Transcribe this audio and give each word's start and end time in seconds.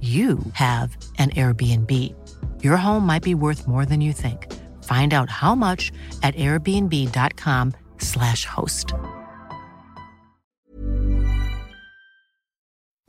you 0.00 0.38
have 0.52 0.96
an 1.18 1.30
Airbnb. 1.30 1.92
Your 2.62 2.76
home 2.76 3.04
might 3.04 3.24
be 3.24 3.34
worth 3.34 3.66
more 3.66 3.84
than 3.84 4.00
you 4.00 4.12
think. 4.12 4.46
Find 4.84 5.12
out 5.12 5.28
how 5.28 5.56
much 5.56 5.90
at 6.22 6.36
airbnb.com/slash 6.36 8.44
host. 8.44 8.94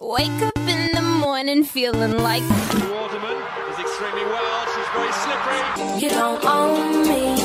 Wake 0.02 0.42
up 0.42 0.58
in 0.58 0.96
the 0.96 1.02
morning 1.02 1.64
feeling 1.64 2.18
like 2.24 2.42
Waterman 2.42 3.38
is 3.70 3.78
extremely 3.78 4.24
well. 4.26 4.66
She's 4.74 4.88
very 4.96 5.12
slippery. 5.12 6.00
you 6.02 6.10
don't 6.10 6.44
own 6.46 7.04
me. 7.08 7.38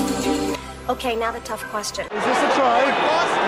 Okay, 0.89 1.17
now 1.17 1.33
the 1.33 1.41
tough 1.41 1.63
question. 1.65 2.07
Is 2.07 2.25
this 2.25 2.39
a 2.39 2.49
try? 2.55 2.81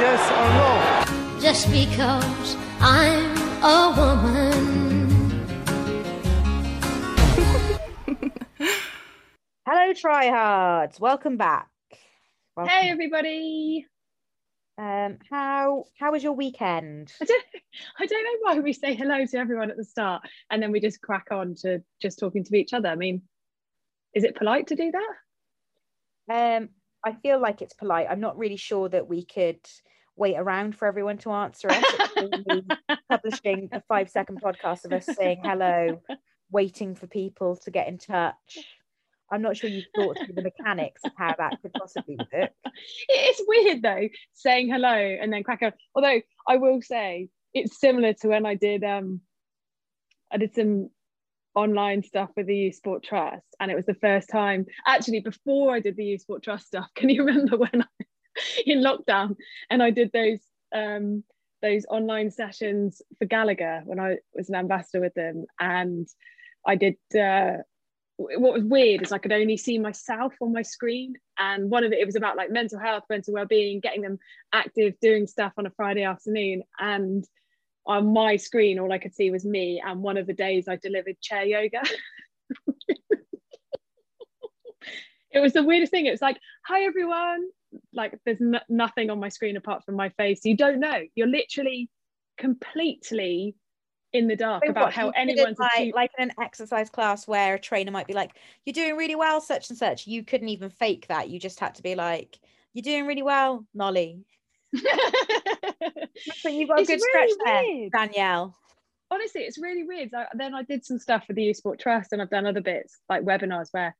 Yes 0.00 0.30
or 0.30 0.48
no? 0.58 1.06
just 1.40 1.70
because 1.70 2.56
I'm 2.80 3.36
a 3.62 3.92
woman. 3.96 4.95
Hello, 9.86 9.94
tryhards. 9.94 10.98
Welcome 10.98 11.36
back. 11.36 11.68
Welcome. 12.56 12.74
Hey 12.74 12.90
everybody! 12.90 13.86
Um, 14.76 15.18
how 15.30 15.84
how 15.96 16.10
was 16.10 16.24
your 16.24 16.32
weekend? 16.32 17.12
I 17.22 17.24
don't, 17.24 17.44
I 18.00 18.06
don't 18.06 18.24
know 18.24 18.38
why 18.40 18.58
we 18.58 18.72
say 18.72 18.96
hello 18.96 19.24
to 19.24 19.38
everyone 19.38 19.70
at 19.70 19.76
the 19.76 19.84
start 19.84 20.22
and 20.50 20.60
then 20.60 20.72
we 20.72 20.80
just 20.80 21.00
crack 21.00 21.26
on 21.30 21.54
to 21.62 21.84
just 22.02 22.18
talking 22.18 22.42
to 22.42 22.56
each 22.56 22.72
other. 22.72 22.88
I 22.88 22.96
mean, 22.96 23.22
is 24.12 24.24
it 24.24 24.34
polite 24.34 24.66
to 24.68 24.74
do 24.74 24.90
that? 26.28 26.56
Um, 26.58 26.70
I 27.04 27.12
feel 27.12 27.40
like 27.40 27.62
it's 27.62 27.74
polite. 27.74 28.08
I'm 28.10 28.18
not 28.18 28.36
really 28.36 28.56
sure 28.56 28.88
that 28.88 29.06
we 29.06 29.24
could 29.24 29.60
wait 30.16 30.34
around 30.36 30.74
for 30.74 30.88
everyone 30.88 31.18
to 31.18 31.30
answer 31.30 31.70
us. 31.70 31.84
Publishing 33.08 33.68
a 33.70 33.80
five 33.82 34.10
second 34.10 34.42
podcast 34.42 34.84
of 34.84 34.92
us 34.92 35.06
saying 35.06 35.42
hello, 35.44 36.02
waiting 36.50 36.96
for 36.96 37.06
people 37.06 37.54
to 37.58 37.70
get 37.70 37.86
in 37.86 37.98
touch. 37.98 38.58
I'm 39.30 39.42
not 39.42 39.56
sure 39.56 39.68
you've 39.68 39.86
thought 39.94 40.16
through 40.18 40.34
the 40.34 40.42
mechanics 40.42 41.02
of 41.04 41.12
how 41.16 41.34
that 41.38 41.60
could 41.62 41.72
possibly 41.72 42.16
work. 42.32 42.50
It's 43.08 43.42
weird 43.46 43.82
though, 43.82 44.08
saying 44.34 44.68
hello 44.70 44.88
and 44.88 45.32
then 45.32 45.42
crack 45.42 45.62
on. 45.62 45.72
Although 45.94 46.20
I 46.48 46.56
will 46.56 46.80
say 46.82 47.28
it's 47.54 47.80
similar 47.80 48.12
to 48.12 48.28
when 48.28 48.46
I 48.46 48.54
did 48.54 48.84
um 48.84 49.20
I 50.32 50.36
did 50.36 50.54
some 50.54 50.90
online 51.54 52.02
stuff 52.02 52.30
with 52.36 52.46
the 52.46 52.56
Youth 52.56 52.74
Sport 52.76 53.02
Trust 53.02 53.46
and 53.58 53.70
it 53.70 53.74
was 53.74 53.86
the 53.86 53.94
first 53.94 54.28
time 54.28 54.66
actually 54.86 55.20
before 55.20 55.74
I 55.74 55.80
did 55.80 55.96
the 55.96 56.04
Youth 56.04 56.20
Sport 56.20 56.42
Trust 56.42 56.66
stuff. 56.66 56.88
Can 56.94 57.08
you 57.08 57.24
remember 57.24 57.56
when 57.56 57.82
I 57.82 58.02
in 58.66 58.82
lockdown 58.82 59.34
and 59.70 59.82
I 59.82 59.90
did 59.90 60.12
those 60.12 60.40
um 60.74 61.24
those 61.62 61.86
online 61.88 62.30
sessions 62.30 63.00
for 63.18 63.24
Gallagher 63.24 63.82
when 63.86 63.98
I 63.98 64.18
was 64.34 64.50
an 64.50 64.56
ambassador 64.56 65.00
with 65.00 65.14
them 65.14 65.46
and 65.58 66.06
I 66.66 66.76
did 66.76 66.96
uh 67.18 67.58
what 68.16 68.54
was 68.54 68.64
weird 68.64 69.02
is 69.02 69.12
I 69.12 69.18
could 69.18 69.32
only 69.32 69.56
see 69.56 69.78
myself 69.78 70.32
on 70.40 70.52
my 70.52 70.62
screen. 70.62 71.14
And 71.38 71.70
one 71.70 71.84
of 71.84 71.92
it, 71.92 71.98
it 71.98 72.06
was 72.06 72.16
about 72.16 72.36
like 72.36 72.50
mental 72.50 72.78
health, 72.78 73.04
mental 73.10 73.34
well-being, 73.34 73.80
getting 73.80 74.00
them 74.02 74.18
active, 74.52 74.94
doing 75.00 75.26
stuff 75.26 75.52
on 75.58 75.66
a 75.66 75.70
Friday 75.70 76.02
afternoon. 76.02 76.62
And 76.78 77.24
on 77.86 78.12
my 78.12 78.36
screen, 78.36 78.78
all 78.78 78.92
I 78.92 78.98
could 78.98 79.14
see 79.14 79.30
was 79.30 79.44
me. 79.44 79.82
And 79.84 80.02
one 80.02 80.16
of 80.16 80.26
the 80.26 80.32
days 80.32 80.66
I 80.66 80.76
delivered 80.76 81.20
chair 81.20 81.44
yoga. 81.44 81.82
it 85.30 85.40
was 85.40 85.52
the 85.52 85.62
weirdest 85.62 85.90
thing. 85.90 86.06
It 86.06 86.12
was 86.12 86.22
like, 86.22 86.38
hi 86.64 86.84
everyone. 86.84 87.46
Like 87.92 88.18
there's 88.24 88.40
no- 88.40 88.60
nothing 88.70 89.10
on 89.10 89.20
my 89.20 89.28
screen 89.28 89.58
apart 89.58 89.84
from 89.84 89.96
my 89.96 90.08
face. 90.10 90.40
You 90.44 90.56
don't 90.56 90.80
know. 90.80 91.02
You're 91.14 91.26
literally 91.26 91.90
completely 92.38 93.56
in 94.16 94.26
the 94.26 94.36
dark 94.36 94.64
So 94.64 94.70
about 94.70 94.86
what, 94.86 94.92
how 94.94 95.06
you 95.06 95.12
did 95.12 95.18
it 95.18 95.30
anyone's 95.32 95.58
like, 95.58 95.72
achieved- 95.74 95.94
like 95.94 96.10
in 96.18 96.30
an 96.30 96.34
exercise 96.40 96.90
class 96.90 97.26
where 97.28 97.54
a 97.54 97.58
trainer 97.58 97.90
might 97.90 98.06
be 98.06 98.12
like, 98.14 98.32
"You're 98.64 98.74
doing 98.74 98.96
really 98.96 99.14
well, 99.14 99.40
such 99.40 99.70
and 99.70 99.78
such." 99.78 100.06
You 100.06 100.24
couldn't 100.24 100.48
even 100.48 100.70
fake 100.70 101.06
that. 101.08 101.28
You 101.28 101.38
just 101.38 101.60
had 101.60 101.74
to 101.76 101.82
be 101.82 101.94
like, 101.94 102.38
"You're 102.74 102.82
doing 102.82 103.06
really 103.06 103.22
well, 103.22 103.66
Molly." 103.74 104.24
But 106.42 106.52
you've 106.52 106.68
got 106.68 106.78
a 106.78 106.82
It's 106.82 106.90
good 106.90 107.00
really 107.14 107.32
stretch 107.32 107.46
there. 107.46 107.88
Danielle. 107.90 108.56
honestly 109.10 109.42
it's 109.42 109.58
really 109.58 109.84
weird 109.84 110.10
so 110.10 110.24
then 110.34 110.54
i 110.54 110.62
did 110.62 110.84
some 110.84 110.98
stuff 110.98 111.24
for 111.26 111.32
the 111.34 111.42
youth 111.44 111.56
sport 111.58 111.78
trust 111.78 112.12
and 112.12 112.20
i've 112.20 112.30
done 112.30 112.46
other 112.46 112.60
bits 112.60 112.98
like 113.08 113.22
webinars 113.22 113.68
where 113.72 113.94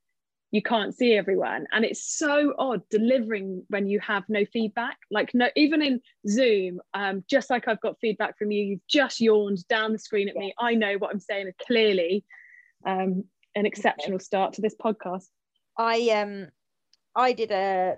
you 0.51 0.61
can't 0.61 0.95
see 0.95 1.13
everyone. 1.13 1.67
And 1.71 1.83
it's 1.83 2.17
so 2.17 2.53
odd 2.57 2.81
delivering 2.89 3.63
when 3.69 3.87
you 3.87 3.99
have 3.99 4.23
no 4.29 4.45
feedback. 4.45 4.97
Like 5.11 5.33
no 5.33 5.47
even 5.55 5.81
in 5.81 6.01
zoom 6.27 6.79
um, 6.93 7.23
just 7.29 7.49
like 7.49 7.67
i've 7.67 7.81
got 7.81 7.99
feedback 7.99 8.37
from 8.37 8.51
you 8.51 8.63
you've 8.63 8.87
just 8.87 9.19
yawned 9.19 9.67
down 9.67 9.93
the 9.93 9.99
screen 9.99 10.29
at 10.29 10.35
me. 10.35 10.53
I 10.59 10.75
know 10.75 10.95
what 10.97 11.11
i'm 11.11 11.19
saying 11.19 11.47
is 11.47 11.53
clearly 11.65 12.23
um, 12.85 13.23
an 13.55 13.65
exceptional 13.65 14.19
start 14.19 14.53
to 14.53 14.61
this 14.61 14.75
podcast. 14.75 15.25
I 15.77 16.09
um, 16.09 16.47
I 17.15 17.33
did 17.33 17.51
a 17.51 17.97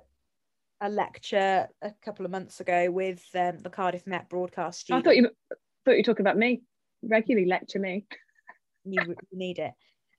a 0.82 0.90
lecture 0.90 1.68
a 1.82 1.92
couple 2.04 2.26
of 2.26 2.32
months 2.32 2.62
ago 2.62 2.90
with 2.90 3.24
um, 3.36 3.60
the 3.60 3.70
Cardiff 3.70 4.08
Met 4.08 4.30
broadcast 4.30 4.90
i 4.92 5.02
thought 5.02 5.18
you 5.18 5.30
thought 5.86 5.92
you 5.92 6.00
were 6.00 6.04
talking 6.04 6.26
about 6.26 6.38
me. 6.38 6.62
Regularly 7.04 7.48
lecture 7.48 7.80
me. 7.80 8.06
You 8.86 9.02
you 9.08 9.38
need 9.38 9.60
it. 9.60 9.72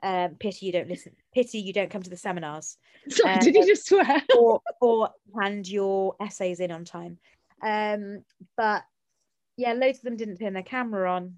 Um, 0.02 0.36
pity 0.36 0.66
you 0.66 0.72
don't 0.72 0.88
listen. 0.88 1.12
Pity 1.34 1.58
you 1.58 1.72
don't 1.72 1.90
come 1.90 2.02
to 2.02 2.10
the 2.10 2.16
seminars. 2.16 2.78
Sorry, 3.08 3.34
Uh, 3.34 3.38
did 3.38 3.54
you 3.54 3.66
just 3.66 3.86
swear 3.86 4.22
or 4.38 4.60
or 4.80 5.10
hand 5.38 5.68
your 5.68 6.16
essays 6.20 6.60
in 6.60 6.70
on 6.70 6.84
time. 6.84 7.18
Um, 7.62 8.24
but 8.56 8.84
yeah, 9.56 9.74
loads 9.74 9.98
of 9.98 10.04
them 10.04 10.16
didn't 10.16 10.38
turn 10.38 10.54
their 10.54 10.62
camera 10.62 11.10
on, 11.12 11.36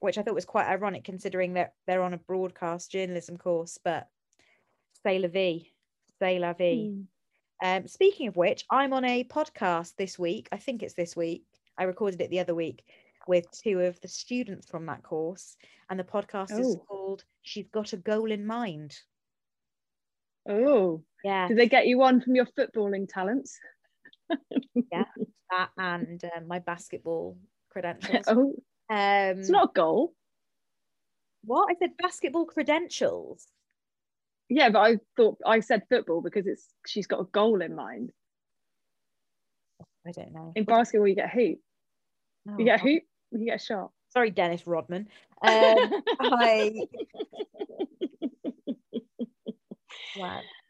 which 0.00 0.16
I 0.16 0.22
thought 0.22 0.34
was 0.34 0.44
quite 0.44 0.68
ironic 0.68 1.02
considering 1.04 1.54
that 1.54 1.74
they're 1.86 2.02
on 2.02 2.14
a 2.14 2.18
broadcast 2.18 2.92
journalism 2.92 3.36
course. 3.36 3.78
But 3.82 4.08
say 5.02 5.18
la 5.18 5.28
vie, 5.28 5.66
say 6.20 6.38
la 6.38 6.52
vie. 6.52 6.90
Hmm. 6.90 7.02
Um, 7.62 7.88
speaking 7.88 8.28
of 8.28 8.36
which, 8.36 8.64
I'm 8.70 8.92
on 8.92 9.04
a 9.04 9.24
podcast 9.24 9.96
this 9.96 10.18
week. 10.18 10.48
I 10.52 10.58
think 10.58 10.82
it's 10.82 10.94
this 10.94 11.16
week. 11.16 11.44
I 11.76 11.84
recorded 11.84 12.20
it 12.20 12.30
the 12.30 12.40
other 12.40 12.54
week 12.54 12.84
with 13.26 13.50
two 13.50 13.80
of 13.80 14.00
the 14.00 14.08
students 14.08 14.66
from 14.68 14.86
that 14.86 15.02
course, 15.02 15.56
and 15.90 15.98
the 15.98 16.04
podcast 16.04 16.58
is 16.60 16.66
Oh. 16.66 16.84
called 16.88 17.24
"She's 17.42 17.68
Got 17.68 17.92
a 17.92 17.96
Goal 17.96 18.30
in 18.30 18.46
Mind." 18.46 18.94
oh 20.48 21.02
Yeah, 21.24 21.48
did 21.48 21.58
they 21.58 21.68
get 21.68 21.86
you 21.86 22.02
on 22.02 22.20
from 22.20 22.34
your 22.34 22.46
footballing 22.46 23.08
talents 23.08 23.58
yeah, 24.92 25.04
that 25.50 25.70
and 25.78 26.22
um, 26.36 26.46
my 26.48 26.58
basketball 26.58 27.38
credentials. 27.70 28.26
oh 28.28 28.54
Um, 28.90 29.38
it's 29.38 29.50
not 29.50 29.70
a 29.70 29.72
goal 29.74 30.14
what 31.44 31.70
I 31.70 31.74
said 31.78 31.96
basketball 31.98 32.46
credentials. 32.46 33.46
Yeah, 34.48 34.70
but 34.70 34.80
I 34.80 34.98
thought 35.16 35.38
I 35.46 35.60
said 35.60 35.82
football 35.88 36.20
because 36.22 36.46
it's 36.46 36.68
she's 36.86 37.06
got 37.06 37.20
a 37.20 37.24
goal 37.24 37.62
in 37.62 37.74
mind. 37.74 38.12
I 40.06 40.12
don't 40.12 40.32
know. 40.32 40.52
In 40.54 40.64
basketball, 40.64 41.08
you 41.08 41.14
get 41.14 41.26
a 41.26 41.36
hoop. 41.36 41.58
Oh, 42.48 42.58
You 42.58 42.64
get 42.64 42.80
a 42.80 42.82
hoop. 42.82 43.02
A 43.34 43.58
shot. 43.58 43.90
Sorry, 44.10 44.30
Dennis 44.30 44.66
Rodman. 44.66 45.08
Um, 45.42 45.92
I 46.20 46.86
wow. 50.16 50.40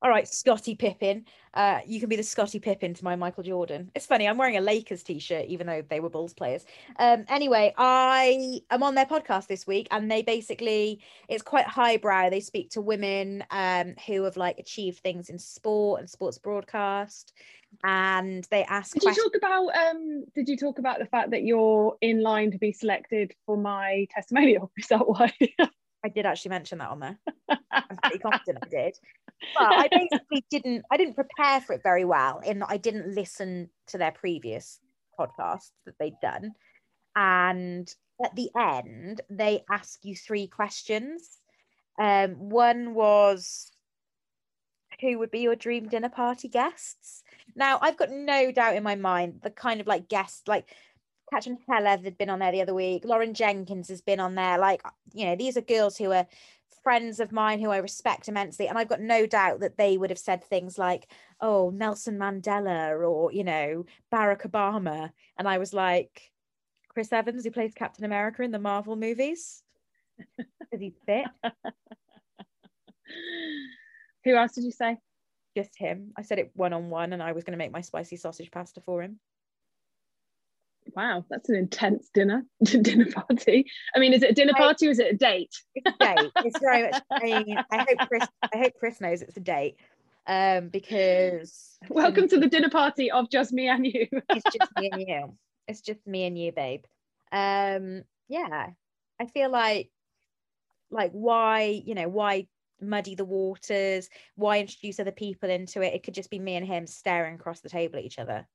All 0.00 0.10
right, 0.10 0.28
Scottie 0.28 0.76
Pippen. 0.76 1.24
Uh, 1.54 1.80
you 1.84 1.98
can 1.98 2.08
be 2.08 2.14
the 2.14 2.22
Scottie 2.22 2.60
Pippen 2.60 2.94
to 2.94 3.04
my 3.04 3.16
Michael 3.16 3.42
Jordan. 3.42 3.90
It's 3.96 4.06
funny, 4.06 4.28
I'm 4.28 4.38
wearing 4.38 4.56
a 4.56 4.60
Lakers 4.60 5.02
t-shirt, 5.02 5.46
even 5.46 5.66
though 5.66 5.82
they 5.88 5.98
were 5.98 6.08
Bulls 6.08 6.32
players. 6.32 6.64
Um, 7.00 7.24
anyway, 7.28 7.74
I 7.76 8.60
am 8.70 8.84
on 8.84 8.94
their 8.94 9.06
podcast 9.06 9.48
this 9.48 9.66
week, 9.66 9.88
and 9.90 10.08
they 10.08 10.22
basically 10.22 11.00
it's 11.28 11.42
quite 11.42 11.66
highbrow. 11.66 12.30
They 12.30 12.38
speak 12.38 12.70
to 12.70 12.80
women 12.80 13.44
um 13.50 13.94
who 14.06 14.22
have 14.22 14.36
like 14.36 14.60
achieved 14.60 15.00
things 15.00 15.30
in 15.30 15.38
sport 15.38 15.98
and 15.98 16.08
sports 16.08 16.38
broadcast, 16.38 17.32
and 17.82 18.46
they 18.52 18.62
ask. 18.64 18.94
Did 18.94 19.02
you 19.02 19.14
talk 19.14 19.34
about 19.36 19.66
um? 19.76 20.26
Did 20.32 20.48
you 20.48 20.56
talk 20.56 20.78
about 20.78 21.00
the 21.00 21.06
fact 21.06 21.32
that 21.32 21.42
you're 21.42 21.96
in 22.00 22.22
line 22.22 22.52
to 22.52 22.58
be 22.58 22.70
selected 22.70 23.32
for 23.46 23.56
my 23.56 24.06
testimonial? 24.14 24.70
Is 24.78 24.86
that 24.88 25.08
why? 25.08 25.32
I 26.04 26.08
did 26.08 26.26
actually 26.26 26.50
mention 26.50 26.78
that 26.78 26.90
on 26.90 27.00
there. 27.00 27.18
I'm 27.72 27.96
pretty 28.00 28.18
confident 28.20 28.58
I 28.62 28.68
did. 28.68 28.96
But 29.54 29.72
I 29.72 29.88
basically 29.92 30.44
didn't 30.50 30.84
I 30.90 30.96
didn't 30.96 31.14
prepare 31.14 31.60
for 31.60 31.74
it 31.74 31.82
very 31.82 32.04
well 32.04 32.40
in 32.40 32.60
that 32.60 32.70
I 32.70 32.76
didn't 32.76 33.14
listen 33.14 33.70
to 33.88 33.98
their 33.98 34.12
previous 34.12 34.80
podcast 35.18 35.70
that 35.86 35.94
they'd 35.98 36.20
done. 36.20 36.52
And 37.16 37.92
at 38.24 38.34
the 38.34 38.50
end, 38.56 39.20
they 39.30 39.64
ask 39.70 40.04
you 40.04 40.14
three 40.14 40.46
questions. 40.46 41.38
Um, 41.98 42.48
one 42.48 42.94
was 42.94 43.70
who 45.00 45.18
would 45.18 45.30
be 45.30 45.40
your 45.40 45.56
dream 45.56 45.88
dinner 45.88 46.08
party 46.08 46.48
guests? 46.48 47.22
Now, 47.54 47.78
I've 47.80 47.96
got 47.96 48.10
no 48.10 48.50
doubt 48.50 48.76
in 48.76 48.82
my 48.82 48.96
mind 48.96 49.40
the 49.42 49.50
kind 49.50 49.80
of 49.80 49.86
like 49.86 50.08
guest, 50.08 50.48
like 50.48 50.74
Catherine 51.32 51.58
Heller 51.68 51.98
had 52.02 52.18
been 52.18 52.30
on 52.30 52.38
there 52.38 52.52
the 52.52 52.62
other 52.62 52.74
week. 52.74 53.04
Lauren 53.04 53.34
Jenkins 53.34 53.88
has 53.88 54.00
been 54.00 54.20
on 54.20 54.34
there. 54.34 54.58
Like, 54.58 54.82
you 55.12 55.26
know, 55.26 55.36
these 55.36 55.56
are 55.56 55.62
girls 55.62 55.96
who 55.96 56.12
are 56.12 56.26
friends 56.82 57.20
of 57.20 57.32
mine 57.32 57.60
who 57.60 57.70
I 57.70 57.78
respect 57.78 58.28
immensely. 58.28 58.68
And 58.68 58.78
I've 58.78 58.88
got 58.88 59.00
no 59.00 59.26
doubt 59.26 59.60
that 59.60 59.76
they 59.76 59.96
would 59.96 60.10
have 60.10 60.18
said 60.18 60.44
things 60.44 60.78
like, 60.78 61.10
oh, 61.40 61.70
Nelson 61.70 62.18
Mandela 62.18 62.98
or, 63.08 63.32
you 63.32 63.44
know, 63.44 63.86
Barack 64.12 64.48
Obama. 64.48 65.10
And 65.36 65.48
I 65.48 65.58
was 65.58 65.72
like, 65.72 66.30
Chris 66.88 67.12
Evans, 67.12 67.44
who 67.44 67.50
plays 67.50 67.74
Captain 67.74 68.04
America 68.04 68.42
in 68.42 68.50
the 68.50 68.58
Marvel 68.58 68.96
movies. 68.96 69.62
Is 70.72 70.80
he 70.80 70.94
fit? 71.06 71.26
Who 74.24 74.34
else 74.34 74.52
did 74.52 74.64
you 74.64 74.72
say? 74.72 74.96
Just 75.56 75.76
him. 75.76 76.12
I 76.16 76.22
said 76.22 76.38
it 76.38 76.50
one 76.54 76.72
on 76.72 76.90
one, 76.90 77.12
and 77.12 77.22
I 77.22 77.32
was 77.32 77.44
going 77.44 77.52
to 77.52 77.58
make 77.58 77.72
my 77.72 77.80
spicy 77.80 78.16
sausage 78.16 78.50
pasta 78.50 78.80
for 78.80 79.02
him. 79.02 79.18
Wow, 80.94 81.24
that's 81.28 81.48
an 81.48 81.54
intense 81.54 82.10
dinner 82.12 82.44
dinner 82.64 83.06
party. 83.10 83.66
I 83.94 83.98
mean, 83.98 84.12
is 84.12 84.22
it 84.22 84.30
a 84.30 84.34
dinner 84.34 84.54
party 84.54 84.88
or 84.88 84.90
is 84.90 84.98
it 84.98 85.14
a 85.14 85.16
date? 85.16 85.54
It's 85.74 85.86
a 85.86 86.04
date. 86.04 86.30
It's 86.44 86.58
very 86.58 86.82
much. 86.84 87.02
I 87.10 87.22
mean, 87.22 87.58
I 87.70 87.78
hope 87.78 88.08
Chris. 88.08 88.28
I 88.42 88.58
hope 88.58 88.72
Chris 88.78 89.00
knows 89.00 89.22
it's 89.22 89.36
a 89.36 89.40
date, 89.40 89.76
um, 90.26 90.68
because 90.68 91.78
welcome 91.88 92.28
to 92.28 92.38
the 92.38 92.48
dinner 92.48 92.70
party 92.70 93.10
of 93.10 93.30
just 93.30 93.52
me 93.52 93.68
and 93.68 93.86
you. 93.86 94.06
it's 94.30 94.56
just 94.56 94.70
me 94.78 94.90
and 94.92 95.00
you. 95.00 95.34
It's 95.66 95.80
just 95.80 96.06
me 96.06 96.24
and 96.24 96.38
you, 96.38 96.52
babe. 96.52 96.84
Um, 97.32 98.02
yeah, 98.28 98.68
I 99.20 99.26
feel 99.26 99.50
like, 99.50 99.90
like, 100.90 101.12
why, 101.12 101.82
you 101.84 101.94
know, 101.94 102.08
why 102.08 102.46
muddy 102.80 103.14
the 103.14 103.24
waters? 103.24 104.08
Why 104.34 104.60
introduce 104.60 105.00
other 105.00 105.12
people 105.12 105.50
into 105.50 105.82
it? 105.82 105.94
It 105.94 106.02
could 106.02 106.14
just 106.14 106.30
be 106.30 106.38
me 106.38 106.56
and 106.56 106.66
him 106.66 106.86
staring 106.86 107.34
across 107.34 107.60
the 107.60 107.68
table 107.68 107.98
at 107.98 108.04
each 108.04 108.18
other 108.18 108.46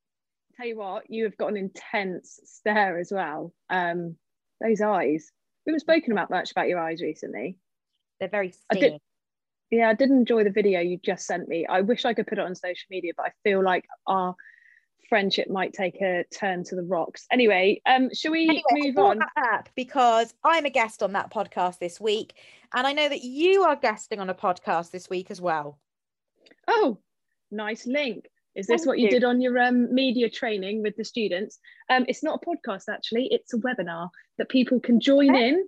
tell 0.56 0.68
you 0.68 0.78
what, 0.78 1.10
you 1.10 1.24
have 1.26 1.38
got 1.38 1.50
an 1.50 1.58
intense 1.58 2.40
stare 2.44 3.00
as 3.00 3.12
well. 3.12 3.54
Um, 3.70 4.16
those 4.62 4.82
eyes. 4.82 5.32
We 5.66 5.72
haven't 5.72 5.82
spoken 5.82 6.12
about 6.12 6.30
much 6.30 6.52
about 6.52 6.68
your 6.68 6.80
eyes 6.80 7.02
recently. 7.02 7.58
They're 8.20 8.30
very 8.30 8.54
I 8.70 8.76
did, 8.76 8.94
yeah, 9.72 9.90
I 9.90 9.94
did 9.94 10.10
enjoy 10.10 10.44
the 10.44 10.50
video 10.50 10.80
you 10.82 11.00
just 11.04 11.26
sent 11.26 11.48
me. 11.48 11.66
I 11.66 11.82
wish 11.82 12.06
I 12.06 12.14
could 12.14 12.28
put 12.28 12.38
it 12.38 12.46
on 12.46 12.56
social 12.56 12.88
media, 12.90 13.14
but 13.16 13.26
I 13.26 13.32
feel 13.44 13.64
like 13.64 13.86
our 14.08 14.36
friendship 15.10 15.50
might 15.50 15.74
take 15.74 16.02
a 16.02 16.26
turn 16.34 16.64
to 16.66 16.76
the 16.76 16.84
rocks. 16.84 17.26
Anyway, 17.32 17.82
um, 17.86 18.10
shall 18.14 18.32
we 18.32 18.50
anyway, 18.50 18.64
move 18.72 18.98
on? 18.98 19.20
Because 19.76 20.34
I'm 20.44 20.66
a 20.66 20.70
guest 20.70 21.04
on 21.04 21.14
that 21.14 21.32
podcast 21.32 21.80
this 21.80 22.00
week, 22.00 22.36
and 22.74 22.86
I 22.86 22.94
know 22.94 23.10
that 23.10 23.24
you 23.24 23.64
are 23.64 23.76
guesting 23.76 24.20
on 24.20 24.30
a 24.30 24.36
podcast 24.36 24.92
this 24.92 25.10
week 25.10 25.32
as 25.32 25.42
well. 25.42 25.80
Oh, 26.68 27.00
nice 27.52 27.86
link. 27.86 28.30
Is 28.56 28.68
this 28.68 28.82
Thank 28.82 28.88
what 28.88 29.00
you, 29.00 29.06
you, 29.06 29.12
did 29.12 29.24
on 29.24 29.42
your 29.42 29.58
um, 29.60 29.94
media 29.94 30.30
training 30.30 30.84
with 30.84 30.96
the 30.96 31.04
students? 31.04 31.60
Um, 31.90 32.06
it's 32.08 32.24
not 32.24 32.42
a 32.42 32.46
podcast, 32.46 32.84
actually. 32.88 33.28
It's 33.32 33.54
a 33.54 33.58
webinar 33.58 34.10
that 34.38 34.50
people 34.50 34.80
can 34.80 35.00
join 35.00 35.36
in. 35.36 35.66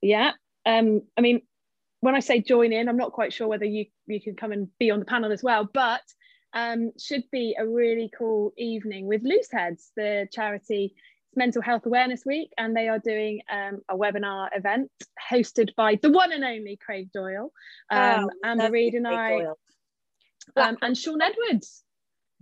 Yeah. 0.00 0.32
Um, 0.64 1.02
I 1.18 1.20
mean, 1.20 1.42
when 2.00 2.14
I 2.14 2.20
say 2.20 2.40
join 2.40 2.72
in, 2.72 2.88
I'm 2.88 2.96
not 2.96 3.12
quite 3.12 3.32
sure 3.32 3.46
whether 3.46 3.66
you, 3.66 3.86
you 4.06 4.20
can 4.20 4.36
come 4.36 4.52
and 4.52 4.68
be 4.78 4.90
on 4.90 5.00
the 5.00 5.04
panel 5.04 5.32
as 5.32 5.42
well, 5.42 5.68
but 5.72 6.02
um, 6.54 6.92
should 6.98 7.24
be 7.30 7.56
a 7.58 7.66
really 7.66 8.10
cool 8.16 8.52
evening 8.56 9.06
with 9.06 9.22
Loose 9.22 9.50
Heads, 9.52 9.92
the 9.94 10.26
charity. 10.32 10.94
It's 11.28 11.36
Mental 11.36 11.62
Health 11.62 11.84
Awareness 11.84 12.24
Week, 12.24 12.52
and 12.56 12.74
they 12.74 12.88
are 12.88 12.98
doing 12.98 13.40
um, 13.50 13.80
a 13.88 13.96
webinar 13.96 14.48
event 14.54 14.90
hosted 15.30 15.74
by 15.76 15.98
the 16.00 16.10
one 16.10 16.32
and 16.32 16.44
only 16.44 16.78
Craig 16.84 17.10
Doyle. 17.12 17.52
Um, 17.90 18.30
oh, 18.30 18.30
and 18.44 18.72
Reed 18.72 18.94
and 18.94 19.06
I. 19.06 19.30
Doyle 19.30 19.58
um, 20.56 20.76
and 20.82 20.96
Shaun 20.96 21.20
Edwards, 21.20 21.81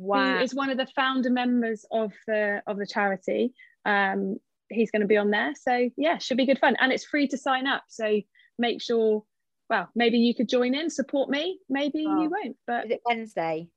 wow. 0.01 0.39
who 0.39 0.43
is 0.43 0.55
one 0.55 0.71
of 0.71 0.79
the 0.79 0.87
founder 0.97 1.31
members 1.31 1.85
of 1.91 2.13
the 2.27 2.63
of 2.67 2.79
the 2.79 2.87
charity. 2.87 3.53
Um, 3.85 4.37
he's 4.69 4.91
going 4.91 5.03
to 5.03 5.09
be 5.09 5.17
on 5.17 5.31
there, 5.31 5.53
so 5.61 5.91
yeah, 5.97 6.19
should 6.19 6.37
be 6.37 6.47
good 6.47 6.59
fun, 6.59 6.77
and 6.81 6.93
it's 6.93 7.05
free 7.05 7.29
to 7.29 7.39
sign 7.39 7.67
up. 7.67 7.85
So 7.89 8.21
make 8.59 8.83
sure. 8.83 9.25
Well, 9.69 9.89
maybe 9.95 10.19
you 10.19 10.35
could 10.35 10.49
join 10.49 10.75
in, 10.75 10.91
support 10.91 11.31
me. 11.31 11.61
Maybe 11.69 12.05
oh. 12.09 12.23
you 12.23 12.29
won't. 12.29 12.57
But 12.67 12.87
is 12.87 12.91
it 12.91 13.03
Wednesday? 13.07 13.69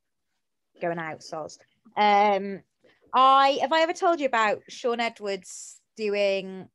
Going 0.81 0.97
out, 0.97 1.19
soz. 1.19 1.59
Um, 1.95 2.61
I 3.13 3.59
have 3.61 3.71
I 3.71 3.81
ever 3.81 3.93
told 3.93 4.19
you 4.19 4.25
about 4.25 4.61
Shaun 4.69 4.99
Edwards 4.99 5.79
doing 5.95 6.67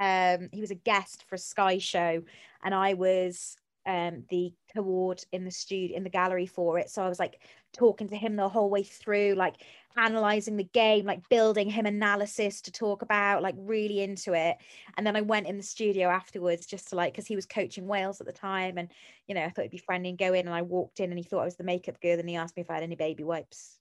um 0.00 0.48
he 0.52 0.60
was 0.60 0.72
a 0.72 0.74
guest 0.74 1.24
for 1.28 1.36
a 1.36 1.38
Sky 1.38 1.78
show 1.78 2.22
and 2.64 2.74
I 2.74 2.94
was 2.94 3.56
um, 3.86 4.24
the 4.30 4.52
award 4.76 5.22
in 5.32 5.44
the 5.44 5.50
studio 5.50 5.96
in 5.96 6.04
the 6.04 6.10
gallery 6.10 6.46
for 6.46 6.78
it. 6.78 6.90
So 6.90 7.02
I 7.02 7.08
was 7.08 7.18
like 7.18 7.40
talking 7.72 8.08
to 8.08 8.16
him 8.16 8.36
the 8.36 8.48
whole 8.48 8.70
way 8.70 8.82
through, 8.82 9.34
like 9.34 9.56
analyzing 9.96 10.56
the 10.56 10.64
game, 10.64 11.04
like 11.04 11.28
building 11.28 11.68
him 11.68 11.86
analysis 11.86 12.60
to 12.62 12.72
talk 12.72 13.02
about, 13.02 13.42
like 13.42 13.54
really 13.58 14.00
into 14.00 14.32
it. 14.32 14.56
And 14.96 15.06
then 15.06 15.16
I 15.16 15.20
went 15.20 15.46
in 15.46 15.56
the 15.56 15.62
studio 15.62 16.08
afterwards 16.08 16.66
just 16.66 16.88
to 16.90 16.96
like 16.96 17.12
because 17.12 17.26
he 17.26 17.36
was 17.36 17.46
coaching 17.46 17.86
Wales 17.86 18.20
at 18.20 18.26
the 18.26 18.32
time, 18.32 18.78
and 18.78 18.90
you 19.26 19.34
know 19.34 19.42
I 19.42 19.50
thought 19.50 19.62
it'd 19.62 19.70
be 19.70 19.78
friendly 19.78 20.10
and 20.10 20.18
go 20.18 20.32
in. 20.32 20.46
And 20.46 20.54
I 20.54 20.62
walked 20.62 21.00
in 21.00 21.10
and 21.10 21.18
he 21.18 21.24
thought 21.24 21.42
I 21.42 21.46
was 21.46 21.56
the 21.56 21.64
makeup 21.64 22.00
girl, 22.00 22.18
and 22.18 22.28
he 22.28 22.36
asked 22.36 22.56
me 22.56 22.62
if 22.62 22.70
I 22.70 22.74
had 22.74 22.82
any 22.82 22.96
baby 22.96 23.24
wipes. 23.24 23.78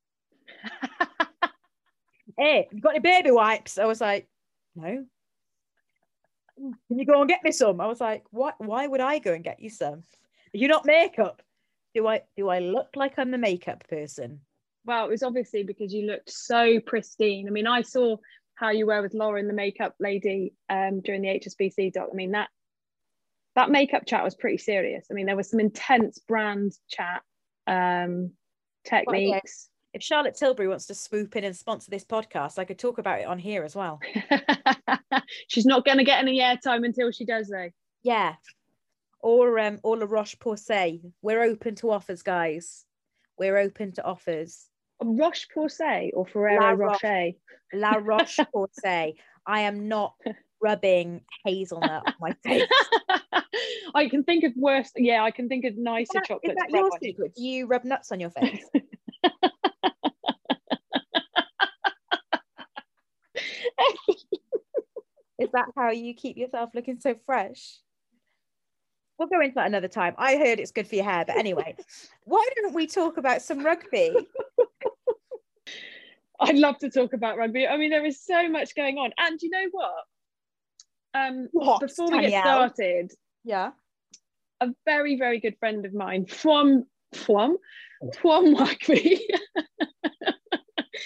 hey, 2.37 2.67
you 2.71 2.81
got 2.81 2.91
any 2.91 2.99
baby 2.99 3.31
wipes? 3.31 3.77
I 3.77 3.85
was 3.85 4.01
like, 4.01 4.27
no 4.75 5.05
can 6.57 6.99
you 6.99 7.05
go 7.05 7.19
and 7.19 7.29
get 7.29 7.43
me 7.43 7.51
some? 7.51 7.81
I 7.81 7.87
was 7.87 8.01
like, 8.01 8.23
what? 8.31 8.55
Why 8.57 8.87
would 8.87 9.01
I 9.01 9.19
go 9.19 9.33
and 9.33 9.43
get 9.43 9.59
you 9.59 9.69
some? 9.69 10.03
You're 10.53 10.69
not 10.69 10.85
makeup. 10.85 11.41
Do 11.95 12.07
I 12.07 12.21
do 12.37 12.49
I 12.49 12.59
look 12.59 12.89
like 12.95 13.13
I'm 13.17 13.31
the 13.31 13.37
makeup 13.37 13.83
person? 13.89 14.41
Well, 14.85 15.05
it 15.05 15.09
was 15.09 15.23
obviously 15.23 15.63
because 15.63 15.93
you 15.93 16.05
looked 16.05 16.29
so 16.29 16.79
pristine. 16.79 17.47
I 17.47 17.51
mean, 17.51 17.67
I 17.67 17.81
saw 17.81 18.17
how 18.55 18.69
you 18.69 18.85
were 18.85 19.01
with 19.01 19.13
Lauren, 19.13 19.47
the 19.47 19.53
makeup 19.53 19.95
lady, 19.99 20.53
um, 20.69 21.01
during 21.01 21.21
the 21.21 21.29
HSBC 21.29 21.93
doc. 21.93 22.09
I 22.11 22.15
mean, 22.15 22.31
that 22.31 22.49
that 23.55 23.69
makeup 23.69 24.03
chat 24.05 24.23
was 24.23 24.35
pretty 24.35 24.57
serious. 24.57 25.07
I 25.09 25.13
mean, 25.13 25.25
there 25.25 25.35
was 25.37 25.49
some 25.49 25.59
intense 25.59 26.19
brand 26.19 26.73
chat, 26.89 27.21
um, 27.67 28.31
techniques 28.83 29.69
if 29.93 30.01
Charlotte 30.01 30.35
Tilbury 30.35 30.67
wants 30.67 30.87
to 30.87 30.95
swoop 30.95 31.35
in 31.35 31.43
and 31.43 31.55
sponsor 31.55 31.91
this 31.91 32.03
podcast, 32.03 32.57
I 32.57 32.65
could 32.65 32.79
talk 32.79 32.97
about 32.97 33.19
it 33.19 33.27
on 33.27 33.37
here 33.37 33.63
as 33.63 33.75
well. 33.75 33.99
She's 35.47 35.65
not 35.65 35.85
going 35.85 35.99
to 35.99 36.03
get 36.03 36.19
any 36.19 36.39
airtime 36.39 36.83
until 36.83 37.11
she 37.11 37.25
does, 37.25 37.47
though. 37.47 37.69
Yeah. 38.01 38.33
Or 39.19 39.57
um, 39.59 39.79
or 39.83 39.97
La 39.97 40.07
Roche 40.09 40.35
Posay. 40.37 40.99
We're 41.21 41.43
open 41.43 41.75
to 41.75 41.91
offers, 41.91 42.23
guys. 42.23 42.85
We're 43.37 43.57
open 43.57 43.91
to 43.93 44.03
offers. 44.03 44.65
Roche 45.01 45.47
Posay 45.55 46.11
or 46.13 46.25
Ferrero 46.25 46.73
Rocher? 46.73 47.31
La 47.73 47.93
Roche 48.01 48.39
Posay. 48.53 49.13
I 49.45 49.61
am 49.61 49.87
not 49.87 50.15
rubbing 50.61 51.21
hazelnut 51.45 52.03
on 52.07 52.13
my 52.19 52.35
face. 52.43 52.67
I 53.95 54.09
can 54.09 54.23
think 54.23 54.43
of 54.43 54.53
worse. 54.55 54.91
Yeah, 54.95 55.23
I 55.23 55.31
can 55.31 55.47
think 55.47 55.65
of 55.65 55.77
nicer 55.77 56.21
chocolate. 56.25 56.53
Is 56.53 56.57
that 56.57 56.71
your 56.71 56.89
secret? 57.01 57.35
Do 57.35 57.43
you 57.43 57.67
rub 57.67 57.83
nuts 57.83 58.11
on 58.11 58.19
your 58.19 58.31
face? 58.31 58.63
That 65.53 65.67
how 65.75 65.91
you 65.91 66.13
keep 66.13 66.37
yourself 66.37 66.71
looking 66.73 66.99
so 66.99 67.15
fresh? 67.25 67.77
We'll 69.17 69.27
go 69.27 69.41
into 69.41 69.55
that 69.55 69.67
another 69.67 69.87
time. 69.87 70.15
I 70.17 70.37
heard 70.37 70.59
it's 70.59 70.71
good 70.71 70.87
for 70.87 70.95
your 70.95 71.05
hair, 71.05 71.23
but 71.25 71.37
anyway, 71.37 71.75
why 72.23 72.45
don't 72.55 72.73
we 72.73 72.87
talk 72.87 73.17
about 73.17 73.41
some 73.41 73.63
rugby? 73.63 74.15
I'd 76.39 76.57
love 76.57 76.77
to 76.79 76.89
talk 76.89 77.13
about 77.13 77.37
rugby. 77.37 77.67
I 77.67 77.77
mean, 77.77 77.91
there 77.91 78.05
is 78.05 78.23
so 78.23 78.49
much 78.49 78.75
going 78.75 78.97
on. 78.97 79.11
And 79.17 79.41
you 79.41 79.49
know 79.49 79.65
what? 79.71 79.93
Um, 81.13 81.47
what? 81.51 81.79
Before 81.79 82.11
we 82.11 82.27
get 82.27 82.43
started, 82.43 83.11
yeah, 83.43 83.71
a 84.59 84.69
very, 84.85 85.17
very 85.17 85.39
good 85.39 85.57
friend 85.59 85.85
of 85.85 85.93
mine 85.93 86.25
from 86.25 86.85
Twom, 87.13 87.55
Twom 88.15 88.59
Rugby. 88.59 89.27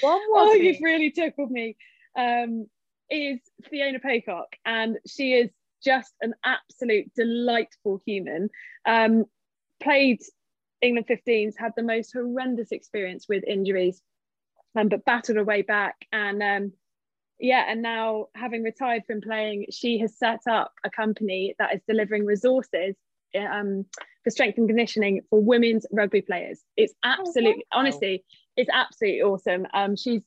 oh, 0.03 0.53
you've 0.53 0.81
really 0.81 1.11
tickled 1.11 1.51
me. 1.51 1.75
Um, 2.17 2.67
is 3.09 3.39
Fiona 3.69 3.99
Pocock, 3.99 4.55
and 4.65 4.97
she 5.07 5.33
is 5.33 5.49
just 5.83 6.13
an 6.21 6.33
absolute 6.43 7.13
delightful 7.15 8.01
human. 8.05 8.49
Um, 8.85 9.25
played 9.81 10.21
England 10.81 11.07
15s, 11.07 11.53
had 11.57 11.73
the 11.75 11.83
most 11.83 12.13
horrendous 12.13 12.71
experience 12.71 13.27
with 13.27 13.43
injuries, 13.43 14.01
um, 14.75 14.89
but 14.89 15.05
battled 15.05 15.37
her 15.37 15.43
way 15.43 15.61
back. 15.61 15.95
And 16.11 16.41
um, 16.41 16.73
yeah, 17.39 17.65
and 17.67 17.81
now 17.81 18.27
having 18.35 18.63
retired 18.63 19.03
from 19.05 19.21
playing, 19.21 19.67
she 19.71 19.99
has 19.99 20.17
set 20.17 20.41
up 20.49 20.73
a 20.83 20.89
company 20.89 21.55
that 21.59 21.73
is 21.73 21.81
delivering 21.87 22.25
resources 22.25 22.95
um, 23.35 23.85
for 24.23 24.29
strength 24.29 24.57
and 24.57 24.67
conditioning 24.67 25.21
for 25.29 25.39
women's 25.39 25.85
rugby 25.91 26.21
players. 26.21 26.59
It's 26.75 26.93
absolutely, 27.03 27.65
oh, 27.71 27.77
wow. 27.77 27.81
honestly, 27.81 28.23
it's 28.55 28.69
absolutely 28.73 29.21
awesome. 29.21 29.67
Um, 29.73 29.95
she's 29.95 30.21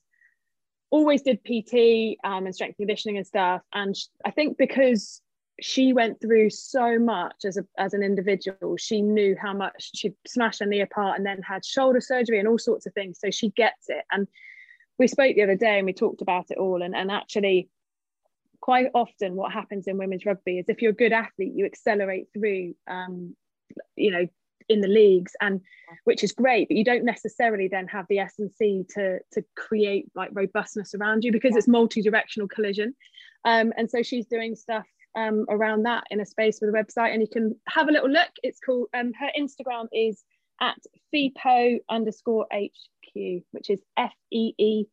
always 0.91 1.23
did 1.23 1.43
PT 1.45 2.19
um, 2.25 2.47
and 2.47 2.55
strength 2.55 2.77
conditioning 2.77 3.17
and 3.17 3.27
stuff. 3.27 3.63
And 3.73 3.95
I 4.25 4.31
think 4.31 4.59
because 4.59 5.23
she 5.61 5.93
went 5.93 6.21
through 6.21 6.51
so 6.51 6.99
much 6.99 7.45
as 7.45 7.57
a 7.57 7.65
as 7.79 7.95
an 7.95 8.03
individual. 8.03 8.77
She 8.77 9.03
knew 9.03 9.37
how 9.41 9.53
much 9.53 9.91
she 9.95 10.15
smashed 10.27 10.61
her 10.61 10.67
knee 10.67 10.81
apart 10.81 11.17
and 11.17 11.27
then 11.27 11.43
had 11.43 11.65
shoulder 11.65 12.01
surgery 12.01 12.39
and 12.39 12.49
all 12.49 12.59
sorts 12.59 12.87
of 12.87 12.95
things. 12.95 13.19
So 13.21 13.31
she 13.31 13.51
gets 13.51 13.89
it. 13.89 14.05
And 14.11 14.27
we 14.99 15.07
spoke 15.07 15.35
the 15.35 15.43
other 15.43 15.57
day 15.57 15.79
and 15.79 15.87
we 15.87 15.93
talked 15.93 16.23
about 16.23 16.47
it 16.51 16.59
all. 16.59 16.83
And, 16.83 16.95
and 16.95 17.11
actually, 17.11 17.69
quite 18.61 18.89
often, 18.95 19.35
what 19.35 19.53
happens 19.53 19.87
in 19.87 19.99
women's 19.99 20.27
rugby 20.27 20.59
is 20.59 20.69
if 20.69 20.83
you're 20.83 20.93
a 20.93 20.95
good 20.95 21.13
athlete, 21.13 21.53
you 21.55 21.67
accelerate 21.67 22.29
through, 22.33 22.75
um, 22.89 23.37
you 23.97 24.11
know, 24.11 24.27
in 24.71 24.81
the 24.81 24.89
leagues, 24.89 25.33
and 25.41 25.61
which 26.05 26.25
is 26.25 26.33
great. 26.33 26.69
But 26.69 26.77
you 26.77 26.85
don't 26.85 27.05
necessarily 27.05 27.69
then 27.69 27.87
have 27.89 28.07
the 28.09 28.19
S 28.19 28.35
and 28.39 28.51
C 28.51 28.85
to 28.95 29.19
to 29.33 29.45
create 29.57 30.07
like 30.15 30.31
robustness 30.33 30.95
around 30.95 31.25
you 31.25 31.33
because 31.33 31.53
yeah. 31.53 31.59
it's 31.59 31.69
multi-directional 31.69 32.49
collision. 32.49 32.95
Um, 33.45 33.73
and 33.77 33.91
so 33.91 34.03
she's 34.03 34.27
doing 34.27 34.55
stuff 34.55 34.87
um, 35.17 35.47
around 35.49 35.85
that 35.85 36.05
in 36.11 36.21
a 36.21 36.27
space 36.27 36.61
with 36.61 36.71
a 36.71 36.73
website 36.73 37.13
and 37.13 37.21
you 37.21 37.29
can 37.29 37.57
have 37.69 37.89
a 37.89 37.93
little 37.93 38.09
look 38.09 38.31
it's 38.43 38.61
called 38.61 38.89
um, 38.95 39.13
her 39.19 39.29
instagram 39.39 39.89
is 39.93 40.23
at 40.61 40.79
feepo 41.13 41.79
underscore 41.89 42.47
hq 42.53 43.43
which 43.51 43.71
is 43.71 43.81
f-e-e-p-o 43.97 44.91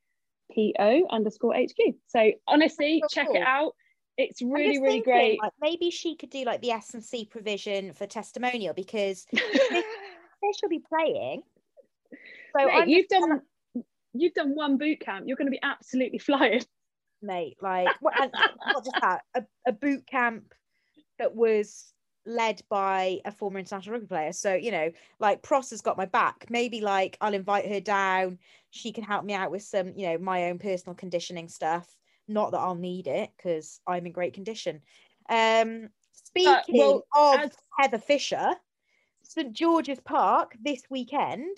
underscore 1.12 1.54
hq 1.54 1.96
so 2.08 2.32
honestly 2.48 3.02
oh, 3.04 3.08
check 3.12 3.28
cool. 3.28 3.36
it 3.36 3.44
out 3.44 3.74
it's 4.18 4.42
really 4.42 4.80
really 4.80 4.98
thinking, 4.98 5.04
great 5.04 5.40
like, 5.42 5.54
maybe 5.62 5.90
she 5.90 6.16
could 6.16 6.30
do 6.30 6.44
like 6.44 6.62
the 6.62 6.72
s 6.72 6.94
and 6.94 7.04
c 7.04 7.26
provision 7.26 7.94
for 7.94 8.06
testimonial 8.06 8.74
because 8.74 9.26
they 9.32 9.84
she'll 10.60 10.70
be 10.70 10.82
playing 10.88 11.42
so 12.58 12.66
Mate, 12.66 12.88
you've 12.88 13.08
done 13.08 13.42
you've 14.14 14.34
done 14.34 14.56
one 14.56 14.78
boot 14.78 15.00
camp 15.00 15.26
you're 15.28 15.38
going 15.38 15.48
to 15.48 15.52
be 15.52 15.60
absolutely 15.62 16.18
flying 16.20 16.62
mate. 17.22 17.58
Like, 17.62 17.88
and 18.20 18.32
not 18.34 18.86
just 18.86 18.98
that, 19.02 19.22
a, 19.36 19.44
a 19.68 19.72
boot 19.72 20.06
camp 20.08 20.54
that 21.20 21.36
was 21.36 21.94
led 22.26 22.62
by 22.70 23.20
a 23.26 23.32
former 23.32 23.60
international 23.60 23.94
rugby 23.94 24.08
player. 24.08 24.34
So, 24.34 24.54
you 24.54 24.72
know, 24.72 24.92
like 25.20 25.42
Pross 25.42 25.70
has 25.72 25.82
got 25.82 25.98
my 25.98 26.06
back. 26.06 26.48
Maybe 26.50 26.82
like 26.82 27.18
I'll 27.22 27.34
invite 27.34 27.68
her 27.68 27.80
down. 27.80 28.40
She 28.72 28.92
can 28.92 29.04
help 29.04 29.26
me 29.26 29.34
out 29.34 29.52
with 29.52 29.64
some, 29.64 29.94
you 29.96 30.08
know, 30.08 30.18
my 30.18 30.50
own 30.50 30.60
personal 30.60 30.96
conditioning 30.96 31.48
stuff. 31.48 31.88
Not 32.28 32.52
that 32.52 32.60
I'll 32.60 32.76
need 32.76 33.08
it 33.08 33.32
because 33.38 33.80
I'm 33.88 34.06
in 34.06 34.12
great 34.12 34.34
condition. 34.34 34.82
Um 35.30 35.90
speaking 36.12 36.54
uh, 36.54 36.62
well, 36.70 37.04
of 37.16 37.40
as... 37.40 37.52
Heather 37.80 38.00
Fisher, 38.00 38.56
St 39.24 39.54
George's 39.54 40.00
Park 40.00 40.56
this 40.62 40.84
weekend. 40.90 41.58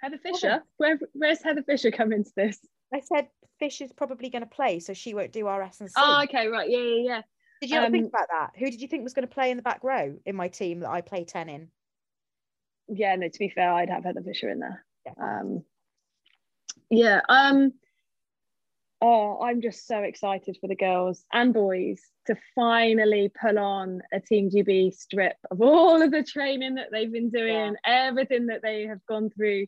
Heather 0.00 0.18
Fisher? 0.18 0.62
Where, 0.78 0.98
where's 1.12 1.42
Heather 1.42 1.62
Fisher 1.62 1.90
come 1.90 2.12
into 2.12 2.30
this? 2.34 2.58
I 2.92 3.00
said 3.00 3.28
Fish 3.58 3.82
is 3.82 3.92
probably 3.92 4.30
going 4.30 4.42
to 4.42 4.48
play, 4.48 4.80
so 4.80 4.94
she 4.94 5.12
won't 5.14 5.32
do 5.32 5.46
our 5.46 5.62
S 5.62 5.80
and 5.80 5.90
C. 5.90 5.94
Oh, 5.96 6.22
okay, 6.24 6.48
right, 6.48 6.68
yeah, 6.68 6.78
yeah, 6.78 7.02
yeah. 7.02 7.22
Did 7.60 7.70
you 7.70 7.78
um, 7.78 7.92
think 7.92 8.08
about 8.08 8.28
that? 8.30 8.52
Who 8.58 8.70
did 8.70 8.80
you 8.80 8.88
think 8.88 9.04
was 9.04 9.12
going 9.12 9.28
to 9.28 9.34
play 9.34 9.50
in 9.50 9.58
the 9.58 9.62
back 9.62 9.84
row 9.84 10.16
in 10.24 10.34
my 10.34 10.48
team 10.48 10.80
that 10.80 10.88
I 10.88 11.02
play 11.02 11.24
ten 11.24 11.50
in? 11.50 11.68
Yeah, 12.88 13.14
no. 13.16 13.28
To 13.28 13.38
be 13.38 13.50
fair, 13.50 13.70
I'd 13.70 13.90
have 13.90 14.04
Heather 14.04 14.22
Fisher 14.22 14.48
in 14.48 14.60
there. 14.60 14.84
Yeah. 15.04 15.12
Um, 15.20 15.62
yeah. 16.88 17.20
Um. 17.28 17.74
Oh, 19.02 19.40
I'm 19.42 19.62
just 19.62 19.86
so 19.86 20.00
excited 20.00 20.58
for 20.60 20.68
the 20.68 20.76
girls 20.76 21.24
and 21.32 21.54
boys 21.54 22.00
to 22.26 22.36
finally 22.54 23.30
pull 23.40 23.58
on 23.58 24.02
a 24.12 24.20
Team 24.20 24.50
GB 24.50 24.92
strip 24.92 25.36
of 25.50 25.62
all 25.62 26.02
of 26.02 26.10
the 26.10 26.22
training 26.22 26.74
that 26.74 26.88
they've 26.92 27.10
been 27.10 27.30
doing, 27.30 27.74
yeah. 27.86 28.08
everything 28.08 28.46
that 28.46 28.60
they 28.62 28.86
have 28.86 29.04
gone 29.06 29.30
through 29.30 29.66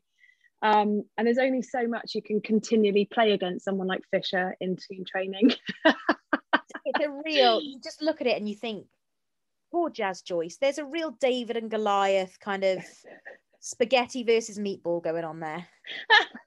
um, 0.62 1.04
and 1.18 1.26
there's 1.26 1.38
only 1.38 1.60
so 1.60 1.88
much 1.88 2.14
you 2.14 2.22
can 2.22 2.40
continually 2.40 3.08
play 3.12 3.32
against 3.32 3.64
someone 3.64 3.88
like 3.88 4.02
Fisher 4.12 4.56
in 4.60 4.76
team 4.76 5.04
training. 5.04 5.52
it's 5.84 7.04
a 7.04 7.10
real, 7.24 7.60
you 7.60 7.80
just 7.82 8.00
look 8.00 8.20
at 8.20 8.28
it 8.28 8.36
and 8.36 8.48
you 8.48 8.54
think, 8.54 8.86
poor 9.72 9.90
Jazz 9.90 10.22
Joyce, 10.22 10.58
there's 10.58 10.78
a 10.78 10.84
real 10.84 11.10
David 11.20 11.56
and 11.56 11.70
Goliath 11.70 12.38
kind 12.38 12.62
of 12.62 12.84
spaghetti 13.58 14.22
versus 14.22 14.58
meatball 14.58 15.02
going 15.02 15.24
on 15.24 15.40
there. 15.40 15.66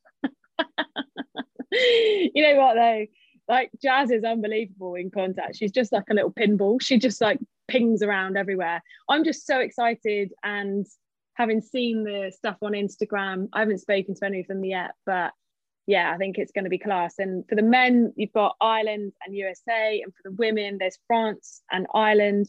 you 1.72 2.43
know 2.43 2.55
what 2.55 2.75
though? 2.75 3.05
Like 3.48 3.72
Jazz 3.81 4.12
is 4.12 4.24
unbelievable 4.24 4.95
in 4.95 5.12
contact. 5.12 5.55
She's 5.55 5.72
just 5.72 5.91
like 5.91 6.05
a 6.10 6.13
little 6.13 6.31
pinball. 6.31 6.81
She 6.81 6.98
just 6.98 7.22
like 7.22 7.39
pings 7.67 8.01
around 8.01 8.38
everywhere. 8.38 8.81
I'm 9.10 9.24
just 9.24 9.45
so 9.45 9.60
excited 9.60 10.31
and 10.43 10.86
having 11.36 11.62
seen 11.62 12.03
the 12.03 12.31
stuff 12.36 12.57
on 12.62 12.72
Instagram, 12.72 13.50
I 13.53 13.60
haven't 13.60 13.79
spoken 13.79 14.15
to 14.15 14.25
any 14.25 14.39
of 14.39 14.48
them 14.48 14.63
yet, 14.63 14.91
but 15.05 15.34
yeah, 15.88 16.12
I 16.12 16.17
think 16.17 16.38
it's 16.38 16.51
going 16.51 16.63
to 16.63 16.69
be 16.69 16.79
class. 16.79 17.19
And 17.19 17.48
for 17.48 17.55
the 17.55 17.62
men, 17.62 18.13
you've 18.15 18.34
got 18.34 18.55
Ireland 18.60 19.13
and 19.24 19.36
USA, 19.36 20.01
and 20.01 20.13
for 20.13 20.29
the 20.29 20.36
women, 20.36 20.77
there's 20.79 20.98
France 21.07 21.62
and 21.72 21.86
Ireland. 21.93 22.48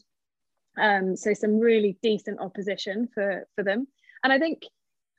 Um, 0.78 1.16
so 1.16 1.34
some 1.34 1.58
really 1.58 1.98
decent 2.02 2.40
opposition 2.40 3.08
for 3.12 3.46
for 3.54 3.62
them. 3.62 3.88
And 4.24 4.32
I 4.32 4.38
think 4.38 4.62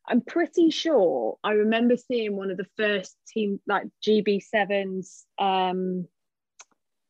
I'm 0.08 0.22
pretty 0.22 0.70
sure 0.70 1.38
I 1.44 1.52
remember 1.52 1.98
seeing 1.98 2.36
one 2.36 2.52
of 2.52 2.58
the 2.58 2.68
first 2.78 3.16
team 3.28 3.60
like 3.68 3.88
GB 4.06 4.42
sevens 4.42 5.26
um, 5.38 6.08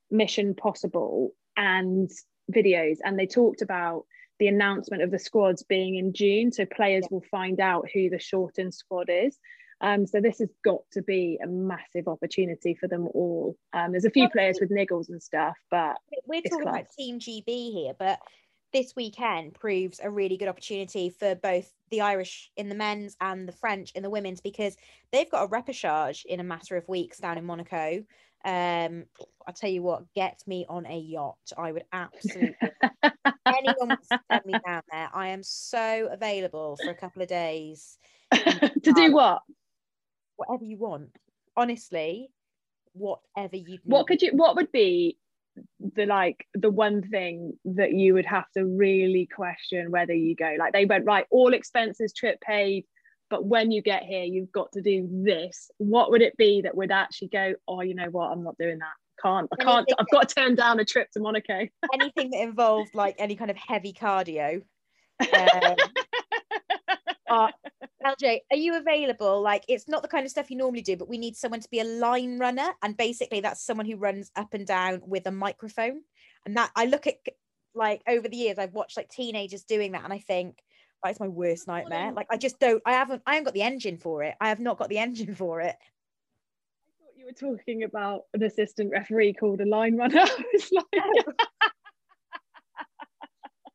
Mission 0.10 0.56
Possible 0.56 1.32
and 1.56 2.10
videos, 2.54 2.98
and 3.04 3.18
they 3.18 3.28
talked 3.28 3.62
about 3.62 4.06
the 4.40 4.48
announcement 4.48 5.04
of 5.04 5.12
the 5.12 5.20
squads 5.20 5.64
being 5.64 5.96
in 5.96 6.14
June. 6.14 6.52
So 6.52 6.66
players 6.66 7.04
yeah. 7.04 7.08
will 7.12 7.26
find 7.30 7.60
out 7.60 7.88
who 7.94 8.10
the 8.10 8.20
shortened 8.20 8.74
squad 8.74 9.10
is. 9.10 9.38
Um, 9.80 10.08
so 10.08 10.20
this 10.20 10.40
has 10.40 10.50
got 10.64 10.82
to 10.94 11.04
be 11.04 11.40
a 11.44 11.48
massive 11.48 12.08
opportunity 12.08 12.74
for 12.74 12.88
them 12.88 13.08
all. 13.14 13.56
Um, 13.74 13.92
there's 13.92 14.06
a 14.06 14.12
few 14.12 14.28
players 14.30 14.58
with 14.60 14.72
niggles 14.72 15.10
and 15.10 15.22
stuff, 15.22 15.56
but 15.70 15.98
we're 16.26 16.42
talking 16.42 16.62
class. 16.62 16.76
about 16.76 16.88
Team 16.98 17.20
GB 17.20 17.74
here, 17.74 17.94
but 17.98 18.20
this 18.74 18.96
weekend 18.96 19.54
proves 19.54 20.00
a 20.04 20.10
really 20.10 20.38
good 20.38 20.48
opportunity 20.48 21.10
for 21.10 21.36
both 21.36 21.72
the 21.90 22.02
Irish 22.02 22.52
in 22.58 22.70
the 22.70 22.76
men's 22.76 23.16
and 23.22 23.48
the 23.48 23.54
French 23.54 23.92
in 23.94 24.04
the 24.04 24.10
women's 24.10 24.42
because 24.42 24.76
they've 25.12 25.30
got 25.30 25.44
a 25.44 25.48
repechage 25.48 26.26
in 26.26 26.40
a 26.40 26.44
matter 26.44 26.76
of 26.76 26.88
weeks 26.88 27.20
down 27.20 27.38
in 27.38 27.46
Monaco. 27.46 28.04
Um, 28.44 29.06
I'll 29.48 29.54
tell 29.54 29.70
you 29.70 29.82
what, 29.82 30.04
get 30.14 30.42
me 30.46 30.66
on 30.70 30.86
a 30.86 30.98
yacht. 30.98 31.38
I 31.58 31.72
would 31.72 31.86
absolutely 31.94 32.56
anyone 33.46 33.90
wants 33.90 34.10
to 34.10 34.20
send 34.32 34.46
me 34.46 34.54
down 34.66 34.82
there. 34.92 35.10
I 35.14 35.30
am 35.30 35.44
so 35.44 36.10
available 36.12 36.78
for 36.84 36.92
a 36.92 36.96
couple 36.96 37.22
of 37.22 37.28
days. 37.28 37.98
to 38.34 38.94
do 38.94 39.14
what? 39.14 39.42
Whatever 40.36 40.66
you 40.66 40.78
want. 40.78 41.10
Honestly, 41.56 42.30
whatever 42.94 43.56
you 43.56 43.80
What 43.84 44.08
could 44.08 44.22
you 44.22 44.32
what 44.34 44.56
would 44.56 44.72
be 44.72 45.18
the 45.96 46.06
like 46.06 46.46
the 46.54 46.70
one 46.70 47.02
thing 47.02 47.54
that 47.66 47.94
you 47.94 48.14
would 48.14 48.26
have 48.26 48.50
to 48.56 48.66
really 48.66 49.28
question 49.34 49.92
whether 49.92 50.14
you 50.14 50.36
go 50.36 50.56
like 50.60 50.74
they 50.74 50.86
went 50.86 51.06
right 51.06 51.26
all 51.32 51.54
expenses 51.54 52.14
trip 52.14 52.40
paid 52.42 52.86
but 53.30 53.46
when 53.46 53.72
you 53.72 53.82
get 53.82 54.04
here 54.04 54.24
you've 54.24 54.52
got 54.52 54.72
to 54.74 54.82
do 54.82 55.08
this. 55.12 55.70
What 55.78 56.12
would 56.12 56.22
it 56.22 56.36
be 56.38 56.62
that 56.62 56.76
would 56.76 56.92
actually 56.92 57.30
go 57.30 57.54
oh 57.68 57.82
you 57.82 57.96
know 57.96 58.10
what? 58.10 58.32
I'm 58.32 58.44
not 58.44 58.58
doing 58.58 58.80
that. 58.80 58.94
Can't 59.22 59.50
i 59.52 59.64
can't 59.64 59.90
i've 59.98 60.06
got 60.12 60.30
to 60.30 60.36
turn 60.36 60.54
down 60.54 60.80
a 60.80 60.86
trip 60.86 61.10
to 61.12 61.20
monaco. 61.20 61.68
Anything 61.94 62.30
that 62.32 62.42
involved 62.42 62.94
like 62.94 63.16
any 63.18 63.36
kind 63.36 63.50
of 63.50 63.58
heavy 63.58 63.92
cardio 63.92 64.62
um, 65.20 65.76
uh, 67.30 67.52
LJ, 68.06 68.40
are 68.52 68.58
you 68.58 68.78
available? 68.78 69.42
Like, 69.42 69.64
it's 69.68 69.88
not 69.88 70.02
the 70.02 70.08
kind 70.08 70.26
of 70.26 70.32
stuff 70.32 70.50
you 70.50 70.58
normally 70.58 70.82
do, 70.82 70.96
but 70.98 71.10
we 71.10 71.18
need 71.18 71.36
someone 71.36 71.60
to 71.60 71.70
be 71.70 71.80
a 71.80 71.86
line 71.86 72.40
runner. 72.40 72.70
And 72.84 72.96
basically, 72.96 73.42
that's 73.42 73.66
someone 73.66 73.86
who 73.86 73.98
runs 73.98 74.32
up 74.36 74.54
and 74.54 74.66
down 74.66 75.02
with 75.06 75.28
a 75.28 75.32
microphone. 75.32 76.02
And 76.46 76.56
that 76.58 76.72
I 76.76 76.86
look 76.86 77.08
at 77.08 77.16
like 77.74 78.02
over 78.08 78.28
the 78.28 78.38
years, 78.38 78.58
I've 78.58 78.74
watched 78.74 78.98
like 78.98 79.10
teenagers 79.10 79.64
doing 79.64 79.92
that, 79.94 80.04
and 80.04 80.14
I 80.14 80.20
think, 80.20 80.64
that's 81.04 81.20
my 81.20 81.28
worst 81.28 81.68
nightmare. 81.68 82.12
Like 82.12 82.28
I 82.30 82.38
just 82.38 82.60
don't 82.60 82.82
I 82.86 82.94
haven't 82.94 83.22
I 83.26 83.36
haven't 83.36 83.46
got 83.46 83.54
the 83.54 83.62
engine 83.62 83.98
for 83.98 84.24
it. 84.24 84.36
I 84.42 84.50
have 84.50 84.60
not 84.60 84.78
got 84.78 84.90
the 84.90 84.98
engine 84.98 85.36
for 85.36 85.62
it. 85.62 85.76
I 85.76 87.00
thought 87.00 87.14
you 87.16 87.26
were 87.26 87.56
talking 87.58 87.84
about 87.84 88.24
an 88.34 88.44
assistant 88.44 88.92
referee 88.92 89.34
called 89.34 89.62
a 89.62 89.66
line 89.66 89.96
runner. 89.98 90.26
it's 90.54 90.72
like 90.72 90.86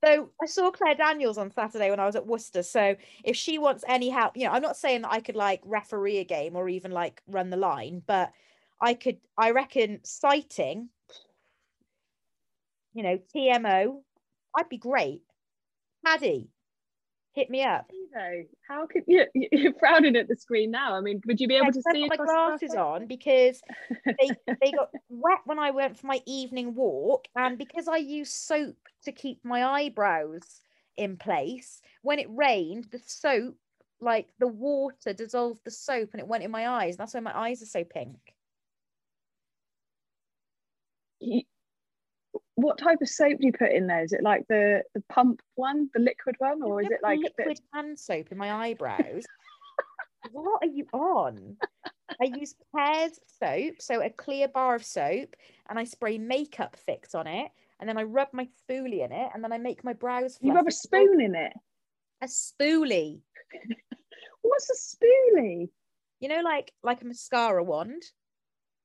So 0.05 0.33
I 0.43 0.47
saw 0.47 0.71
Claire 0.71 0.97
Daniels 0.97 1.39
on 1.39 1.51
Saturday 1.53 1.89
when 1.91 2.01
I 2.01 2.07
was 2.07 2.17
at 2.17 2.27
Worcester. 2.27 2.63
So 2.63 2.97
if 3.25 3.37
she 3.37 3.59
wants 3.59 3.85
any 3.87 4.11
help, 4.11 4.37
you 4.37 4.45
know, 4.45 4.51
I'm 4.53 4.63
not 4.63 4.77
saying 4.77 5.03
that 5.03 5.13
I 5.13 5.21
could 5.21 5.37
like 5.37 5.61
referee 5.65 6.19
a 6.19 6.25
game 6.25 6.57
or 6.57 6.69
even 6.69 6.91
like 6.91 7.23
run 7.29 7.51
the 7.51 7.57
line, 7.57 8.03
but 8.07 8.33
I 8.81 8.95
could, 8.95 9.19
I 9.39 9.53
reckon 9.53 10.01
sighting, 10.05 10.89
you 12.95 13.03
know, 13.03 13.19
TMO, 13.33 14.03
I'd 14.57 14.69
be 14.69 14.79
great. 14.79 15.23
Paddy, 16.05 16.51
hit 17.33 17.51
me 17.51 17.63
up. 17.63 17.91
How 18.69 18.87
could 18.87 19.05
you? 19.07 19.27
You're 19.35 19.75
frowning 19.79 20.17
at 20.17 20.29
the 20.29 20.37
screen 20.37 20.71
now. 20.71 20.95
I 20.97 21.01
mean, 21.01 21.21
would 21.27 21.41
you 21.41 21.49
be 21.49 21.57
able 21.57 21.67
Yeah, 21.67 21.71
to 21.73 21.83
see 21.83 22.01
got 22.01 22.09
my 22.09 22.17
glasses 22.17 22.75
on 22.75 23.07
because 23.07 23.63
they 24.21 24.37
they 24.61 24.73
got 24.73 24.91
wet 25.09 25.41
when 25.45 25.59
I 25.59 25.71
went 25.71 25.99
for 25.99 26.07
my 26.07 26.21
evening 26.27 26.75
walk, 26.75 27.29
and 27.37 27.59
because 27.59 27.89
I 27.89 27.97
use 27.99 28.31
soap 28.33 28.89
to 29.05 29.13
keep 29.13 29.45
my 29.45 29.65
eyebrows 29.65 30.61
in 30.97 31.17
place, 31.17 31.81
when 32.03 32.19
it 32.19 32.29
rained, 32.31 32.89
the 32.91 32.99
soap, 32.99 33.59
like 34.01 34.29
the 34.39 34.49
water, 34.49 35.13
dissolved 35.13 35.65
the 35.65 35.71
soap, 35.71 36.11
and 36.13 36.21
it 36.21 36.29
went 36.29 36.45
in 36.45 36.51
my 36.51 36.69
eyes. 36.69 36.97
That's 36.97 37.15
why 37.15 37.21
my 37.21 37.37
eyes 37.37 37.63
are 37.63 37.67
so 37.67 37.85
pink. 37.85 38.35
What 42.63 42.79
type 42.79 43.01
of 43.03 43.09
soap 43.09 43.39
do 43.41 43.47
you 43.47 43.53
put 43.53 43.73
in 43.73 43.87
there? 43.89 44.05
Is 44.05 44.13
it 44.13 44.23
like 44.23 44.47
the 44.49 44.83
the 44.95 45.03
pump 45.09 45.43
one, 45.57 45.91
the 45.95 46.01
liquid 46.01 46.37
one, 46.39 46.63
or 46.63 46.81
is 46.81 46.89
it 46.91 47.01
like 47.03 47.21
put 47.21 47.33
a 47.33 47.35
bit? 47.37 47.47
liquid 47.49 47.61
hand 47.75 47.99
soap 47.99 48.31
in 48.31 48.39
my 48.39 48.53
eyebrows? 48.53 49.25
what 50.31 50.63
are 50.63 50.69
you 50.69 50.87
on? 50.93 51.57
I 52.21 52.25
use 52.25 52.55
Pears 52.75 53.19
soap, 53.41 53.75
so 53.81 54.01
a 54.01 54.11
clear 54.11 54.47
bar 54.49 54.77
of 54.77 54.85
soap, 54.85 55.35
and 55.69 55.79
I 55.79 55.85
spray 55.85 56.19
makeup 56.19 56.77
fix 56.77 57.15
on 57.15 57.27
it, 57.27 57.51
and 57.81 57.89
then 57.89 57.99
I 57.99 58.05
rub 58.05 58.29
my 58.33 58.47
spoolie 58.47 59.05
in 59.05 59.13
it, 59.13 59.31
and 59.35 59.43
then 59.43 59.53
I 59.53 59.59
make 59.59 59.83
my 59.83 59.93
brows. 59.93 60.39
You 60.41 60.53
rub 60.53 60.69
a. 60.69 60.71
Spoon 60.71 61.21
in 61.21 61.35
it. 61.35 61.53
A 62.23 62.27
spoolie. 62.27 63.21
What's 64.43 64.71
a 64.71 64.97
spoolie? 64.97 65.69
You 66.21 66.29
know, 66.29 66.43
like 66.43 66.73
like 66.83 67.03
a 67.03 67.07
mascara 67.07 67.65
wand. 67.65 68.03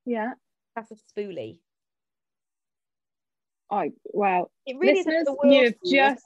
Yeah. 0.06 0.32
That's 0.76 0.92
a 0.92 0.96
spoolie. 0.96 1.60
I 3.70 3.92
well, 4.06 4.52
It 4.66 4.78
really 4.78 4.96
listeners, 4.96 5.22
is 5.22 5.26
the 5.26 5.34
world 5.34 5.54
you've 5.54 5.74
you, 5.84 5.98
just 5.98 6.24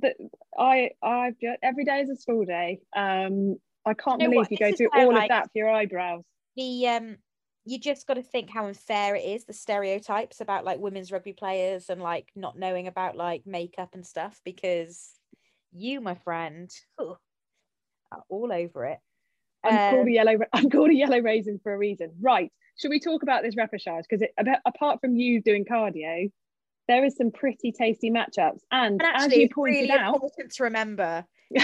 that 0.00 0.16
I 0.58 0.90
I've 1.02 1.38
just 1.40 1.58
every 1.62 1.84
day 1.84 2.00
is 2.00 2.10
a 2.10 2.16
school 2.16 2.44
day. 2.44 2.80
Um, 2.94 3.56
I 3.84 3.94
can't 3.94 4.20
know 4.20 4.26
believe 4.26 4.36
what? 4.36 4.50
you 4.50 4.56
This 4.56 4.70
go 4.70 4.76
through 4.76 4.90
all 4.94 5.12
like, 5.12 5.24
of 5.24 5.28
that 5.30 5.44
for 5.46 5.58
your 5.58 5.70
eyebrows. 5.70 6.24
the 6.56 6.88
um 6.88 7.16
you 7.64 7.78
just 7.78 8.08
got 8.08 8.14
to 8.14 8.22
think 8.22 8.50
how 8.50 8.66
unfair 8.66 9.14
it 9.14 9.24
is 9.24 9.44
the 9.44 9.52
stereotypes 9.52 10.40
about 10.40 10.64
like 10.64 10.80
women's 10.80 11.12
rugby 11.12 11.32
players 11.32 11.90
and 11.90 12.02
like 12.02 12.28
not 12.34 12.58
knowing 12.58 12.88
about 12.88 13.16
like 13.16 13.42
makeup 13.46 13.90
and 13.94 14.04
stuff 14.04 14.40
because 14.44 15.12
you 15.72 16.00
my 16.00 16.14
friend 16.14 16.70
are 16.98 17.16
all 18.28 18.52
over 18.52 18.86
it 18.86 18.98
I'm 19.64 19.90
called 19.90 20.02
Um, 20.02 20.08
a 20.08 20.10
yellow. 20.10 20.38
I'm 20.52 20.70
called 20.70 20.90
a 20.90 20.94
yellow 20.94 21.20
raisin 21.20 21.60
for 21.62 21.72
a 21.72 21.78
reason. 21.78 22.10
Right? 22.20 22.50
Should 22.78 22.90
we 22.90 22.98
talk 22.98 23.22
about 23.22 23.42
this 23.44 23.54
repechage? 23.54 24.02
Because 24.10 24.26
apart 24.66 25.00
from 25.00 25.14
you 25.14 25.40
doing 25.40 25.64
cardio, 25.64 26.32
there 26.88 27.04
is 27.04 27.16
some 27.16 27.30
pretty 27.30 27.72
tasty 27.72 28.10
matchups, 28.10 28.60
and, 28.70 29.00
and 29.00 29.02
as 29.02 29.24
actually 29.24 29.42
you 29.42 29.48
pointed 29.48 29.88
really 29.88 29.90
out, 29.90 30.14
important 30.14 30.52
to 30.52 30.64
remember. 30.64 31.24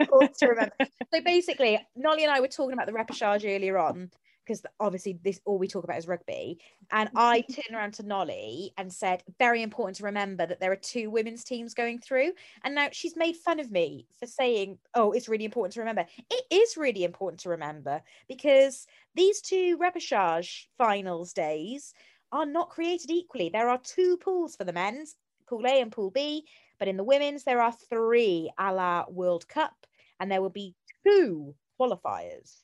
Important 0.00 0.36
to 0.40 0.46
remember. 0.46 0.74
So 1.12 1.22
basically 1.24 1.80
nolly 1.96 2.22
and 2.22 2.30
i 2.30 2.40
were 2.40 2.48
talking 2.48 2.74
about 2.74 2.86
the 2.86 2.92
repechage 2.92 3.44
earlier 3.44 3.78
on 3.78 4.10
because 4.44 4.62
obviously 4.80 5.18
this 5.22 5.40
all 5.44 5.58
we 5.58 5.68
talk 5.68 5.84
about 5.84 5.98
is 5.98 6.06
rugby. 6.06 6.58
And 6.90 7.08
i 7.16 7.40
mm-hmm. 7.40 7.52
turned 7.52 7.76
around 7.76 7.94
to 7.94 8.02
nolly 8.02 8.72
and 8.76 8.92
said 8.92 9.22
very 9.38 9.62
important 9.62 9.96
to 9.98 10.04
remember 10.04 10.46
that 10.46 10.60
there 10.60 10.72
are 10.72 10.76
two 10.76 11.10
women's 11.10 11.44
teams 11.44 11.74
going 11.74 11.98
through. 11.98 12.32
And 12.64 12.74
now 12.74 12.88
she's 12.92 13.16
made 13.16 13.36
fun 13.36 13.60
of 13.60 13.70
me 13.70 14.06
for 14.18 14.26
saying 14.26 14.78
oh 14.94 15.12
it's 15.12 15.28
really 15.28 15.44
important 15.44 15.74
to 15.74 15.80
remember. 15.80 16.04
It 16.30 16.44
is 16.50 16.76
really 16.76 17.04
important 17.04 17.40
to 17.40 17.50
remember 17.50 18.02
because 18.28 18.86
these 19.14 19.40
two 19.40 19.78
repechage 19.78 20.66
finals 20.76 21.32
days 21.32 21.94
are 22.32 22.46
not 22.46 22.70
created 22.70 23.10
equally 23.10 23.50
there 23.50 23.68
are 23.68 23.78
two 23.78 24.16
pools 24.16 24.56
for 24.56 24.64
the 24.64 24.72
men's 24.72 25.14
pool 25.46 25.66
a 25.66 25.80
and 25.80 25.92
pool 25.92 26.10
b 26.10 26.44
but 26.78 26.88
in 26.88 26.96
the 26.96 27.04
women's, 27.04 27.44
there 27.44 27.60
are 27.60 27.70
three 27.70 28.50
a 28.58 28.72
la 28.74 29.04
World 29.08 29.46
Cup, 29.46 29.72
and 30.18 30.28
there 30.28 30.42
will 30.42 30.50
be 30.50 30.74
two 31.06 31.54
qualifiers. 31.80 32.56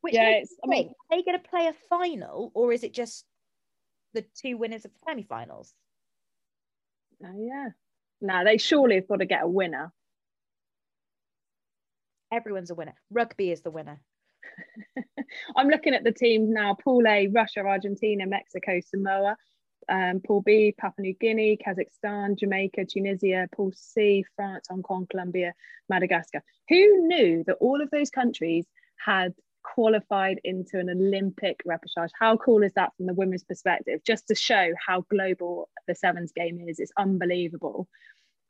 Which 0.00 0.14
Yeah, 0.14 0.42
I 0.62 0.66
mean- 0.68 0.90
are 1.10 1.16
they 1.16 1.24
going 1.24 1.36
to 1.36 1.48
play 1.48 1.66
a 1.66 1.72
final, 1.88 2.52
or 2.54 2.72
is 2.72 2.84
it 2.84 2.92
just 2.94 3.24
the 4.12 4.22
two 4.22 4.56
winners 4.56 4.84
of 4.84 4.92
the 4.92 5.00
semi-finals? 5.08 5.74
Oh, 7.24 7.34
yeah, 7.36 7.70
now 8.20 8.44
they 8.44 8.58
surely 8.58 8.94
have 8.94 9.08
got 9.08 9.16
to 9.16 9.26
get 9.26 9.42
a 9.42 9.48
winner. 9.48 9.92
Everyone's 12.30 12.70
a 12.70 12.76
winner. 12.76 12.94
Rugby 13.10 13.50
is 13.50 13.62
the 13.62 13.72
winner. 13.72 14.00
I'm 15.56 15.68
looking 15.68 15.94
at 15.94 16.04
the 16.04 16.12
teams 16.12 16.48
now: 16.50 16.76
Pool 16.82 17.06
A, 17.06 17.28
Russia, 17.28 17.60
Argentina, 17.60 18.26
Mexico, 18.26 18.80
Samoa. 18.80 19.36
Um, 19.88 20.20
Pool 20.26 20.42
B, 20.42 20.74
Papua 20.76 21.02
New 21.02 21.14
Guinea, 21.20 21.56
Kazakhstan, 21.64 22.36
Jamaica, 22.36 22.86
Tunisia. 22.86 23.48
Pool 23.54 23.72
C, 23.74 24.24
France, 24.34 24.66
Hong 24.68 24.82
Kong, 24.82 25.06
Colombia, 25.08 25.54
Madagascar. 25.88 26.42
Who 26.68 27.06
knew 27.06 27.44
that 27.46 27.56
all 27.60 27.80
of 27.80 27.90
those 27.90 28.10
countries 28.10 28.66
had 29.04 29.32
qualified 29.62 30.40
into 30.44 30.78
an 30.78 30.90
Olympic 30.90 31.62
repechage? 31.66 32.10
How 32.18 32.36
cool 32.36 32.62
is 32.62 32.72
that 32.74 32.92
from 32.96 33.06
the 33.06 33.14
women's 33.14 33.44
perspective? 33.44 34.00
Just 34.04 34.26
to 34.28 34.34
show 34.34 34.72
how 34.84 35.02
global 35.10 35.68
the 35.86 35.94
sevens 35.94 36.32
game 36.32 36.60
is. 36.66 36.80
It's 36.80 36.92
unbelievable. 36.96 37.88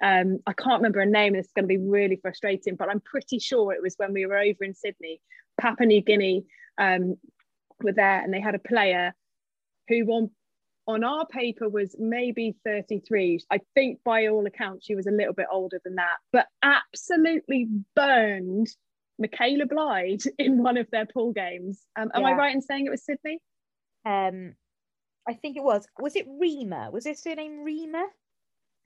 Um, 0.02 0.38
I 0.46 0.52
can't 0.52 0.80
remember 0.80 1.00
a 1.00 1.06
name. 1.06 1.32
This 1.32 1.46
is 1.46 1.52
going 1.52 1.64
to 1.64 1.68
be 1.68 1.78
really 1.78 2.16
frustrating, 2.16 2.76
but 2.76 2.90
I'm 2.90 3.00
pretty 3.00 3.38
sure 3.38 3.72
it 3.72 3.82
was 3.82 3.94
when 3.96 4.12
we 4.12 4.26
were 4.26 4.38
over 4.38 4.64
in 4.64 4.74
Sydney. 4.74 5.20
Papua 5.61 5.87
New 5.87 6.03
Guinea 6.03 6.45
um, 6.79 7.16
were 7.83 7.92
there, 7.92 8.23
and 8.23 8.33
they 8.33 8.40
had 8.40 8.55
a 8.55 8.61
player 8.61 9.14
who 9.88 10.05
on 10.12 10.31
on 10.88 11.03
our 11.03 11.27
paper 11.27 11.69
was 11.69 11.97
maybe 11.99 12.55
33. 12.64 13.40
I 13.51 13.61
think 13.75 13.99
by 14.05 14.29
all 14.29 14.47
accounts 14.47 14.87
she 14.87 14.95
was 14.95 15.07
a 15.07 15.11
little 15.11 15.35
bit 15.35 15.47
older 15.51 15.81
than 15.85 15.97
that, 15.97 16.16
but 16.33 16.47
absolutely 16.62 17.69
burned 17.95 18.69
Michaela 19.19 19.66
Blyde 19.66 20.23
in 20.38 20.62
one 20.62 20.77
of 20.77 20.88
their 20.90 21.07
pool 21.07 21.33
games. 21.33 21.83
Um, 21.97 22.11
am 22.14 22.25
I 22.25 22.33
right 22.35 22.55
in 22.55 22.62
saying 22.62 22.87
it 22.87 22.90
was 22.90 23.05
Sydney? 23.05 23.40
Um, 24.05 24.55
I 25.29 25.35
think 25.35 25.57
it 25.57 25.62
was. 25.62 25.87
Was 25.99 26.14
it 26.14 26.27
Rima? 26.29 26.90
Was 26.92 27.05
his 27.05 27.21
surname 27.21 27.64
Rima? 27.64 28.07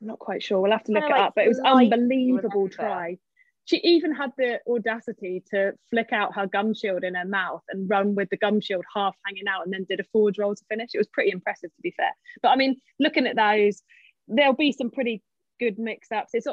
I'm 0.01 0.07
not 0.07 0.19
quite 0.19 0.43
sure. 0.43 0.61
We'll 0.61 0.73
have 0.73 0.85
to 0.85 0.93
look 0.93 1.05
it 1.05 1.11
like 1.11 1.21
up, 1.21 1.35
but 1.37 1.45
it 1.45 1.49
was 1.49 1.61
unbelievable 1.61 2.69
try. 2.71 3.19
She 3.67 3.77
even 3.79 4.13
had 4.15 4.33
the 4.37 4.61
audacity 4.69 5.43
to 5.53 5.73
flick 5.91 6.13
out 6.13 6.35
her 6.35 6.47
gum 6.47 6.75
shield 6.75 7.05
in 7.05 7.15
her 7.15 7.25
mouth 7.25 7.63
and 7.69 7.89
run 7.89 8.15
with 8.15 8.29
the 8.31 8.37
gum 8.37 8.61
shield 8.61 8.85
half 8.93 9.15
hanging 9.25 9.47
out 9.47 9.65
and 9.65 9.73
then 9.73 9.85
did 9.89 10.01
a 10.01 10.05
forward 10.13 10.37
roll 10.39 10.55
to 10.55 10.65
finish. 10.69 10.91
It 10.95 10.99
was 10.99 11.07
pretty 11.07 11.31
impressive, 11.31 11.71
to 11.71 11.83
be 11.83 11.95
fair. 11.97 12.11
But 12.43 12.49
I 12.49 12.57
mean, 12.57 12.77
looking 12.99 13.27
at 13.27 13.37
those, 13.37 13.83
there'll 14.27 14.55
be 14.55 14.73
some 14.73 14.91
pretty 14.91 15.23
good 15.61 15.79
mix 15.79 16.11
ups. 16.11 16.31
It's, 16.35 16.47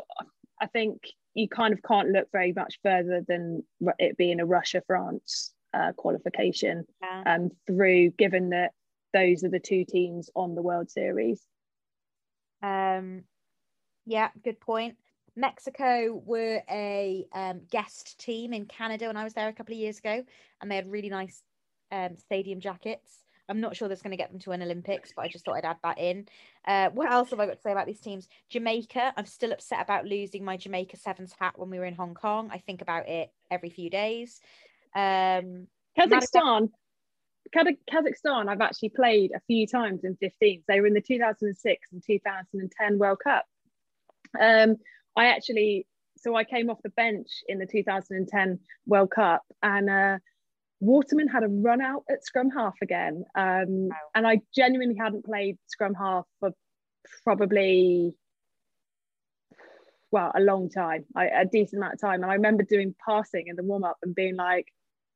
I 0.62 0.68
think 0.68 1.02
you 1.34 1.48
kind 1.48 1.74
of 1.74 1.82
can't 1.82 2.10
look 2.10 2.28
very 2.32 2.54
much 2.54 2.80
further 2.84 3.24
than 3.28 3.64
it 4.00 4.18
being 4.18 4.40
a 4.40 4.46
Russia 4.46 4.82
France 4.86 5.54
uh, 5.74 5.94
qualification 5.94 6.86
Yeah. 7.02 7.24
um, 7.26 7.50
through, 7.66 8.12
given 8.12 8.50
that 8.50 8.72
those 9.14 9.44
are 9.44 9.50
the 9.50 9.60
two 9.60 9.86
teams 9.86 10.30
on 10.36 10.56
the 10.56 10.62
World 10.62 10.90
Series. 10.92 11.42
Um, 12.62 13.24
yeah, 14.06 14.30
good 14.44 14.60
point. 14.60 14.98
Mexico 15.38 16.22
were 16.26 16.62
a 16.70 17.26
um, 17.32 17.62
guest 17.70 18.20
team 18.20 18.54
in 18.54 18.66
Canada 18.66 19.06
when 19.08 19.18
I 19.18 19.24
was 19.24 19.34
there 19.34 19.48
a 19.48 19.54
couple 19.54 19.74
of 19.74 19.80
years 19.80 20.00
ago, 20.00 20.24
and 20.60 20.70
they 20.70 20.76
had 20.76 20.92
really 20.92 21.10
nice 21.10 21.44
um, 21.92 22.18
stadium 22.18 22.60
jackets. 22.60 23.24
I'm 23.50 23.62
not 23.62 23.78
sure 23.78 23.88
that's 23.88 24.02
going 24.02 24.12
to 24.12 24.18
get 24.18 24.32
them 24.32 24.40
to 24.42 24.52
an 24.52 24.62
Olympics, 24.62 25.14
but 25.16 25.24
I 25.24 25.30
just 25.30 25.46
thought 25.46 25.56
I'd 25.56 25.64
add 25.64 25.78
that 25.84 26.00
in. 26.00 26.28
Uh, 26.66 26.90
what 26.90 27.10
else 27.10 27.30
have 27.30 27.40
I 27.40 27.46
got 27.46 27.56
to 27.56 27.62
say 27.62 27.72
about 27.72 27.86
these 27.86 28.02
teams? 28.02 28.28
Jamaica, 28.50 29.14
I'm 29.16 29.26
still 29.26 29.54
upset 29.54 29.82
about 29.82 30.06
losing 30.06 30.44
my 30.44 30.58
Jamaica 30.58 30.98
Sevens 30.98 31.34
hat 31.40 31.58
when 31.58 31.70
we 31.70 31.80
were 31.80 31.86
in 31.86 31.96
Hong 31.96 32.14
Kong. 32.14 32.50
I 32.52 32.58
think 32.58 32.82
about 32.82 33.08
it 33.08 33.32
every 33.50 33.70
few 33.70 33.90
days. 33.90 34.42
Um, 34.94 35.68
Kazakhstan, 35.98 36.72
Kaz- 37.56 37.78
Kazakhstan, 37.90 38.50
I've 38.50 38.60
actually 38.60 38.90
played 38.90 39.32
a 39.34 39.40
few 39.48 39.66
times 39.66 40.04
in 40.04 40.18
15s. 40.18 40.64
They 40.68 40.82
were 40.82 40.88
in 40.88 40.94
the 40.94 41.02
2006 41.02 41.88
and 41.94 42.04
2010 42.06 43.00
World 43.00 43.20
Cup. 43.24 43.46
Um, 44.38 44.76
I 45.18 45.28
actually, 45.28 45.88
so 46.18 46.36
I 46.36 46.44
came 46.44 46.70
off 46.70 46.78
the 46.84 46.90
bench 46.92 47.28
in 47.48 47.58
the 47.60 47.66
2010 47.66 48.60
World 48.86 49.12
Cup, 49.12 49.42
and 49.64 49.90
uh, 49.90 50.18
Waterman 50.80 51.28
had 51.28 51.44
a 51.44 51.48
run 51.48 51.82
out 51.82 52.04
at 52.10 52.24
scrum 52.24 52.50
half 52.52 52.76
again. 52.82 53.24
Um, 53.36 53.90
And 54.16 54.28
I 54.28 54.42
genuinely 54.56 54.96
hadn't 54.96 55.26
played 55.26 55.58
scrum 55.68 55.96
half 55.96 56.26
for 56.40 56.52
probably 57.24 58.14
well 60.12 60.32
a 60.36 60.40
long 60.40 60.70
time 60.70 61.06
I, 61.16 61.26
a 61.28 61.46
decent 61.46 61.80
amount 61.80 61.96
of 61.96 62.02
time. 62.02 62.22
And 62.22 62.32
i 62.32 62.36
remember 62.36 62.64
doing 62.64 62.94
passing 63.08 63.48
in 63.48 63.56
the 63.56 63.64
warm-up 63.64 63.98
and 64.04 64.14
being 64.16 64.36
like 64.36 64.68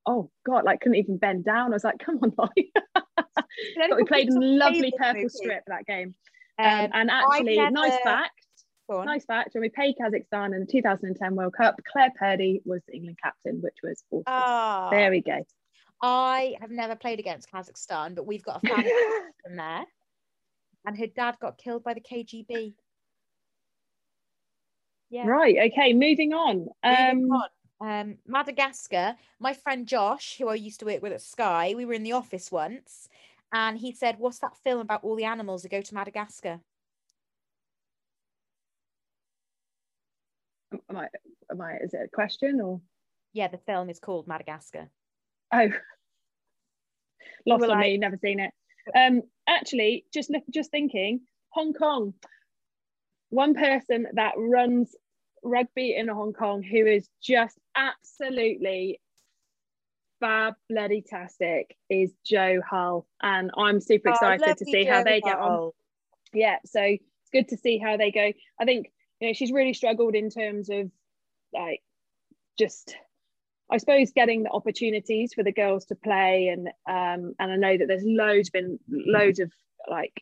oh 0.06 0.32
god 0.46 0.64
like 0.66 0.82
couldn't 0.82 0.98
even 0.98 1.18
bend 1.18 1.46
down. 1.46 1.72
I 1.72 1.76
was 1.76 1.84
like 1.84 2.00
come 2.00 2.20
on 2.24 2.34
but 2.38 3.96
we 3.96 4.04
played 4.06 4.30
a 4.30 4.40
lovely 4.40 4.92
purple 4.98 5.30
strip 5.30 5.64
that 5.68 5.86
game. 5.86 6.16
Um, 6.60 6.66
Um, 6.66 6.90
and 6.94 7.12
actually 7.12 7.58
nice 7.58 7.74
never- 7.74 8.04
fact 8.04 8.32
Go 8.32 8.48
on. 8.48 8.51
Nice 8.90 9.26
fact: 9.26 9.54
when 9.54 9.62
we 9.62 9.70
played 9.70 9.96
Kazakhstan 9.98 10.54
in 10.54 10.62
the 10.62 10.66
2010 10.66 11.36
World 11.36 11.54
Cup, 11.54 11.80
Claire 11.92 12.12
Purdy 12.18 12.62
was 12.66 12.82
the 12.88 12.96
England 12.96 13.18
captain, 13.24 13.62
which 13.62 13.78
was 13.84 14.04
awesome. 14.12 14.24
Ah, 14.28 14.90
there 14.90 15.12
we 15.12 15.22
go. 15.22 15.46
I 16.02 16.56
have 16.60 16.72
never 16.72 16.96
played 16.96 17.20
against 17.20 17.50
Kazakhstan, 17.52 18.16
but 18.16 18.26
we've 18.26 18.44
got 18.44 18.64
a 18.64 18.68
family 18.68 18.92
from 19.46 19.56
there, 19.56 19.86
and 20.86 20.98
her 20.98 21.08
dad 21.08 21.38
got 21.40 21.58
killed 21.58 21.84
by 21.84 21.94
the 21.94 22.02
KGB. 22.02 22.74
Yeah. 25.10 25.28
Right. 25.28 25.72
Okay. 25.72 25.94
Moving 25.94 26.34
on. 26.34 26.68
Moving 26.86 27.32
Um, 27.32 27.32
on. 27.32 27.50
Um, 27.82 28.18
Madagascar. 28.28 29.16
My 29.40 29.54
friend 29.54 29.88
Josh, 29.88 30.38
who 30.38 30.48
I 30.48 30.56
used 30.56 30.80
to 30.82 30.86
work 30.86 31.02
with 31.02 31.12
at 31.14 31.22
Sky, 31.22 31.74
we 31.76 31.86
were 31.86 31.94
in 31.94 32.04
the 32.04 32.12
office 32.14 32.52
once, 32.52 33.10
and 33.54 33.78
he 33.78 33.92
said, 33.94 34.20
"What's 34.20 34.40
that 34.40 34.58
film 34.58 34.80
about 34.82 35.04
all 35.04 35.16
the 35.16 35.26
animals 35.26 35.64
that 35.64 35.70
go 35.72 35.82
to 35.82 35.94
Madagascar?" 35.96 36.60
Am 40.72 40.98
I? 40.98 41.08
Am 41.50 41.62
I? 41.62 41.78
Is 41.78 41.94
it 41.94 42.02
a 42.06 42.08
question 42.16 42.62
or? 42.62 42.82
Yeah, 43.34 43.48
the 43.48 43.60
film 43.60 43.90
is 43.90 44.00
called 44.00 44.28
Madagascar. 44.28 44.90
Oh, 45.54 45.70
lost 47.46 47.64
on 47.64 47.70
like- 47.70 47.80
me. 47.80 47.98
Never 47.98 48.18
seen 48.18 48.40
it. 48.40 48.52
Um, 48.96 49.22
actually, 49.48 50.06
just 50.14 50.30
look, 50.30 50.44
just 50.50 50.72
thinking, 50.72 51.22
Hong 51.50 51.74
Kong. 51.74 52.14
One 53.30 53.54
person 53.54 54.08
that 54.14 54.34
runs 54.38 54.96
rugby 55.44 55.96
in 55.96 56.08
Hong 56.08 56.34
Kong 56.34 56.62
who 56.64 56.86
is 56.86 57.08
just 57.22 57.58
absolutely 57.76 59.00
fab 60.20 60.54
bloody 60.70 61.02
tastic 61.02 61.76
is 61.90 62.12
Jo 62.26 62.60
Hull, 62.70 63.08
and 63.22 63.52
I'm 63.58 63.80
super 63.80 64.10
Oh, 64.10 64.14
excited 64.14 64.44
to 64.44 64.50
lovely 64.50 64.72
see 64.72 64.84
how 64.86 65.00
Jo 65.00 65.04
they 65.06 65.22
get 65.22 65.38
on. 65.40 65.72
Yeah, 66.34 66.58
so 66.66 66.82
it's 66.82 67.30
good 67.32 67.48
to 67.50 67.58
see 67.58 67.78
how 67.78 67.98
they 67.98 68.12
go. 68.12 68.32
I 68.60 68.66
think 68.66 68.92
you 69.22 69.28
know 69.28 69.34
she's 69.34 69.52
really 69.52 69.74
struggled 69.74 70.16
in 70.16 70.30
terms 70.30 70.70
of 70.70 70.92
like 71.54 71.82
just 72.58 72.96
I 73.72 73.78
suppose 73.78 74.12
getting 74.12 74.44
the 74.44 74.52
opportunities 74.52 75.34
for 75.34 75.44
the 75.44 75.54
girls 75.54 75.86
to 75.86 75.96
play. 75.96 76.50
And 76.50 76.68
um 76.90 77.34
and 77.40 77.52
I 77.52 77.56
know 77.56 77.78
that 77.78 77.88
there's 77.88 78.04
loads 78.04 78.50
been 78.50 78.80
loads 78.90 79.40
of 79.40 79.52
like 79.90 80.22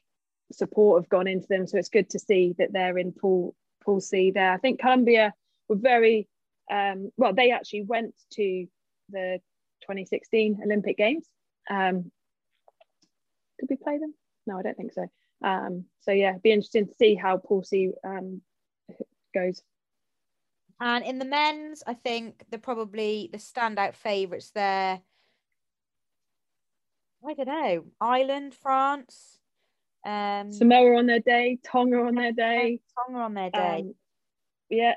support 0.51 1.01
have 1.01 1.09
gone 1.09 1.27
into 1.27 1.47
them. 1.49 1.65
So 1.65 1.77
it's 1.77 1.89
good 1.89 2.09
to 2.11 2.19
see 2.19 2.55
that 2.59 2.71
they're 2.73 2.97
in 2.97 3.13
pool 3.13 3.55
pool 3.83 4.01
C 4.01 4.31
there. 4.31 4.51
I 4.51 4.57
think 4.57 4.79
Colombia 4.79 5.33
were 5.67 5.77
very 5.77 6.27
um 6.69 7.09
well 7.17 7.33
they 7.33 7.51
actually 7.51 7.83
went 7.83 8.13
to 8.33 8.67
the 9.09 9.39
2016 9.81 10.59
Olympic 10.63 10.97
Games. 10.97 11.25
Um 11.69 12.11
we 13.67 13.77
play 13.77 13.97
them? 13.97 14.13
No 14.45 14.59
I 14.59 14.61
don't 14.61 14.77
think 14.77 14.93
so. 14.93 15.07
Um 15.41 15.85
so 16.01 16.11
yeah 16.11 16.33
be 16.43 16.51
interesting 16.51 16.87
to 16.87 16.93
see 16.95 17.15
how 17.15 17.37
pool 17.37 17.63
C 17.63 17.91
um 18.03 18.41
goes 19.33 19.61
And 20.79 21.03
in 21.05 21.19
the 21.19 21.25
men's, 21.25 21.83
I 21.85 21.93
think 21.93 22.45
they're 22.49 22.59
probably 22.59 23.29
the 23.31 23.37
standout 23.37 23.95
favourites 23.95 24.51
there. 24.51 25.01
I 27.27 27.33
don't 27.33 27.47
know. 27.47 27.85
Ireland, 27.99 28.55
France, 28.55 29.39
um, 30.05 30.51
Samoa 30.51 30.97
on 30.97 31.05
their 31.05 31.19
day, 31.19 31.59
Tonga 31.63 31.97
on 31.97 32.15
their 32.15 32.31
day. 32.31 32.79
Tonga 32.95 33.19
on 33.19 33.33
their 33.33 33.49
day. 33.49 33.81
Um, 33.81 33.95
yeah. 34.69 34.95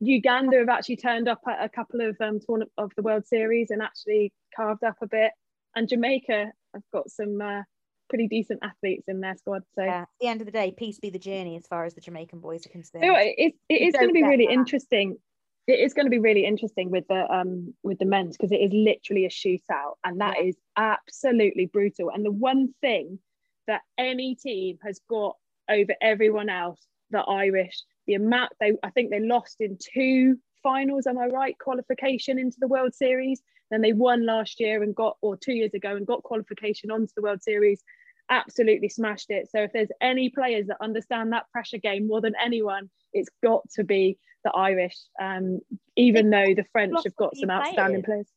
Uganda 0.00 0.58
have 0.58 0.68
actually 0.68 0.96
turned 0.96 1.28
up 1.28 1.40
at 1.48 1.62
a 1.62 1.68
couple 1.68 2.00
of 2.00 2.16
um 2.20 2.38
tourna- 2.40 2.70
of 2.76 2.92
the 2.96 3.02
World 3.02 3.26
Series 3.26 3.70
and 3.70 3.82
actually 3.82 4.32
carved 4.54 4.84
up 4.84 4.96
a 5.02 5.06
bit. 5.06 5.32
And 5.74 5.88
Jamaica 5.88 6.52
have 6.74 6.82
got 6.92 7.10
some 7.10 7.40
uh, 7.40 7.62
pretty 8.08 8.28
decent 8.28 8.60
athletes 8.62 9.04
in 9.08 9.20
their 9.20 9.36
squad. 9.36 9.62
So 9.74 9.84
yeah. 9.84 10.02
At 10.02 10.08
the 10.20 10.26
end 10.28 10.40
of 10.40 10.46
the 10.46 10.52
day, 10.52 10.72
peace 10.76 10.98
be 10.98 11.10
the 11.10 11.18
journey 11.18 11.56
as 11.56 11.66
far 11.66 11.84
as 11.84 11.94
the 11.94 12.00
Jamaican 12.00 12.40
boys 12.40 12.66
are 12.66 12.70
concerned. 12.70 13.04
know, 13.04 13.14
it, 13.16 13.34
it, 13.38 13.54
it 13.68 13.92
going 13.94 14.08
to 14.08 14.12
be 14.12 14.22
really 14.22 14.46
that. 14.46 14.52
interesting. 14.52 15.18
It 15.66 15.80
is 15.80 15.92
going 15.92 16.06
to 16.06 16.10
be 16.10 16.18
really 16.18 16.46
interesting 16.46 16.90
with 16.90 17.06
the 17.08 17.30
um 17.30 17.74
with 17.82 17.98
the 17.98 18.06
men's 18.06 18.36
because 18.36 18.52
it 18.52 18.56
is 18.60 18.72
literally 18.72 19.26
a 19.26 19.28
shootout 19.28 19.94
and 20.04 20.20
that 20.20 20.38
is 20.38 20.56
Yeah. 20.78 20.96
absolutely 20.96 21.66
brutal. 21.66 22.10
And 22.10 22.24
the 22.24 22.30
one 22.30 22.74
thing 22.80 23.18
that 23.66 23.82
any 23.98 24.34
team 24.34 24.78
has 24.82 25.00
got 25.10 25.36
over 25.68 25.94
everyone 26.00 26.48
else, 26.48 26.80
the 27.10 27.20
Irish, 27.20 27.82
the 28.06 28.14
amount 28.14 28.52
they 28.60 28.72
I 28.82 28.90
think 28.90 29.10
they 29.10 29.20
lost 29.20 29.60
in 29.60 29.76
two 29.78 30.38
finals, 30.62 31.06
am 31.06 31.18
I 31.18 31.26
right? 31.26 31.56
Qualification 31.58 32.38
into 32.38 32.56
the 32.60 32.68
World 32.68 32.94
Series. 32.94 33.42
Then 33.70 33.82
they 33.82 33.92
won 33.92 34.24
last 34.24 34.60
year 34.60 34.82
and 34.82 34.94
got 34.94 35.18
or 35.20 35.36
two 35.36 35.52
years 35.52 35.74
ago 35.74 35.94
and 35.94 36.06
got 36.06 36.22
qualification 36.22 36.90
onto 36.90 37.12
the 37.14 37.22
World 37.22 37.42
Series. 37.42 37.82
Absolutely 38.30 38.88
smashed 38.88 39.30
it. 39.30 39.50
So 39.50 39.60
if 39.62 39.72
there's 39.72 39.90
any 40.00 40.28
players 40.28 40.66
that 40.66 40.76
understand 40.80 41.32
that 41.32 41.50
pressure 41.50 41.78
game 41.78 42.06
more 42.06 42.20
than 42.20 42.34
anyone, 42.42 42.90
it's 43.12 43.30
got 43.42 43.68
to 43.76 43.84
be 43.84 44.18
the 44.44 44.50
Irish. 44.52 44.96
Um, 45.20 45.60
even 45.96 46.30
though 46.30 46.54
the 46.54 46.66
French 46.72 46.96
have 47.04 47.16
got 47.16 47.36
some 47.36 47.50
outstanding 47.50 48.02
players. 48.02 48.28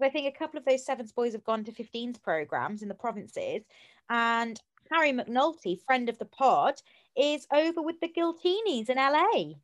I 0.00 0.10
think 0.10 0.28
a 0.28 0.38
couple 0.38 0.58
of 0.58 0.64
those 0.64 0.84
sevens 0.84 1.12
boys 1.12 1.32
have 1.32 1.44
gone 1.44 1.64
to 1.64 1.72
15s 1.72 2.22
programs 2.22 2.82
in 2.82 2.88
the 2.88 2.94
provinces. 2.94 3.62
And 4.08 4.60
Harry 4.92 5.12
McNulty, 5.12 5.82
friend 5.84 6.08
of 6.08 6.18
the 6.18 6.24
pod, 6.24 6.74
is 7.16 7.46
over 7.52 7.82
with 7.82 7.98
the 8.00 8.08
Giltinis 8.08 8.88
in 8.88 8.96
LA 8.96 9.54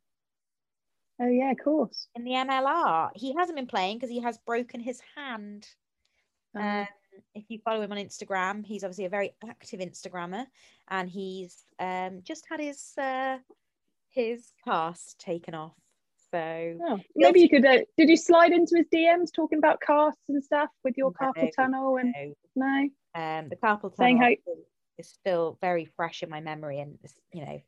Oh 1.19 1.27
yeah, 1.27 1.51
of 1.51 1.57
course. 1.63 2.07
in 2.15 2.25
the 2.25 2.31
MLR. 2.31 3.09
He 3.15 3.33
hasn't 3.33 3.55
been 3.55 3.67
playing 3.67 3.97
because 3.97 4.09
he 4.09 4.19
has 4.21 4.37
broken 4.45 4.81
his 4.81 5.01
hand. 5.15 5.67
Uh, 6.55 6.59
Um, 6.59 6.87
if 7.33 7.43
you 7.49 7.59
follow 7.59 7.81
him 7.81 7.91
on 7.91 7.97
Instagram, 7.97 8.65
he's 8.65 8.83
obviously 8.83 9.05
a 9.05 9.09
very 9.09 9.33
active 9.47 9.79
Instagrammer, 9.79 10.45
and 10.89 11.09
he's 11.09 11.63
um, 11.79 12.21
just 12.23 12.45
had 12.49 12.59
his 12.59 12.93
uh, 12.97 13.37
his 14.09 14.51
cast 14.63 15.19
taken 15.19 15.53
off. 15.53 15.73
So 16.31 16.77
oh, 16.81 16.99
maybe 17.15 17.41
you 17.41 17.49
could. 17.49 17.65
Uh, 17.65 17.79
did 17.97 18.09
you 18.09 18.17
slide 18.17 18.51
into 18.51 18.75
his 18.77 18.87
DMs 18.93 19.31
talking 19.33 19.57
about 19.57 19.81
casts 19.81 20.27
and 20.29 20.43
stuff 20.43 20.69
with 20.83 20.95
your 20.97 21.11
carpal 21.11 21.43
No, 21.43 21.49
tunnel 21.55 21.97
and 21.97 22.13
no. 22.15 22.33
no? 22.55 22.89
um, 23.15 23.49
the 23.49 23.55
carpal 23.55 23.95
Saying 23.95 24.17
tunnel 24.19 24.35
how- 24.45 24.53
is 24.97 25.09
still 25.09 25.57
very 25.61 25.85
fresh 25.85 26.23
in 26.23 26.29
my 26.29 26.41
memory, 26.41 26.79
and 26.79 26.97
you 27.33 27.45
know, 27.45 27.61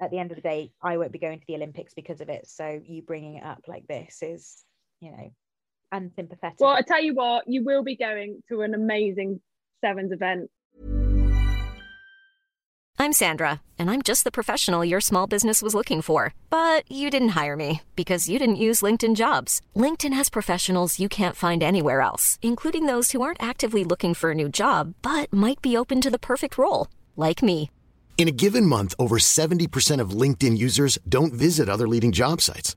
at 0.00 0.10
the 0.10 0.18
end 0.18 0.32
of 0.32 0.36
the 0.36 0.42
day, 0.42 0.72
I 0.82 0.96
won't 0.96 1.12
be 1.12 1.18
going 1.18 1.38
to 1.40 1.46
the 1.46 1.54
Olympics 1.54 1.94
because 1.94 2.20
of 2.20 2.28
it. 2.28 2.46
So 2.48 2.80
you 2.84 3.02
bringing 3.02 3.36
it 3.36 3.44
up 3.44 3.62
like 3.68 3.86
this 3.86 4.18
is, 4.22 4.64
you 5.00 5.10
know, 5.12 5.32
unsympathetic. 5.94 6.58
Well, 6.60 6.70
I 6.70 6.82
tell 6.82 7.02
you 7.02 7.14
what, 7.14 7.44
you 7.46 7.64
will 7.64 7.84
be 7.84 7.96
going 7.96 8.42
to 8.48 8.62
an 8.62 8.74
amazing 8.74 9.40
sevens 9.82 10.12
event. 10.12 10.50
I'm 12.96 13.12
Sandra, 13.12 13.60
and 13.76 13.90
I'm 13.90 14.02
just 14.02 14.22
the 14.22 14.30
professional 14.30 14.84
your 14.84 15.00
small 15.00 15.26
business 15.26 15.62
was 15.62 15.74
looking 15.74 16.00
for. 16.00 16.32
But 16.48 16.90
you 16.90 17.10
didn't 17.10 17.30
hire 17.30 17.56
me 17.56 17.82
because 17.96 18.28
you 18.28 18.38
didn't 18.38 18.64
use 18.68 18.82
LinkedIn 18.82 19.14
jobs. 19.14 19.60
LinkedIn 19.76 20.14
has 20.14 20.30
professionals 20.30 21.00
you 21.00 21.08
can't 21.08 21.36
find 21.36 21.62
anywhere 21.62 22.00
else, 22.00 22.38
including 22.40 22.86
those 22.86 23.10
who 23.12 23.20
aren't 23.20 23.42
actively 23.42 23.84
looking 23.84 24.14
for 24.14 24.30
a 24.30 24.34
new 24.34 24.48
job 24.48 24.94
but 25.02 25.32
might 25.32 25.60
be 25.60 25.76
open 25.76 26.00
to 26.00 26.10
the 26.10 26.26
perfect 26.30 26.56
role, 26.56 26.88
like 27.16 27.42
me. 27.42 27.70
In 28.16 28.28
a 28.28 28.38
given 28.44 28.64
month, 28.64 28.94
over 28.98 29.18
70% 29.18 30.00
of 30.00 30.18
LinkedIn 30.22 30.56
users 30.56 30.98
don't 31.08 31.34
visit 31.34 31.68
other 31.68 31.88
leading 31.88 32.12
job 32.12 32.40
sites. 32.40 32.76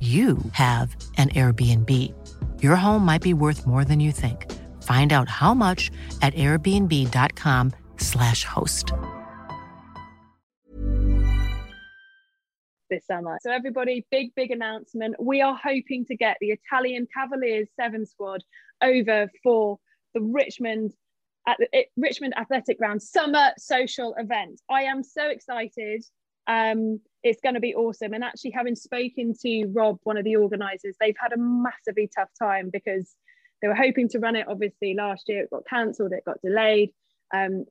you 0.00 0.38
have 0.52 0.94
an 1.16 1.30
Airbnb. 1.30 2.14
Your 2.62 2.76
home 2.76 3.04
might 3.04 3.22
be 3.22 3.34
worth 3.34 3.66
more 3.66 3.84
than 3.84 3.98
you 3.98 4.12
think. 4.12 4.46
Find 4.84 5.12
out 5.12 5.28
how 5.28 5.54
much 5.54 5.90
at 6.22 6.32
airbnb.com/slash 6.34 8.44
host. 8.44 8.92
this 12.90 13.06
summer. 13.06 13.38
So 13.42 13.50
everybody, 13.50 14.06
big, 14.10 14.34
big 14.34 14.50
announcement. 14.50 15.16
We 15.20 15.42
are 15.42 15.54
hoping 15.54 16.04
to 16.06 16.16
get 16.16 16.36
the 16.40 16.50
Italian 16.50 17.06
Cavaliers 17.14 17.68
seven 17.78 18.06
squad 18.06 18.42
over 18.82 19.30
for 19.42 19.78
the 20.14 20.20
Richmond 20.20 20.92
at 21.46 21.56
the 21.58 21.84
Richmond 21.96 22.34
Athletic 22.36 22.78
Ground 22.78 23.02
summer 23.02 23.50
social 23.58 24.14
event. 24.18 24.60
I 24.70 24.82
am 24.82 25.02
so 25.02 25.28
excited. 25.28 26.04
Um, 26.46 27.00
it's 27.22 27.40
going 27.40 27.54
to 27.54 27.60
be 27.60 27.74
awesome. 27.74 28.12
And 28.14 28.24
actually, 28.24 28.52
having 28.52 28.76
spoken 28.76 29.34
to 29.42 29.66
Rob, 29.66 29.98
one 30.04 30.16
of 30.16 30.24
the 30.24 30.36
organisers, 30.36 30.96
they've 31.00 31.16
had 31.20 31.32
a 31.32 31.38
massively 31.38 32.08
tough 32.14 32.30
time 32.38 32.70
because 32.72 33.14
they 33.60 33.68
were 33.68 33.74
hoping 33.74 34.08
to 34.10 34.18
run 34.18 34.36
it 34.36 34.46
obviously 34.48 34.94
last 34.94 35.28
year. 35.28 35.42
It 35.42 35.50
got 35.50 35.66
cancelled, 35.66 36.12
it 36.12 36.24
got 36.24 36.40
delayed. 36.42 36.90
Um, 37.34 37.64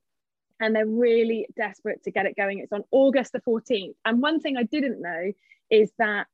and 0.60 0.76
they're 0.76 0.88
really 0.88 1.48
desperate 1.56 2.04
to 2.04 2.12
get 2.12 2.26
it 2.26 2.36
going. 2.36 2.60
It's 2.60 2.74
on 2.74 2.84
August 2.92 3.32
the 3.32 3.42
14th. 3.42 3.94
And 4.06 4.22
one 4.22 4.40
thing 4.40 4.58
I 4.58 4.64
didn't 4.64 5.02
know 5.02 5.32
is 5.70 5.92
that 6.00 6.28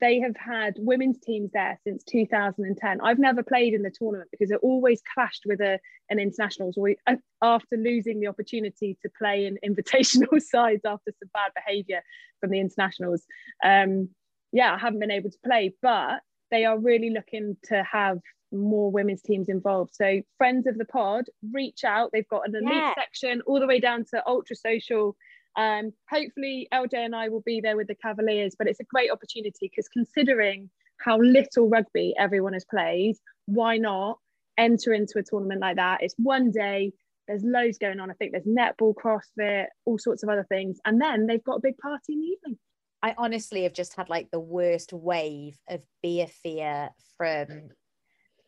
they 0.00 0.20
have 0.20 0.36
had 0.36 0.74
women's 0.78 1.18
teams 1.18 1.50
there 1.52 1.78
since 1.84 2.04
2010. 2.04 3.00
I've 3.00 3.18
never 3.18 3.42
played 3.42 3.74
in 3.74 3.82
the 3.82 3.90
tournament 3.90 4.30
because 4.30 4.50
it 4.50 4.60
always 4.62 5.02
clashed 5.14 5.42
with 5.46 5.60
a, 5.60 5.78
an 6.10 6.18
internationals 6.18 6.76
or 6.76 6.94
uh, 7.06 7.16
after 7.42 7.76
losing 7.76 8.20
the 8.20 8.28
opportunity 8.28 8.96
to 9.02 9.10
play 9.18 9.46
in 9.46 9.58
invitational 9.68 10.40
sides 10.42 10.82
after 10.84 11.12
some 11.18 11.30
bad 11.34 11.50
behaviour 11.54 12.00
from 12.40 12.50
the 12.50 12.60
internationals. 12.60 13.24
Um, 13.64 14.10
yeah, 14.52 14.74
I 14.74 14.78
haven't 14.78 15.00
been 15.00 15.10
able 15.10 15.30
to 15.30 15.38
play, 15.44 15.74
but 15.82 16.20
they 16.50 16.64
are 16.64 16.78
really 16.78 17.10
looking 17.10 17.56
to 17.64 17.82
have 17.82 18.18
more 18.50 18.90
women's 18.90 19.20
teams 19.22 19.48
involved. 19.48 19.94
So 19.94 20.22
friends 20.38 20.66
of 20.66 20.78
the 20.78 20.86
pod, 20.86 21.26
reach 21.52 21.84
out. 21.84 22.10
They've 22.12 22.28
got 22.28 22.48
an 22.48 22.54
elite 22.54 22.72
Yeah. 22.72 22.94
section 22.94 23.42
all 23.46 23.60
the 23.60 23.66
way 23.66 23.80
down 23.80 24.04
to 24.14 24.26
ultra 24.26 24.56
social. 24.56 25.16
Um, 25.58 25.92
hopefully 26.08 26.68
LJ 26.72 26.94
and 26.94 27.16
I 27.16 27.28
will 27.28 27.40
be 27.40 27.60
there 27.60 27.76
with 27.76 27.88
the 27.88 27.96
Cavaliers, 27.96 28.54
but 28.56 28.68
it's 28.68 28.78
a 28.78 28.84
great 28.84 29.10
opportunity 29.10 29.68
because 29.68 29.88
considering 29.88 30.70
how 30.98 31.18
little 31.18 31.68
rugby 31.68 32.14
everyone 32.16 32.52
has 32.52 32.64
played, 32.64 33.16
why 33.46 33.76
not 33.76 34.18
enter 34.56 34.92
into 34.92 35.18
a 35.18 35.22
tournament 35.24 35.60
like 35.60 35.76
that? 35.76 36.02
It's 36.02 36.14
one 36.16 36.52
day. 36.52 36.92
There's 37.26 37.42
loads 37.42 37.76
going 37.76 37.98
on. 37.98 38.08
I 38.10 38.14
think 38.14 38.32
there's 38.32 38.44
netball, 38.44 38.94
CrossFit, 38.94 39.66
all 39.84 39.98
sorts 39.98 40.22
of 40.22 40.28
other 40.28 40.46
things, 40.48 40.78
and 40.86 41.00
then 41.00 41.26
they've 41.26 41.44
got 41.44 41.56
a 41.56 41.62
big 41.62 41.76
party 41.76 42.14
in 42.14 42.20
the 42.20 42.26
evening. 42.26 42.58
I 43.02 43.14
honestly 43.18 43.64
have 43.64 43.74
just 43.74 43.96
had 43.96 44.08
like 44.08 44.30
the 44.30 44.40
worst 44.40 44.92
wave 44.92 45.58
of 45.68 45.82
beer 46.02 46.28
fear 46.42 46.90
from 47.16 47.70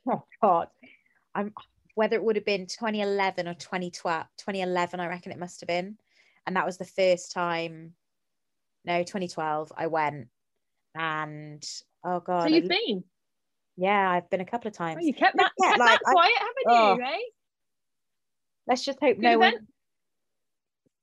oh 0.08 0.22
god. 0.40 0.68
I'm 1.34 1.52
whether 1.94 2.16
it 2.16 2.22
would 2.22 2.36
have 2.36 2.46
been 2.46 2.66
2011 2.66 3.46
or 3.46 3.54
2012 3.54 4.26
2011 4.38 5.00
I 5.00 5.06
reckon 5.06 5.32
it 5.32 5.38
must 5.38 5.60
have 5.60 5.68
been 5.68 5.98
and 6.46 6.56
that 6.56 6.66
was 6.66 6.78
the 6.78 6.84
first 6.84 7.32
time 7.32 7.92
no 8.84 8.98
2012 9.02 9.72
I 9.76 9.86
went 9.86 10.28
and 10.94 11.62
oh 12.04 12.20
god 12.20 12.42
so 12.44 12.48
you've 12.48 12.64
li- 12.64 12.84
been. 12.86 13.04
yeah 13.76 14.10
I've 14.10 14.28
been 14.30 14.40
a 14.40 14.46
couple 14.46 14.68
of 14.68 14.74
times 14.74 14.98
Oh, 15.02 15.04
you 15.06 15.14
kept 15.14 15.36
that, 15.36 15.52
kept 15.62 15.78
like, 15.78 15.98
that 16.00 16.00
I- 16.06 16.12
quiet, 16.12 16.32
haven't 16.38 16.54
oh. 16.66 16.94
you? 16.96 17.04
Eh? 17.04 17.18
let's 18.66 18.84
just 18.84 18.98
hope 19.00 19.16
Good 19.16 19.22
no 19.22 19.38
one 19.38 19.54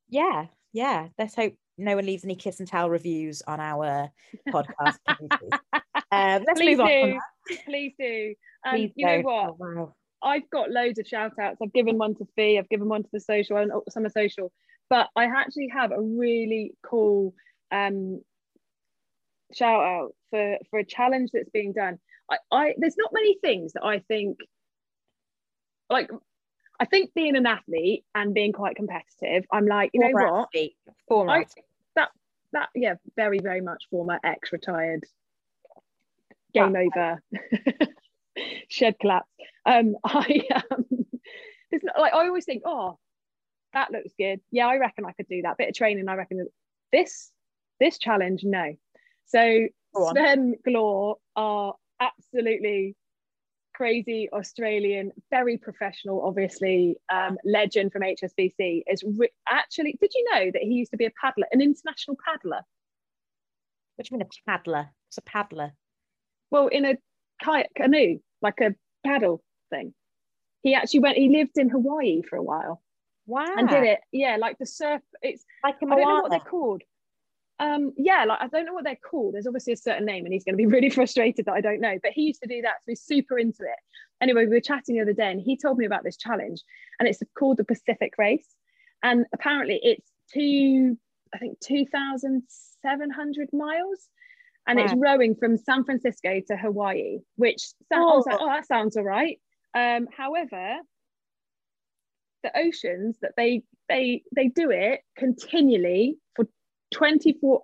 yeah 0.10 0.46
yeah 0.74 1.08
let's 1.18 1.36
hope 1.36 1.54
no 1.78 1.96
one 1.96 2.06
leaves 2.06 2.24
any 2.26 2.36
kiss 2.36 2.60
and 2.60 2.68
tell 2.68 2.90
reviews 2.90 3.42
on 3.48 3.60
our 3.60 4.10
podcast 4.50 4.98
um, 6.12 6.44
let's 6.48 6.60
Please 6.60 6.78
move 6.78 6.80
on 6.82 6.88
do. 6.88 7.20
Please 7.66 7.94
do. 8.00 8.34
Um, 8.66 8.76
Please 8.76 8.92
you 8.96 9.06
know 9.06 9.16
don't. 9.22 9.26
what? 9.26 9.50
Oh, 9.50 9.56
wow. 9.60 9.94
I've 10.24 10.50
got 10.50 10.72
loads 10.72 11.00
of 11.00 11.08
shout 11.08 11.34
outs. 11.40 11.58
I've 11.62 11.74
given 11.74 11.98
one 11.98 12.16
to 12.16 12.26
Fee, 12.36 12.58
I've 12.58 12.70
given 12.70 12.88
one 12.90 13.04
to 13.04 13.10
the 13.12 13.20
social 13.20 13.58
and 13.58 13.72
summer 13.90 14.10
social, 14.10 14.52
but 14.90 15.10
I 15.16 15.26
actually 15.26 15.70
have 15.70 15.92
a 15.92 16.02
really 16.02 16.74
cool 16.84 17.34
um, 17.72 18.22
shout 19.54 19.84
out 19.84 20.16
for 20.30 20.58
for 20.70 20.80
a 20.80 20.86
challenge 20.86 21.32
that's 21.34 21.50
being 21.50 21.74
done. 21.74 22.00
I, 22.30 22.38
I 22.52 22.74
there's 22.78 22.98
not 22.98 23.12
many 23.14 23.38
things 23.42 23.74
that 23.74 23.84
I 23.84 24.00
think 24.00 24.38
like 25.90 26.10
I 26.80 26.86
think 26.86 27.14
being 27.14 27.36
an 27.36 27.46
athlete 27.46 28.06
and 28.14 28.34
being 28.34 28.54
quite 28.54 28.76
competitive, 28.76 29.46
I'm 29.52 29.66
like, 29.66 29.92
you 29.94 30.02
know 30.02 30.12
what? 30.12 30.48
athlete, 30.48 30.76
former 31.08 31.32
I, 31.32 31.46
that 31.96 32.10
that 32.54 32.70
yeah, 32.76 32.96
very 33.16 33.40
very 33.40 33.62
much 33.62 33.84
former 33.90 34.20
ex 34.24 34.52
retired. 34.52 35.04
Game 36.54 36.76
over. 36.76 37.22
Shed 38.70 38.98
collapse. 39.00 39.30
Um, 39.66 39.96
I 40.04 40.42
um, 40.72 40.86
it's 41.72 41.84
not 41.84 42.00
like 42.00 42.14
I 42.14 42.28
always 42.28 42.46
think, 42.46 42.64
oh, 42.66 42.98
that 43.74 43.92
looks 43.92 44.14
good. 44.18 44.40
Yeah, 44.52 44.68
I 44.68 44.78
reckon 44.78 45.06
I 45.06 45.12
could 45.12 45.28
do 45.28 45.42
that. 45.44 45.58
Bit 45.58 45.70
of 45.70 45.76
training, 45.76 46.08
I 46.08 46.16
reckon. 46.16 46.48
This 46.92 47.32
this 47.80 47.98
challenge, 47.98 48.44
no. 48.44 48.76
So. 49.26 49.68
Sven 50.12 50.54
Glor 50.68 51.16
are 51.36 51.74
absolutely 52.00 52.96
crazy 53.78 54.28
Australian, 54.34 55.12
very 55.30 55.58
professional, 55.58 56.22
obviously, 56.26 56.98
um, 57.12 57.38
legend 57.46 57.92
from 57.92 58.02
HSBC. 58.02 58.84
Is 58.88 59.04
re- 59.04 59.32
actually, 59.48 59.98
did 60.02 60.12
you 60.16 60.26
know 60.32 60.52
that 60.52 60.62
he 60.62 60.74
used 60.74 60.92
to 60.92 60.98
be 60.98 61.06
a 61.06 61.12
paddler, 61.22 61.46
an 61.52 61.62
international 61.62 62.18
paddler? 62.24 62.62
What 63.96 64.08
do 64.08 64.10
you 64.12 64.18
mean 64.18 64.28
a 64.28 64.50
paddler? 64.50 64.90
It's 65.10 65.20
a 65.20 65.22
paddler. 65.22 65.74
Well, 66.50 66.68
in 66.68 66.86
a 66.86 66.98
kayak 67.42 67.74
canoe, 67.76 68.20
like 68.42 68.60
a 68.62 68.76
paddle 69.06 69.44
thing. 69.70 69.94
He 70.64 70.74
actually 70.74 71.02
went. 71.02 71.18
He 71.18 71.30
lived 71.30 71.58
in 71.58 71.70
Hawaii 71.70 72.24
for 72.24 72.36
a 72.36 72.44
while 72.44 72.82
Wow. 73.28 73.46
and 73.58 73.70
did 73.70 73.84
it. 73.84 74.00
Yeah, 74.12 74.38
like 74.38 74.58
the 74.58 74.66
surf. 74.66 75.02
It's 75.22 75.46
Like 75.64 75.76
a 75.84 75.86
I 75.86 75.96
don't 75.96 76.00
know 76.00 76.22
what 76.22 76.32
they're 76.32 76.40
called. 76.40 76.82
Um, 77.60 77.94
yeah, 77.98 78.24
like 78.26 78.40
I 78.40 78.48
don't 78.48 78.66
know 78.66 78.74
what 78.74 78.84
they're 78.84 78.96
called. 78.96 79.34
There's 79.34 79.48
obviously 79.48 79.74
a 79.74 79.78
certain 79.78 80.06
name, 80.06 80.26
and 80.26 80.34
he's 80.34 80.44
going 80.44 80.54
to 80.54 80.58
be 80.58 80.66
really 80.76 80.90
frustrated 80.90 81.46
that 81.46 81.54
I 81.54 81.62
don't 81.62 81.82
know. 81.82 81.98
But 82.02 82.14
he 82.14 82.24
used 82.24 82.42
to 82.42 82.48
do 82.48 82.62
that, 82.62 82.76
so 82.80 82.86
he's 82.88 83.02
super 83.02 83.38
into 83.38 83.64
it. 83.64 83.80
Anyway, 84.22 84.46
we 84.46 84.54
were 84.54 84.62
chatting 84.62 84.96
the 84.96 85.02
other 85.02 85.14
day, 85.14 85.32
and 85.32 85.42
he 85.42 85.58
told 85.58 85.78
me 85.78 85.86
about 85.86 86.04
this 86.04 86.18
challenge, 86.18 86.62
and 87.00 87.08
it's 87.08 87.22
called 87.38 87.58
the 87.58 87.64
Pacific 87.66 88.14
Race, 88.18 88.48
and 89.04 89.26
apparently 89.34 89.80
it's 89.84 90.08
two, 90.32 90.98
I 91.34 91.38
think 91.40 91.60
two 91.60 91.86
thousand 91.86 92.44
seven 92.82 93.10
hundred 93.10 93.50
miles, 93.52 94.08
and 94.68 94.80
it's 94.80 94.94
rowing 94.96 95.36
from 95.36 95.58
San 95.58 95.84
Francisco 95.84 96.40
to 96.48 96.56
Hawaii. 96.56 97.20
Which 97.36 97.62
sounds, 97.92 97.92
I 97.92 98.16
was 98.16 98.26
like, 98.28 98.38
oh, 98.40 98.48
that 98.48 98.68
sounds 98.68 98.96
all 98.98 99.04
right. 99.04 99.40
Um, 99.74 100.08
however, 100.16 100.78
the 102.54 102.60
oceans 102.60 103.18
that 103.22 103.34
they 103.38 103.64
they 103.90 104.24
they 104.36 104.48
do 104.48 104.72
it 104.72 105.02
continually 105.18 106.18
for 106.36 106.46
24 106.94 107.62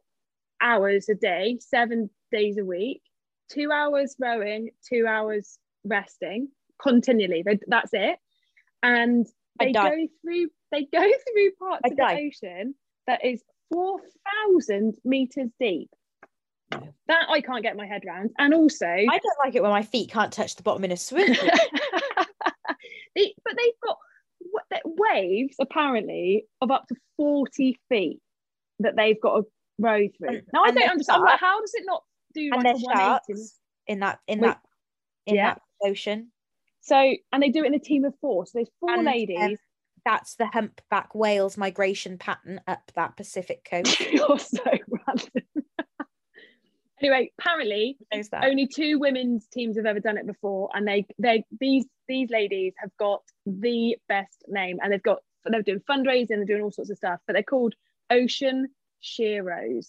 hours 0.61 1.09
a 1.09 1.15
day 1.15 1.57
seven 1.59 2.09
days 2.31 2.57
a 2.57 2.65
week 2.65 3.01
two 3.49 3.71
hours 3.71 4.15
rowing 4.19 4.69
two 4.89 5.05
hours 5.07 5.59
resting 5.85 6.49
continually. 6.81 7.43
They, 7.45 7.59
that's 7.67 7.91
it. 7.93 8.17
And 8.81 9.25
they 9.59 9.71
go 9.71 10.07
through 10.21 10.47
they 10.71 10.87
go 10.91 10.99
through 11.33 11.51
parts 11.59 11.81
of 11.85 11.95
the 11.95 12.03
ocean 12.03 12.75
that 13.07 13.23
is 13.23 13.41
4000 13.71 14.95
meters 15.05 15.49
deep. 15.59 15.89
That 16.71 17.27
i 17.29 17.41
can't 17.41 17.61
get 17.61 17.77
my 17.77 17.85
head 17.85 18.03
around. 18.07 18.31
And 18.39 18.53
also 18.53 18.87
I 18.87 19.05
don't 19.05 19.45
like 19.45 19.55
it 19.55 19.61
when 19.61 19.71
my 19.71 19.83
feet 19.83 20.09
can't 20.09 20.33
touch 20.33 20.55
the 20.55 20.63
bottom 20.63 20.83
in 20.83 20.91
a 20.91 20.97
swim. 20.97 21.35
But 23.15 23.55
they've 23.57 23.79
got 23.83 23.97
waves 24.85 25.55
apparently 25.59 26.45
of 26.61 26.71
up 26.71 26.87
to 26.87 26.95
40 27.17 27.77
feet 27.89 28.19
that 28.79 28.95
they've 28.95 29.19
got 29.21 29.37
to 29.37 29.43
row 29.79 30.07
through. 30.17 30.29
And- 30.29 30.41
Now 30.53 30.63
I 30.63 30.71
don't 30.71 30.89
understand. 30.89 31.21
Like, 31.21 31.31
sharks. 31.31 31.41
how 31.41 31.61
does 31.61 31.73
it 31.75 31.83
not 31.85 32.03
do 32.33 32.41
and 32.53 32.55
like 32.55 32.63
there's 32.63 32.83
a 32.83 32.85
180? 32.87 33.33
sharks 33.33 33.59
in 33.87 33.99
that 33.99 34.19
in 34.27 34.39
Wait, 34.39 34.47
that 34.47 34.59
in 35.25 35.35
yeah. 35.35 35.53
that 35.55 35.61
ocean. 35.83 36.31
So 36.81 36.95
and 37.31 37.41
they 37.43 37.49
do 37.49 37.63
it 37.63 37.67
in 37.67 37.73
a 37.73 37.79
team 37.79 38.03
of 38.05 38.13
four. 38.19 38.45
So 38.45 38.51
there's 38.55 38.69
four 38.79 38.91
And, 38.91 38.99
um, 38.99 39.05
ladies. 39.05 39.57
That's 40.05 40.35
the 40.35 40.47
humpback 40.47 41.15
whales 41.15 41.55
migration 41.57 42.17
pattern 42.17 42.59
up 42.67 42.91
that 42.95 43.15
Pacific 43.15 43.65
coast. 43.69 44.01
You're 44.11 44.37
so 44.37 44.59
random. 45.07 45.29
anyway, 47.01 47.31
apparently 47.39 47.97
Who 48.11 48.17
knows 48.17 48.27
that? 48.29 48.43
only 48.43 48.67
two 48.67 48.99
women's 48.99 49.47
teams 49.47 49.77
have 49.77 49.85
ever 49.85 50.01
done 50.01 50.17
it 50.17 50.27
before, 50.27 50.69
and 50.73 50.85
they 50.85 51.05
they 51.19 51.45
these 51.59 51.85
these 52.07 52.29
ladies 52.29 52.73
have 52.77 52.91
got 52.97 53.21
the 53.45 53.95
best 54.07 54.43
name, 54.47 54.77
and 54.81 54.91
they've 54.91 55.03
got 55.03 55.19
they're 55.45 55.61
doing 55.61 55.81
fundraising, 55.89 56.27
they're 56.29 56.45
doing 56.45 56.61
all 56.63 56.71
sorts 56.71 56.89
of 56.91 56.97
stuff, 56.97 57.19
but 57.27 57.33
they're 57.33 57.43
called 57.43 57.73
Ocean 58.09 58.67
Sheroes. 59.03 59.87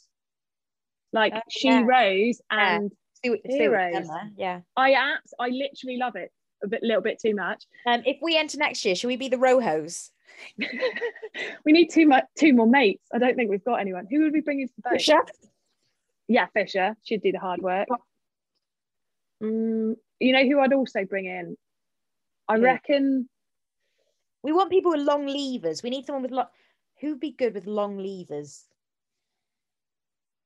Like 1.12 1.33
Oh, 1.37 1.40
she 1.48 1.68
yeah. 1.68 1.83
rose 1.85 2.40
Yeah. 2.50 2.77
and 2.77 2.92
See 3.24 3.31
what, 3.31 3.40
see 3.46 3.68
what 3.68 3.81
heroes. 3.92 4.09
Yeah. 4.37 4.61
I 4.77 4.90
apps 4.92 5.33
I 5.38 5.48
literally 5.48 5.96
love 5.96 6.16
it 6.16 6.33
a 6.62 6.68
bit 6.68 6.83
little 6.83 7.03
bit 7.03 7.20
too 7.20 7.35
much. 7.35 7.64
Um, 7.87 8.03
if 8.05 8.16
we 8.20 8.37
enter 8.37 8.59
next 8.59 8.85
year, 8.85 8.94
should 8.96 9.07
we 9.09 9.16
be 9.16 9.29
the 9.29 9.37
rowhos? 9.37 10.11
we 11.64 11.70
need 11.72 11.90
two 11.90 12.11
two 12.37 12.53
more 12.53 12.66
mates. 12.66 13.07
I 13.14 13.18
don't 13.18 13.37
think 13.37 13.50
we've 13.50 13.64
got 13.64 13.77
anyone. 13.77 14.07
Who 14.11 14.22
would 14.24 14.33
we 14.33 14.40
bring 14.40 14.61
into 14.61 14.74
the 14.77 14.83
boat? 14.83 14.92
Fisher? 14.94 15.20
Yeah, 16.27 16.46
Fisher. 16.53 16.96
She'd 17.05 17.22
do 17.22 17.31
the 17.33 17.38
hard 17.38 17.61
work. 17.62 17.87
Mm, 19.42 19.94
you 20.20 20.33
know 20.33 20.44
who 20.44 20.61
I'd 20.61 20.72
also 20.72 21.05
bring 21.05 21.27
in? 21.27 21.57
I 22.48 22.57
Who? 22.57 22.62
reckon 22.62 23.28
We 24.42 24.52
want 24.52 24.70
people 24.70 24.92
with 24.92 25.00
long 25.00 25.26
levers. 25.26 25.83
We 25.83 25.90
need 25.90 26.07
someone 26.07 26.22
with 26.22 26.30
long. 26.33 26.46
Who'd 27.00 27.20
be 27.20 27.33
good 27.33 27.54
with 27.54 27.66
long 27.66 27.98
levers? 27.98 28.64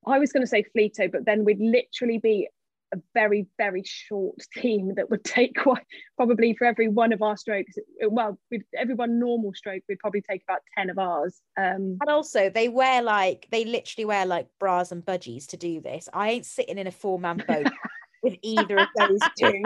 I 0.07 0.19
was 0.19 0.33
going 0.33 0.43
to 0.43 0.47
say 0.47 0.65
Fleeto, 0.77 1.11
but 1.11 1.27
then 1.27 1.45
we'd 1.45 1.61
literally 1.61 2.19
be 2.19 2.49
a 2.95 2.99
very, 3.13 3.47
very 3.59 3.83
short 3.85 4.37
team 4.55 4.95
that 4.95 5.11
would 5.11 5.25
take 5.25 5.57
quite 5.57 5.85
probably 6.17 6.55
for 6.55 6.65
every 6.65 6.89
one 6.89 7.13
of 7.13 7.21
our 7.21 7.37
strokes. 7.37 7.75
Well, 8.09 8.39
with 8.51 8.63
every 8.77 8.95
one 8.95 9.19
normal 9.19 9.53
stroke, 9.55 9.83
we'd 9.89 9.99
probably 9.99 10.23
take 10.23 10.43
about 10.49 10.61
10 10.77 10.91
of 10.91 10.99
ours. 10.99 11.41
Um, 11.59 11.99
And 12.01 12.09
also, 12.09 12.49
they 12.49 12.69
wear 12.69 13.03
like 13.03 13.49
they 13.51 13.65
literally 13.65 14.05
wear 14.07 14.25
like 14.25 14.49
bras 14.59 14.93
and 14.93 15.05
budgies 15.05 15.47
to 15.49 15.57
do 15.57 15.81
this. 15.81 16.09
I 16.13 16.31
ain't 16.31 16.47
sitting 16.47 16.79
in 16.79 16.87
a 16.87 16.93
four 16.93 17.19
man 17.19 17.43
boat 17.47 17.67
with 18.23 18.37
either 18.43 18.79
of 18.79 18.89
those 18.97 19.21
two. 19.39 19.63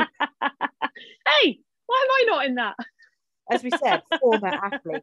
hey, 1.29 1.61
why 1.87 2.07
am 2.07 2.11
I 2.11 2.37
not 2.37 2.47
in 2.47 2.55
that? 2.57 2.77
As 3.51 3.63
we 3.63 3.71
said, 3.71 4.03
former 4.21 4.49
athlete. 4.49 5.03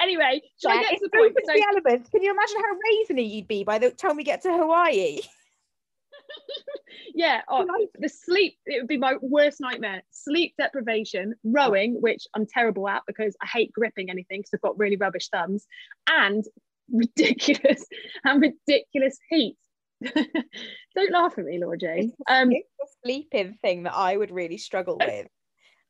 Anyway, 0.00 0.42
shall 0.60 0.72
I 0.72 0.74
Yeah, 0.76 0.90
get 0.90 0.98
to 1.00 1.08
the 1.12 1.18
point? 1.18 1.34
to 1.34 1.52
the 1.52 1.66
elements. 1.70 2.10
Can 2.10 2.22
you 2.22 2.30
imagine 2.30 2.56
how 2.56 2.74
raisiny 2.74 3.30
you'd 3.30 3.48
be 3.48 3.64
by 3.64 3.78
the 3.78 3.90
time 3.90 4.16
we 4.16 4.24
get 4.24 4.42
to 4.42 4.52
Hawaii? 4.52 5.20
yeah, 7.14 7.42
oh, 7.48 7.66
the 7.98 8.08
sleep, 8.08 8.56
it 8.66 8.80
would 8.80 8.88
be 8.88 8.96
my 8.96 9.16
worst 9.20 9.60
nightmare. 9.60 10.02
Sleep 10.10 10.54
deprivation, 10.58 11.34
rowing, 11.44 12.00
which 12.00 12.26
I'm 12.34 12.46
terrible 12.46 12.88
at 12.88 13.02
because 13.06 13.36
I 13.42 13.46
hate 13.46 13.72
gripping 13.72 14.10
anything 14.10 14.40
because 14.40 14.50
I've 14.54 14.60
got 14.60 14.78
really 14.78 14.96
rubbish 14.96 15.28
thumbs, 15.28 15.66
and 16.08 16.44
ridiculous 16.92 17.84
and 18.24 18.42
ridiculous 18.42 19.18
heat. 19.30 19.56
Don't 20.04 21.12
laugh 21.12 21.38
at 21.38 21.44
me, 21.44 21.58
Laura 21.62 21.78
Jane. 21.78 22.12
Um, 22.28 22.50
it's 22.50 22.68
the 22.78 22.86
sleeping 23.04 23.58
thing 23.62 23.84
that 23.84 23.94
I 23.94 24.16
would 24.16 24.30
really 24.30 24.58
struggle 24.58 24.98
with. 24.98 25.28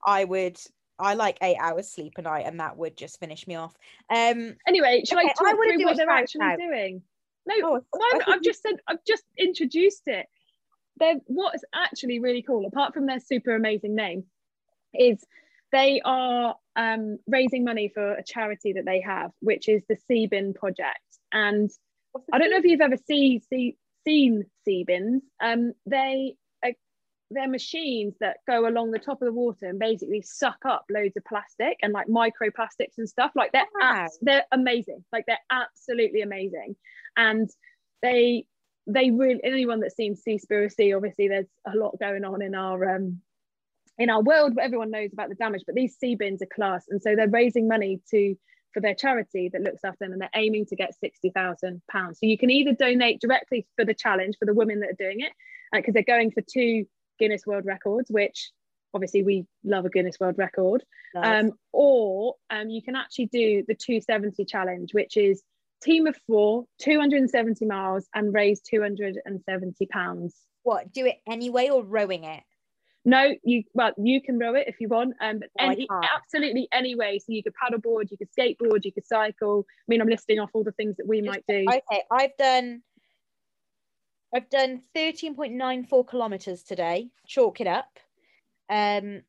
I 0.05 0.25
would. 0.25 0.59
I 0.99 1.15
like 1.15 1.39
eight 1.43 1.57
hours 1.59 1.91
sleep 1.91 2.13
a 2.19 2.23
night, 2.23 2.47
and 2.47 2.61
that 2.61 2.77
would 2.77 2.97
just 2.97 3.19
finish 3.19 3.47
me 3.47 3.57
off. 3.57 3.75
Um. 4.11 4.55
anyway, 4.69 5.03
shall 5.07 5.19
I 5.19 5.25
talk 5.25 5.49
I 5.49 5.53
through 5.55 5.85
what 5.85 5.97
they're 5.97 6.09
actually 6.11 6.43
out. 6.43 6.59
doing? 6.59 7.03
No, 7.47 7.55
Oh, 7.65 7.81
why 7.91 8.11
I 8.13 8.17
am- 8.17 8.21
think 8.25 8.29
I've 8.37 8.43
just 8.43 8.63
said 8.63 8.75
I've 8.87 9.05
just 9.07 9.25
introduced 9.39 10.03
it. 10.07 10.27
They're 10.99 11.17
what's 11.27 11.65
actually 11.75 12.21
really 12.21 12.43
cool, 12.43 12.67
apart 12.67 12.95
from 12.95 13.07
their 13.07 13.19
super 13.21 13.55
amazing 13.55 13.95
name, 13.97 14.25
is 14.95 15.25
they 15.73 16.01
are 16.05 16.55
um, 16.77 17.19
raising 17.27 17.65
money 17.65 17.89
for 17.93 18.13
a 18.13 18.23
charity 18.23 18.75
that 18.75 18.85
they 18.85 19.01
have, 19.01 19.33
which 19.41 19.69
is 19.69 19.83
the 19.89 19.97
Seabin 20.09 20.55
Project. 20.55 21.01
And 21.33 21.71
I 22.33 22.39
don't 22.39 22.51
know 22.51 22.59
if 22.59 22.65
you've 22.65 22.81
ever 22.83 22.99
see, 23.09 23.41
see, 23.51 23.77
seen 24.07 24.45
Seabins. 24.69 25.21
Um, 25.43 25.73
they 25.87 26.35
they're 27.33 27.49
machines 27.49 28.15
that 28.21 28.39
go 28.47 28.67
along 28.69 28.91
the 28.91 28.99
top 28.99 29.23
of 29.23 29.27
the 29.27 29.33
water 29.33 29.67
and 29.67 29.79
basically 29.79 30.23
suck 30.23 30.59
up 30.65 30.85
loads 30.91 31.17
of 31.17 31.25
plastic 31.25 31.79
and 31.83 31.93
like 31.93 32.07
microplastics 32.07 32.99
and 32.99 33.09
stuff. 33.09 33.33
Like 33.35 33.53
they're 33.53 33.67
Wow. 33.81 34.05
abs- 34.05 34.19
they're 34.23 34.45
amazing. 34.53 35.05
Like 35.13 35.25
they're 35.27 35.39
absolutely 35.51 36.23
amazing. 36.23 36.77
And 37.17 37.51
they 38.03 38.47
they 38.87 39.11
really 39.11 39.41
anyone 39.45 39.81
that's 39.81 39.97
seen 39.97 40.17
Seaspiracy, 40.17 40.95
obviously 40.97 41.29
there's 41.29 41.47
a 41.73 41.77
lot 41.77 41.99
going 42.01 42.25
on 42.25 42.43
in 42.43 42.55
our 42.55 42.97
um 42.97 43.21
in 43.99 44.11
our 44.11 44.23
world, 44.23 44.55
but 44.55 44.65
everyone 44.65 44.91
knows 44.91 45.13
about 45.13 45.29
the 45.29 45.35
damage. 45.35 45.63
But 45.67 45.75
these 45.75 45.97
sea 45.97 46.15
bins 46.15 46.43
are 46.43 46.47
class, 46.47 46.87
and 46.89 47.01
so 47.03 47.15
they're 47.15 47.29
raising 47.29 47.69
money 47.69 48.01
to 48.11 48.35
for 48.73 48.81
their 48.81 48.95
charity 48.95 49.51
that 49.53 49.61
looks 49.61 49.85
after 49.85 49.99
them, 50.05 50.13
and 50.13 50.21
they're 50.23 50.31
aiming 50.35 50.65
to 50.67 50.77
get 50.77 50.99
sixty 50.99 51.31
thousand 51.31 51.83
pounds. 51.91 52.19
So 52.19 52.27
you 52.27 52.39
can 52.39 52.51
either 52.51 52.73
donate 52.73 53.21
directly 53.21 53.67
for 53.77 53.85
the 53.85 53.95
challenge 53.95 54.37
for 54.39 54.47
the 54.47 54.55
women 54.55 54.81
that 54.81 54.91
are 54.91 55.05
doing 55.05 55.21
it, 55.21 55.33
because 55.73 55.95
they're 55.95 56.03
going 56.03 56.31
for 56.31 56.41
two 56.41 56.87
Guinness 57.23 57.47
World 57.47 57.65
Records, 57.65 58.11
which 58.11 58.51
obviously 58.93 59.23
we 59.23 59.47
love 59.63 59.85
a 59.85 59.91
Guinness 59.91 60.19
World 60.19 60.35
Record, 60.39 60.83
Nice. 61.15 61.45
um, 61.45 61.53
or 61.73 62.35
um, 62.51 62.69
you 62.69 62.83
can 62.83 62.97
actually 62.97 63.27
do 63.27 63.63
the 63.69 63.77
270 63.77 64.45
challenge, 64.45 64.93
which 64.93 65.17
is 65.17 65.41
team 65.81 66.09
of 66.09 66.17
four, 66.27 66.65
270 66.81 67.65
miles, 67.65 68.09
and 68.13 68.35
raise 68.35 68.61
270 68.63 69.87
pounds. 69.87 70.35
what? 70.65 70.93
Do 70.93 71.07
it 71.07 71.17
anyway 71.29 71.69
or 71.69 71.85
rowing 71.85 72.25
it? 72.25 72.43
No, 73.05 73.35
you 73.45 73.65
well, 73.75 73.93
you 73.97 74.21
can 74.21 74.39
row 74.39 74.55
it 74.55 74.67
if 74.69 74.77
you 74.81 74.89
want, 74.89 75.15
um, 75.21 75.41
but 75.41 75.49
any, 75.59 75.87
can't. 75.89 76.07
absolutely 76.17 76.69
any 76.73 76.95
way. 76.95 77.19
So 77.19 77.27
you 77.29 77.43
could 77.43 77.55
paddleboard, 77.55 78.11
you 78.11 78.17
could 78.17 78.29
skateboard, 78.31 78.85
you 78.85 78.93
could 78.93 79.07
cycle. 79.07 79.65
I 79.69 79.85
mean, 79.89 80.01
I'm 80.01 80.09
listing 80.09 80.39
off 80.39 80.51
all 80.55 80.63
the 80.63 80.73
things 80.73 80.97
that 80.99 81.07
we 81.07 81.21
might 81.21 81.45
do. 81.49 81.65
Okay, 81.69 82.03
I've 82.13 82.37
done. 82.37 82.83
I've 84.35 84.51
done 84.51 84.83
thirteen 84.95 85.35
point 85.35 85.55
nine 85.55 85.85
four 85.85 86.05
kilometers 86.05 86.63
today. 86.63 87.11
Chalk 87.27 87.61
it 87.61 87.67
up. 87.67 87.99
Um, 88.71 89.23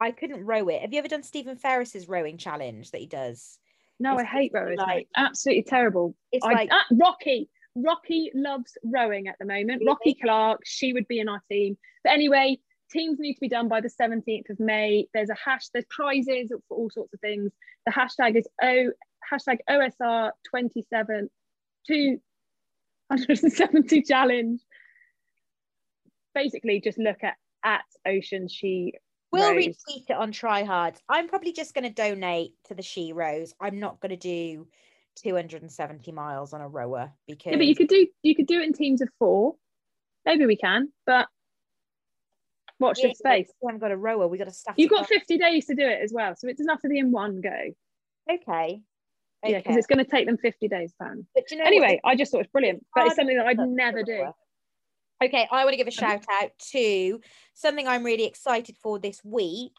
I 0.00 0.10
couldn't 0.10 0.44
row 0.44 0.68
it. 0.68 0.82
Have 0.82 0.92
you 0.92 0.98
ever 0.98 1.08
done 1.08 1.22
Stephen 1.22 1.56
Ferris's 1.56 2.08
rowing 2.08 2.36
challenge 2.38 2.90
that 2.90 3.00
he 3.00 3.06
does? 3.06 3.58
no, 3.98 4.18
I 4.18 4.24
hate 4.24 4.52
rowers. 4.52 4.78
like- 4.78 5.08
absolutely 5.16 5.62
terrible. 5.62 6.14
It's 6.32 6.44
I, 6.44 6.52
like 6.52 6.68
ah, 6.70 6.84
Rocky. 6.92 7.48
Rocky 7.74 8.30
loves 8.34 8.76
rowing 8.84 9.28
at 9.28 9.36
the 9.38 9.44
moment. 9.44 9.80
Really? 9.80 9.86
Rocky 9.86 10.14
Clark, 10.20 10.62
she 10.64 10.92
would 10.92 11.06
be 11.08 11.20
in 11.20 11.28
our 11.28 11.42
team. 11.50 11.76
But 12.04 12.12
anyway, 12.12 12.58
teams 12.90 13.18
need 13.18 13.34
to 13.34 13.40
be 13.40 13.48
done 13.48 13.68
by 13.68 13.80
the 13.80 13.90
17th 13.90 14.48
of 14.50 14.60
May. 14.60 15.08
There's 15.12 15.28
a 15.28 15.36
hash, 15.42 15.68
there's 15.68 15.84
prizes 15.90 16.52
for 16.68 16.76
all 16.76 16.90
sorts 16.90 17.12
of 17.12 17.20
things. 17.20 17.52
The 17.84 17.92
hashtag 17.92 18.36
is 18.36 18.48
O 18.62 18.92
hashtag 19.30 19.58
OSR 19.68 20.30
27 20.48 21.28
270 23.10 24.02
challenge. 24.02 24.60
Basically, 26.34 26.80
just 26.80 26.98
look 26.98 27.22
at 27.22 27.36
at 27.64 27.84
Ocean 28.06 28.48
She 28.48 28.94
We'll 29.32 29.54
Rose. 29.54 29.66
retweet 29.66 30.08
it 30.08 30.16
on 30.16 30.30
Try 30.32 30.62
Hard. 30.62 30.94
I'm 31.08 31.28
probably 31.28 31.52
just 31.52 31.74
going 31.74 31.84
to 31.84 31.90
donate 31.90 32.52
to 32.68 32.74
the 32.74 32.82
She 32.82 33.12
Rose. 33.12 33.54
I'm 33.60 33.80
not 33.80 34.00
going 34.00 34.10
to 34.10 34.16
do 34.16 34.68
270 35.16 36.12
miles 36.12 36.52
on 36.52 36.60
a 36.60 36.68
rower 36.68 37.12
because 37.26 37.52
Yeah, 37.52 37.58
but 37.58 37.66
you 37.66 37.74
could 37.74 37.88
do 37.88 38.06
you 38.22 38.34
could 38.36 38.46
do 38.46 38.60
it 38.60 38.66
in 38.66 38.72
teams 38.72 39.00
of 39.00 39.08
four. 39.18 39.56
Maybe 40.24 40.46
we 40.46 40.56
can, 40.56 40.92
but 41.06 41.28
watch 42.78 43.00
Yeah, 43.02 43.08
the 43.08 43.14
space. 43.14 43.52
We 43.60 43.68
haven't 43.68 43.80
got 43.80 43.90
a 43.92 43.96
rower. 43.96 44.28
We 44.28 44.38
got 44.38 44.48
a 44.48 44.52
staff. 44.52 44.74
You've 44.76 44.90
got 44.90 45.06
50 45.08 45.38
days 45.38 45.66
to 45.66 45.74
do 45.74 45.86
it 45.86 46.00
as 46.02 46.12
well, 46.12 46.34
so 46.36 46.48
it 46.48 46.56
doesn't 46.56 46.70
have 46.70 46.82
to 46.82 46.88
be 46.88 46.98
in 46.98 47.10
one 47.10 47.40
go. 47.40 47.72
Okay. 48.30 48.82
Yeah, 49.50 49.58
because 49.58 49.76
it's 49.76 49.86
going 49.86 50.04
to 50.04 50.10
take 50.10 50.26
them 50.26 50.36
50 50.36 50.68
days, 50.68 50.92
plan. 50.92 51.26
But 51.34 51.50
you 51.50 51.58
know? 51.58 51.64
Anyway, 51.64 52.00
I 52.04 52.16
just 52.16 52.32
thought 52.32 52.40
it's 52.40 52.52
brilliant, 52.52 52.84
but 52.94 53.06
it's 53.06 53.16
something 53.16 53.36
that 53.36 53.46
I'd 53.46 53.58
never 53.58 54.02
do. 54.02 54.32
Okay, 55.24 55.48
I 55.50 55.64
want 55.64 55.72
to 55.72 55.76
give 55.78 55.86
a 55.86 55.90
shout 55.90 56.24
out 56.30 56.50
to 56.72 57.20
something 57.54 57.88
I'm 57.88 58.04
really 58.04 58.24
excited 58.24 58.76
for 58.82 58.98
this 58.98 59.20
week. 59.24 59.72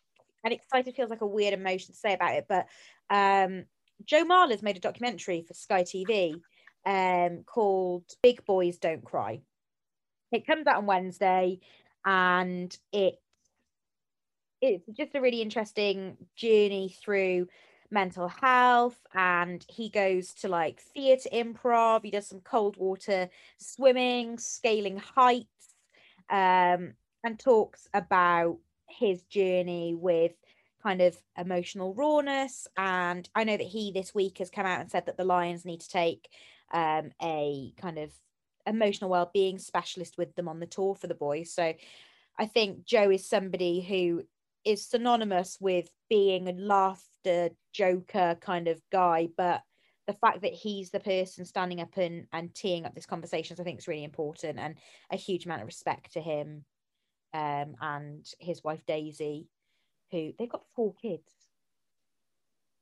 And 0.44 0.54
excited 0.54 0.96
feels 0.96 1.10
like 1.10 1.22
a 1.22 1.28
weird 1.28 1.54
emotion 1.54 1.94
to 1.94 2.00
say 2.00 2.14
about 2.14 2.34
it, 2.34 2.46
but 2.48 2.68
um, 3.10 3.66
Joe 4.06 4.24
Marler's 4.24 4.62
made 4.62 4.78
a 4.78 4.80
documentary 4.80 5.44
for 5.48 5.54
Sky 5.54 5.84
TV 5.84 6.36
um, 6.86 7.44
called 7.44 8.04
Big 8.24 8.46
Boys 8.46 8.78
Don't 8.78 9.04
Cry. 9.04 9.42
It 10.32 10.46
comes 10.46 10.68
out 10.68 10.78
on 10.78 10.86
Wednesday 10.86 11.60
and 12.06 12.76
it 12.92 13.16
it's 14.60 14.86
just 14.98 15.14
a 15.14 15.22
really 15.22 15.42
interesting 15.42 16.18
journey 16.36 16.96
through 17.04 17.48
mental 17.90 18.28
health 18.28 19.00
and 19.14 19.66
he 19.70 19.90
goes 19.90 20.34
to 20.34 20.48
like 20.48 20.80
theatre 20.80 21.30
improv 21.34 22.04
he 22.04 22.12
does 22.12 22.28
some 22.28 22.42
cold 22.42 22.76
water 22.78 23.30
swimming 23.58 24.38
scaling 24.38 24.98
heights 24.98 25.76
um 26.30 26.94
and 27.24 27.40
talks 27.40 27.88
about 27.94 28.58
his 28.90 29.24
journey 29.24 29.96
with 29.96 30.34
kind 30.84 31.02
of 31.02 31.18
emotional 31.38 31.94
rawness 31.94 32.68
and 32.78 33.30
i 33.36 33.44
know 33.44 33.56
that 33.58 33.68
he 33.68 33.92
this 33.92 34.14
week 34.14 34.38
has 34.38 34.50
come 34.50 34.66
out 34.66 34.82
and 34.82 34.92
said 34.92 35.06
that 35.06 35.18
the 35.18 35.24
lions 35.24 35.64
need 35.64 35.80
to 35.80 35.90
take 35.90 36.28
um 36.74 37.12
a 37.22 37.74
kind 37.78 37.98
of 37.98 38.12
emotional 38.66 39.10
well-being 39.10 39.58
specialist 39.58 40.18
with 40.18 40.36
them 40.36 40.50
on 40.50 40.60
the 40.60 40.66
tour 40.66 40.94
for 40.94 41.08
the 41.08 41.16
boys 41.16 41.54
so 41.54 41.74
i 42.38 42.46
think 42.46 42.84
joe 42.84 43.10
is 43.10 43.26
somebody 43.26 43.80
who 43.82 44.24
is 44.66 44.86
synonymous 44.86 45.58
with 45.62 45.90
being 46.10 46.50
a 46.50 46.54
laughter 47.28 47.54
joker 47.74 48.38
kind 48.42 48.68
of 48.68 48.82
guy 48.92 49.28
but 49.38 49.62
the 50.08 50.14
fact 50.14 50.42
that 50.42 50.54
he's 50.54 50.90
the 50.90 51.00
person 51.00 51.46
standing 51.46 51.82
up 51.82 51.96
and 51.98 52.26
and 52.32 52.54
teeing 52.56 52.86
up 52.86 52.96
this 52.96 53.06
conversations 53.06 53.60
i 53.60 53.64
think 53.64 53.78
is 53.80 53.88
really 53.88 54.04
important 54.04 54.58
and 54.60 54.76
a 55.12 55.18
huge 55.18 55.46
amount 55.46 55.62
of 55.62 55.68
respect 55.68 56.14
to 56.14 56.22
him 56.22 56.64
um 57.34 57.76
and 57.82 58.26
his 58.40 58.64
wife 58.64 58.86
daisy 58.86 59.48
who 60.12 60.32
they've 60.40 60.50
got 60.50 60.64
four 60.76 60.94
kids 61.02 61.32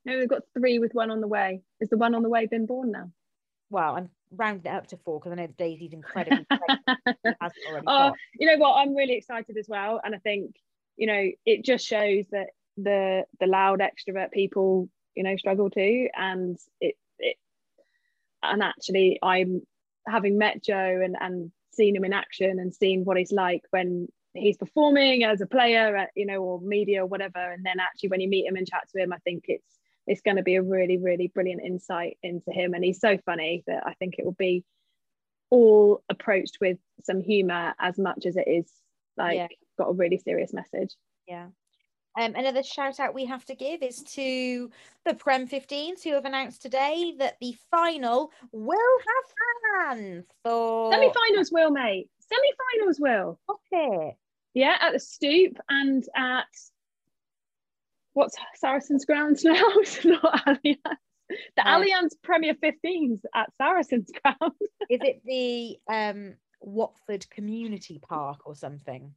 No, 0.04 0.16
they've 0.18 0.28
got 0.28 0.42
three 0.56 0.78
with 0.78 0.94
one 0.94 1.10
on 1.10 1.20
the 1.20 1.26
way. 1.26 1.62
Is 1.80 1.88
the 1.90 1.96
one 1.96 2.14
on 2.14 2.22
the 2.22 2.28
way 2.28 2.46
been 2.46 2.66
born 2.66 2.92
now? 2.92 3.10
well 3.68 3.96
i'm 3.96 4.08
rounding 4.30 4.72
it 4.72 4.76
up 4.76 4.86
to 4.86 4.96
four 4.98 5.18
because 5.18 5.32
i 5.32 5.34
know 5.34 5.48
daisy's 5.58 5.92
incredibly 5.92 6.46
has 7.40 7.52
already 7.68 7.84
Oh, 7.88 8.10
got- 8.10 8.16
you 8.38 8.46
know 8.46 8.56
what? 8.58 8.74
I'm 8.74 8.94
really 8.94 9.14
excited 9.14 9.56
as 9.56 9.66
well, 9.68 10.00
and 10.04 10.14
I 10.14 10.18
think 10.18 10.54
you 10.96 11.08
know 11.08 11.30
it 11.44 11.64
just 11.64 11.84
shows 11.84 12.26
that 12.30 12.46
the 12.76 13.24
the 13.40 13.46
loud 13.46 13.80
extrovert 13.80 14.32
people 14.32 14.88
you 15.14 15.22
know 15.22 15.36
struggle 15.36 15.70
too, 15.70 16.08
and 16.14 16.58
it 16.80 16.94
it 17.18 17.36
and 18.42 18.62
actually 18.62 19.18
I'm 19.22 19.62
having 20.06 20.38
met 20.38 20.62
Joe 20.62 21.00
and 21.02 21.16
and 21.20 21.50
seen 21.72 21.96
him 21.96 22.04
in 22.04 22.12
action 22.12 22.58
and 22.58 22.74
seen 22.74 23.04
what 23.04 23.16
he's 23.16 23.32
like 23.32 23.62
when 23.70 24.08
he's 24.36 24.56
performing 24.56 25.24
as 25.24 25.40
a 25.40 25.46
player, 25.46 25.96
at, 25.96 26.10
you 26.14 26.26
know, 26.26 26.38
or 26.42 26.60
media 26.60 27.02
or 27.02 27.06
whatever. 27.06 27.38
And 27.38 27.64
then 27.64 27.80
actually, 27.80 28.10
when 28.10 28.20
you 28.20 28.28
meet 28.28 28.46
him 28.46 28.56
and 28.56 28.66
chat 28.66 28.88
to 28.94 29.02
him, 29.02 29.12
I 29.12 29.18
think 29.18 29.44
it's 29.48 29.78
it's 30.06 30.22
going 30.22 30.36
to 30.36 30.42
be 30.42 30.54
a 30.54 30.62
really, 30.62 30.98
really 30.98 31.28
brilliant 31.28 31.62
insight 31.64 32.16
into 32.22 32.52
him. 32.52 32.74
And 32.74 32.84
he's 32.84 33.00
so 33.00 33.18
funny 33.26 33.64
that 33.66 33.82
I 33.86 33.94
think 33.94 34.14
it 34.18 34.24
will 34.24 34.32
be 34.32 34.64
all 35.50 36.02
approached 36.08 36.58
with 36.60 36.78
some 37.02 37.20
humor 37.20 37.74
as 37.80 37.98
much 37.98 38.24
as 38.26 38.36
it 38.36 38.46
is 38.46 38.70
like 39.16 39.36
yeah. 39.36 39.46
got 39.78 39.88
a 39.88 39.92
really 39.92 40.18
serious 40.18 40.52
message. 40.52 40.94
Yeah. 41.26 41.46
Um, 42.18 42.34
another 42.34 42.62
shout 42.62 42.98
out 42.98 43.14
we 43.14 43.26
have 43.26 43.44
to 43.44 43.54
give 43.54 43.82
is 43.82 44.02
to 44.14 44.70
the 45.04 45.14
Prem 45.14 45.46
15s 45.46 46.02
who 46.02 46.14
have 46.14 46.24
announced 46.24 46.62
today 46.62 47.14
that 47.18 47.36
the 47.40 47.54
final 47.70 48.32
will 48.52 48.98
have 48.98 49.88
fans. 49.94 50.24
For 50.42 50.92
semi 50.92 51.12
finals 51.12 51.50
will, 51.52 51.70
mate. 51.70 52.08
Semi 52.20 52.48
finals 52.74 52.98
will. 52.98 53.38
Okay. 53.50 54.16
Yeah, 54.54 54.76
at 54.80 54.94
the 54.94 54.98
Stoop 54.98 55.58
and 55.68 56.02
at 56.16 56.46
what's 58.14 58.36
Saracens 58.54 59.04
grounds 59.04 59.44
now? 59.44 59.52
it's 59.76 60.04
not 60.04 60.46
Allianz. 60.46 60.96
The 61.56 61.68
uh, 61.68 61.78
Allianz 61.78 62.12
Premier 62.22 62.54
15s 62.54 63.20
at 63.34 63.50
Saracens 63.58 64.10
ground. 64.22 64.54
is 64.88 65.00
it 65.02 65.20
the 65.24 65.76
um, 65.92 66.34
Watford 66.62 67.28
Community 67.28 68.00
Park 68.02 68.40
or 68.46 68.54
something? 68.54 69.12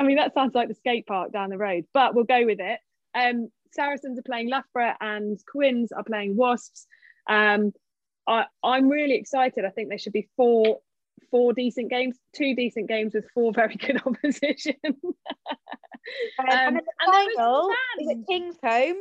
I 0.00 0.02
mean, 0.02 0.16
that 0.16 0.32
sounds 0.32 0.54
like 0.54 0.68
the 0.68 0.74
skate 0.74 1.06
park 1.06 1.30
down 1.30 1.50
the 1.50 1.58
road, 1.58 1.84
but 1.92 2.14
we'll 2.14 2.24
go 2.24 2.46
with 2.46 2.58
it. 2.58 2.80
Um, 3.14 3.50
Saracens 3.72 4.18
are 4.18 4.22
playing 4.22 4.48
Loughborough 4.48 4.94
and 4.98 5.38
Quins 5.46 5.92
are 5.92 6.02
playing 6.02 6.36
Wasps. 6.36 6.86
Um, 7.28 7.72
I, 8.26 8.46
I'm 8.64 8.88
really 8.88 9.16
excited. 9.16 9.66
I 9.66 9.68
think 9.68 9.90
there 9.90 9.98
should 9.98 10.14
be 10.14 10.26
four 10.38 10.78
four 11.30 11.52
decent 11.52 11.90
games, 11.90 12.16
two 12.34 12.54
decent 12.54 12.88
games 12.88 13.12
with 13.14 13.26
four 13.34 13.52
very 13.52 13.76
good 13.76 14.00
opposition. 14.06 14.74
um, 14.84 15.14
and 16.48 16.76
the 16.76 16.82
final 17.04 17.70
is 18.00 18.08
at 18.08 18.16
Kingsholm 18.26 18.94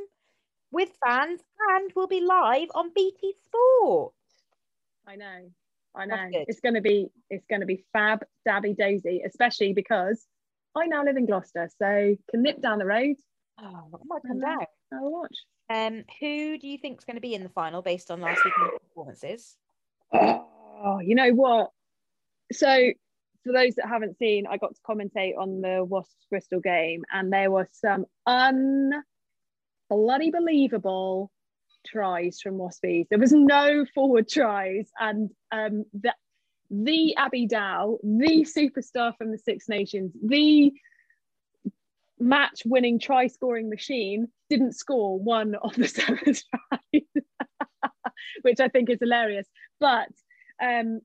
with 0.71 0.89
fans 1.03 1.39
and 1.69 1.91
will 1.95 2.07
be 2.07 2.19
live 2.19 2.67
on 2.75 2.91
BT 2.93 3.35
Sport. 3.45 4.11
I 5.07 5.15
know, 5.15 5.49
I 5.95 6.05
know. 6.05 6.27
It's 6.33 6.59
going 6.59 6.75
to 6.75 6.81
be 6.81 7.07
it's 7.29 7.45
going 7.49 7.61
to 7.61 7.65
be 7.65 7.85
fab, 7.93 8.25
dabby 8.45 8.73
daisy, 8.73 9.21
especially 9.25 9.71
because 9.71 10.27
I 10.76 10.88
now 10.88 11.03
live 11.03 11.17
in 11.17 11.26
Gloucester, 11.26 11.70
so 11.78 12.15
can 12.32 12.43
nip 12.43 12.61
down 12.61 12.80
the 12.80 12.86
road. 12.86 13.15
Oh, 13.61 13.89
I 13.93 13.97
might 14.05 14.22
come 14.26 14.39
down. 14.39 14.65
I'll 14.93 15.11
watch. 15.11 15.36
Um, 15.70 16.03
who 16.20 16.57
do 16.57 16.67
you 16.67 16.78
think 16.78 16.99
is 16.99 17.05
going 17.05 17.17
to 17.17 17.22
be 17.22 17.36
in 17.36 17.43
the 17.43 17.49
final 17.49 17.82
based 17.82 18.09
on 18.09 18.22
last 18.22 18.43
week's 18.43 18.57
performances? 18.88 19.55
Oh, 20.13 20.99
you 21.03 21.15
know 21.15 21.32
what? 21.32 21.70
So, 22.51 22.91
for 23.43 23.53
those 23.53 23.76
that 23.76 23.88
haven't 23.88 24.17
seen, 24.17 24.47
I 24.47 24.57
got 24.57 24.74
to 24.76 24.82
commentate 24.88 25.38
on 25.38 25.61
the 25.61 25.84
Wasps 25.84 26.26
Bristol 26.30 26.59
game, 26.59 27.03
and 27.13 27.32
there 27.32 27.51
were 27.51 27.67
some 27.72 28.05
un 28.26 28.91
bloody 29.89 30.32
believable 30.32 31.32
tries 31.86 32.39
from 32.41 32.55
Waspies. 32.55 33.07
There 33.09 33.20
was 33.20 33.32
no 33.32 33.86
forward 33.93 34.28
tries, 34.28 34.89
and 34.99 35.30
um, 35.51 35.86
the 35.93 36.13
the 36.70 37.15
Abby 37.15 37.47
Dow, 37.47 37.97
the 38.03 38.45
superstar 38.45 39.15
from 39.17 39.32
the 39.32 39.38
Six 39.38 39.67
Nations, 39.67 40.11
the 40.24 40.72
match 42.20 42.61
winning 42.65 42.99
try 42.99 43.28
scoring 43.28 43.70
machine, 43.70 44.28
didn't 44.49 44.74
score 44.74 45.20
one 45.20 45.55
of 45.55 45.76
the 45.76 45.88
seven 45.88 46.17
tries, 46.24 47.03
which 48.41 48.59
I 48.59 48.67
think 48.67 48.89
is 48.89 48.99
hilarious. 48.99 49.47
But 49.80 50.09
um, 50.61 51.01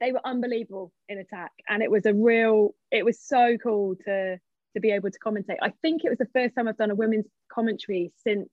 they 0.00 0.12
were 0.12 0.20
unbelievable 0.24 0.92
in 1.08 1.18
attack, 1.18 1.52
and 1.68 1.82
it 1.82 1.90
was 1.90 2.06
a 2.06 2.14
real. 2.14 2.74
It 2.90 3.04
was 3.04 3.20
so 3.20 3.56
cool 3.62 3.96
to 4.04 4.38
to 4.74 4.80
be 4.80 4.90
able 4.90 5.10
to 5.10 5.18
commentate. 5.18 5.56
I 5.62 5.72
think 5.82 6.04
it 6.04 6.10
was 6.10 6.18
the 6.18 6.28
first 6.32 6.54
time 6.54 6.68
I've 6.68 6.76
done 6.76 6.90
a 6.90 6.94
women's 6.94 7.26
commentary 7.50 8.12
since 8.22 8.48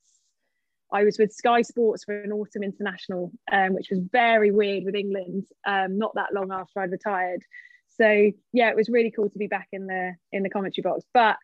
I 0.91 1.03
was 1.03 1.17
with 1.17 1.33
Sky 1.33 1.61
Sports 1.61 2.03
for 2.03 2.19
an 2.21 2.31
autumn 2.31 2.63
international, 2.63 3.31
um, 3.51 3.73
which 3.73 3.89
was 3.89 3.99
very 4.11 4.51
weird 4.51 4.83
with 4.85 4.95
England. 4.95 5.45
Um, 5.65 5.97
not 5.97 6.13
that 6.15 6.33
long 6.33 6.51
after 6.51 6.79
I'd 6.79 6.91
retired, 6.91 7.41
so 7.89 8.31
yeah, 8.53 8.69
it 8.69 8.75
was 8.75 8.89
really 8.89 9.11
cool 9.11 9.29
to 9.29 9.37
be 9.37 9.47
back 9.47 9.67
in 9.71 9.87
the 9.87 10.13
in 10.31 10.43
the 10.43 10.49
commentary 10.49 10.83
box. 10.83 11.03
But 11.13 11.37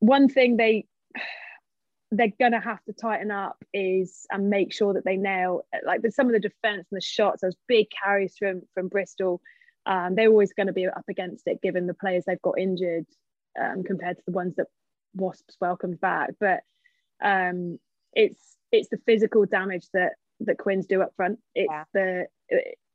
one 0.00 0.28
thing 0.28 0.56
they 0.56 0.86
they're 2.10 2.28
gonna 2.38 2.60
have 2.60 2.82
to 2.84 2.92
tighten 2.92 3.30
up 3.30 3.64
is 3.72 4.26
and 4.30 4.50
make 4.50 4.72
sure 4.72 4.92
that 4.94 5.04
they 5.04 5.16
nail 5.16 5.62
like 5.86 6.00
some 6.10 6.26
of 6.26 6.32
the 6.32 6.40
defense 6.40 6.86
and 6.90 6.96
the 6.96 7.00
shots. 7.00 7.40
Those 7.42 7.56
big 7.68 7.86
carries 7.90 8.36
from 8.36 8.62
from 8.74 8.88
Bristol. 8.88 9.40
Um, 9.86 10.14
they're 10.14 10.28
always 10.28 10.52
going 10.52 10.68
to 10.68 10.72
be 10.72 10.86
up 10.86 11.04
against 11.08 11.48
it, 11.48 11.60
given 11.60 11.88
the 11.88 11.94
players 11.94 12.24
they've 12.24 12.40
got 12.40 12.56
injured 12.58 13.06
um, 13.60 13.82
compared 13.82 14.16
to 14.16 14.22
the 14.24 14.32
ones 14.32 14.54
that 14.56 14.68
Wasps 15.14 15.56
welcomed 15.60 16.00
back. 16.00 16.30
But 16.38 16.60
um, 17.22 17.78
it's 18.12 18.56
it's 18.70 18.88
the 18.88 18.98
physical 19.06 19.44
damage 19.46 19.86
that 19.92 20.12
that 20.40 20.58
Quins 20.58 20.86
do 20.86 21.02
up 21.02 21.12
front. 21.16 21.38
It's 21.54 21.70
yeah. 21.70 21.84
the 21.94 22.26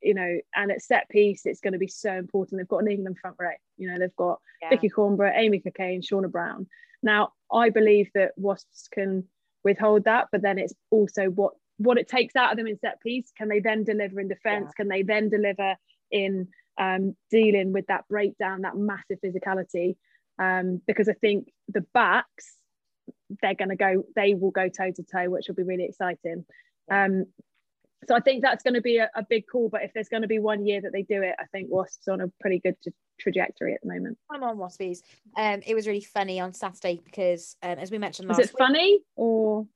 you 0.01 0.13
know, 0.13 0.39
and 0.55 0.71
at 0.71 0.81
set 0.81 1.09
piece, 1.09 1.45
it's 1.45 1.59
going 1.59 1.73
to 1.73 1.79
be 1.79 1.87
so 1.87 2.13
important. 2.13 2.59
They've 2.59 2.67
got 2.67 2.83
an 2.83 2.91
England 2.91 3.17
front 3.19 3.35
row. 3.39 3.49
You 3.77 3.91
know, 3.91 3.99
they've 3.99 4.15
got 4.15 4.39
yeah. 4.61 4.69
Vickii 4.69 4.91
Cornborough, 4.91 5.33
Amy 5.35 5.59
Cockayne, 5.59 6.03
Shaunagh 6.03 6.31
Brown. 6.31 6.67
Now, 7.01 7.33
I 7.51 7.69
believe 7.69 8.09
that 8.13 8.31
Wasps 8.37 8.89
can 8.91 9.23
withhold 9.63 10.05
that, 10.05 10.27
but 10.31 10.41
then 10.41 10.57
it's 10.57 10.73
also 10.91 11.25
what 11.25 11.53
what 11.77 11.97
it 11.97 12.07
takes 12.07 12.35
out 12.35 12.51
of 12.51 12.57
them 12.57 12.67
in 12.67 12.79
set 12.79 12.99
piece. 13.01 13.31
Can 13.37 13.49
they 13.49 13.59
then 13.59 13.83
deliver 13.83 14.19
in 14.19 14.27
defence? 14.27 14.67
Yeah. 14.67 14.83
Can 14.83 14.87
they 14.87 15.03
then 15.03 15.29
deliver 15.29 15.75
in 16.11 16.47
um, 16.79 17.15
dealing 17.29 17.71
with 17.71 17.85
that 17.87 18.07
breakdown, 18.07 18.61
that 18.61 18.75
massive 18.75 19.19
physicality? 19.23 19.95
Um, 20.39 20.81
because 20.87 21.09
I 21.09 21.13
think 21.13 21.51
the 21.67 21.85
backs 21.93 22.55
they're 23.41 23.55
going 23.55 23.69
to 23.69 23.75
go, 23.75 24.03
they 24.15 24.33
will 24.33 24.51
go 24.51 24.69
toe 24.69 24.91
to 24.91 25.03
toe, 25.03 25.29
which 25.29 25.47
will 25.47 25.55
be 25.55 25.63
really 25.63 25.85
exciting. 25.85 26.45
Um, 26.89 27.25
so 28.07 28.15
I 28.15 28.19
think 28.19 28.41
that's 28.41 28.63
going 28.63 28.75
to 28.75 28.81
be 28.81 28.97
a, 28.97 29.09
a, 29.15 29.23
big 29.27 29.45
call. 29.51 29.69
But 29.69 29.83
if 29.83 29.91
there's 29.93 30.09
going 30.09 30.21
to 30.21 30.27
be 30.27 30.39
one 30.39 30.65
year 30.65 30.81
that 30.81 30.93
they 30.93 31.01
do 31.01 31.21
it, 31.23 31.35
I 31.39 31.45
think 31.51 31.67
Wasps 31.69 32.07
on 32.07 32.21
a 32.21 32.27
pretty 32.39 32.59
good 32.59 32.75
tra- 32.81 32.93
trajectory 33.19 33.73
at 33.73 33.81
the 33.81 33.89
moment. 33.89 34.17
I'm 34.31 34.43
on 34.43 34.57
Waspies. 34.57 34.99
Um, 35.35 35.61
it 35.65 35.75
was 35.75 35.87
really 35.87 36.01
funny 36.01 36.39
on 36.39 36.53
Saturday 36.53 37.01
because, 37.03 37.55
um, 37.63 37.79
as 37.79 37.91
we 37.91 37.97
mentioned 37.97 38.29
last, 38.29 38.37
was 38.37 38.49
it 38.49 38.53
week, 38.53 38.59
funny 38.59 38.99
or 39.15 39.67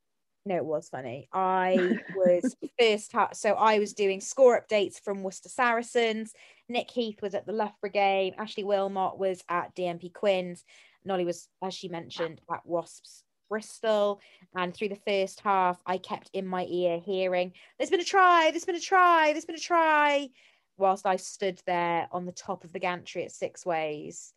no, 0.45 0.55
it 0.55 0.65
was 0.65 0.89
funny. 0.89 1.27
I 1.33 1.97
was 2.15 2.55
first, 2.79 3.11
ha- 3.11 3.33
so 3.33 3.51
I 3.53 3.79
was 3.79 3.93
doing 3.93 4.21
score 4.21 4.59
updates 4.59 4.99
from 4.99 5.23
Worcester 5.23 5.49
Saracens. 5.49 6.33
Nick 6.69 6.89
Heath 6.89 7.21
was 7.21 7.35
at 7.35 7.45
the 7.45 7.53
Loughborough 7.53 7.91
game. 7.91 8.33
Ashley 8.37 8.63
Wilmot 8.63 9.17
was 9.17 9.43
at 9.49 9.75
DMP 9.75 10.13
Quins. 10.13 10.63
Nolly 11.03 11.25
was, 11.25 11.47
as 11.61 11.73
she 11.73 11.89
mentioned, 11.89 12.41
at 12.51 12.65
Wasps 12.65 13.23
Bristol. 13.51 14.21
And 14.55 14.73
through 14.73 14.89
the 14.89 14.95
first 14.95 15.41
half, 15.41 15.79
I 15.85 15.97
kept 15.97 16.31
in 16.33 16.47
my 16.47 16.65
ear 16.67 16.97
hearing, 16.97 17.53
There's 17.77 17.91
been 17.91 17.99
a 17.99 18.05
try, 18.05 18.49
there's 18.49 18.65
been 18.65 18.75
a 18.75 18.79
try, 18.79 19.33
there's 19.33 19.45
been 19.45 19.55
a 19.55 19.59
try. 19.59 20.29
Whilst 20.77 21.05
I 21.05 21.17
stood 21.17 21.61
there 21.67 22.07
on 22.11 22.25
the 22.25 22.31
top 22.31 22.63
of 22.63 22.73
the 22.73 22.79
gantry 22.79 23.23
at 23.23 23.31
Sixways, 23.31 24.33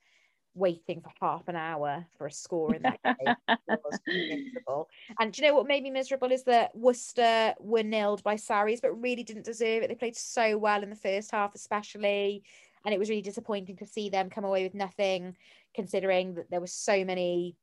waiting 0.54 1.00
for 1.00 1.12
half 1.20 1.48
an 1.48 1.56
hour 1.56 2.04
for 2.18 2.26
a 2.26 2.32
score 2.32 2.74
in 2.74 2.82
that 2.82 3.00
game. 3.02 3.34
was. 3.68 4.86
And 5.18 5.32
do 5.32 5.42
you 5.42 5.48
know 5.48 5.54
what 5.54 5.66
made 5.66 5.82
me 5.82 5.90
miserable 5.90 6.32
is 6.32 6.44
that 6.44 6.74
Worcester 6.76 7.54
were 7.60 7.82
nilled 7.82 8.22
by 8.22 8.36
Sarries, 8.36 8.80
but 8.80 9.00
really 9.00 9.22
didn't 9.22 9.44
deserve 9.44 9.82
it. 9.82 9.88
They 9.88 9.94
played 9.94 10.16
so 10.16 10.58
well 10.58 10.82
in 10.82 10.90
the 10.90 10.96
first 10.96 11.30
half, 11.30 11.54
especially. 11.54 12.42
And 12.84 12.92
it 12.92 12.98
was 12.98 13.08
really 13.08 13.22
disappointing 13.22 13.76
to 13.76 13.86
see 13.86 14.10
them 14.10 14.28
come 14.28 14.44
away 14.44 14.64
with 14.64 14.74
nothing, 14.74 15.36
considering 15.74 16.34
that 16.34 16.50
there 16.50 16.60
were 16.60 16.66
so 16.66 17.04
many 17.04 17.56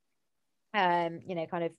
um, 0.74 1.20
you 1.26 1.36
know, 1.36 1.46
kind 1.46 1.64
of 1.64 1.72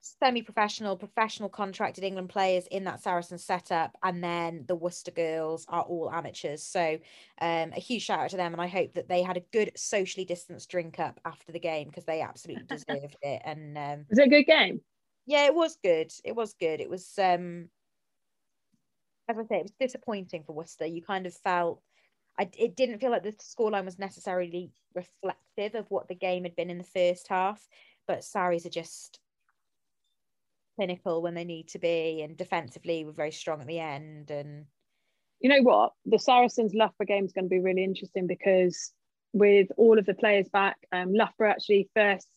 semi-professional, 0.00 0.96
professional 0.96 1.48
contracted 1.48 2.04
England 2.04 2.30
players 2.30 2.66
in 2.68 2.84
that 2.84 3.02
Saracen 3.02 3.38
setup, 3.38 3.96
and 4.02 4.24
then 4.24 4.64
the 4.66 4.74
Worcester 4.74 5.10
girls 5.10 5.66
are 5.68 5.82
all 5.82 6.10
amateurs. 6.10 6.62
So 6.62 6.98
um, 7.40 7.72
a 7.76 7.80
huge 7.80 8.02
shout 8.02 8.20
out 8.20 8.30
to 8.30 8.36
them, 8.36 8.52
and 8.52 8.62
I 8.62 8.66
hope 8.66 8.94
that 8.94 9.08
they 9.08 9.22
had 9.22 9.36
a 9.36 9.44
good 9.52 9.72
socially 9.76 10.24
distanced 10.24 10.70
drink 10.70 10.98
up 10.98 11.20
after 11.24 11.52
the 11.52 11.60
game 11.60 11.88
because 11.88 12.04
they 12.04 12.22
absolutely 12.22 12.64
deserved 12.68 13.16
it. 13.22 13.42
And 13.44 13.76
um, 13.76 14.06
was 14.08 14.18
it 14.18 14.26
a 14.26 14.30
good 14.30 14.44
game? 14.44 14.80
Yeah, 15.26 15.46
it 15.46 15.54
was 15.54 15.76
good. 15.82 16.12
It 16.24 16.34
was 16.34 16.54
good. 16.54 16.80
It 16.80 16.90
was, 16.90 17.12
um, 17.18 17.68
as 19.28 19.38
I 19.38 19.44
say, 19.44 19.58
it 19.58 19.64
was 19.64 19.74
disappointing 19.78 20.44
for 20.44 20.54
Worcester. 20.54 20.86
You 20.86 21.02
kind 21.02 21.26
of 21.26 21.34
felt. 21.34 21.82
I, 22.38 22.48
it 22.56 22.74
didn't 22.74 23.00
feel 23.00 23.10
like 23.10 23.22
the 23.22 23.32
scoreline 23.32 23.84
was 23.84 23.98
necessarily 23.98 24.70
reflective 24.94 25.74
of 25.74 25.90
what 25.90 26.08
the 26.08 26.14
game 26.14 26.44
had 26.44 26.56
been 26.56 26.70
in 26.70 26.78
the 26.78 26.84
first 26.84 27.28
half 27.28 27.68
but 28.06 28.24
Sarries 28.24 28.66
are 28.66 28.70
just 28.70 29.18
clinical 30.76 31.20
when 31.20 31.34
they 31.34 31.44
need 31.44 31.68
to 31.68 31.78
be, 31.78 32.22
and 32.22 32.36
defensively 32.36 33.04
we're 33.04 33.12
very 33.12 33.32
strong 33.32 33.60
at 33.60 33.66
the 33.66 33.80
end. 33.80 34.30
And 34.30 34.66
you 35.40 35.50
know 35.50 35.62
what, 35.62 35.92
the 36.06 36.18
Saracens 36.18 36.74
Loughborough 36.74 37.06
game 37.06 37.24
is 37.24 37.32
going 37.32 37.44
to 37.44 37.50
be 37.50 37.60
really 37.60 37.84
interesting 37.84 38.26
because 38.26 38.92
with 39.32 39.68
all 39.76 39.98
of 39.98 40.06
the 40.06 40.14
players 40.14 40.48
back, 40.48 40.76
um, 40.92 41.12
Loughborough 41.12 41.50
actually 41.50 41.88
first, 41.94 42.28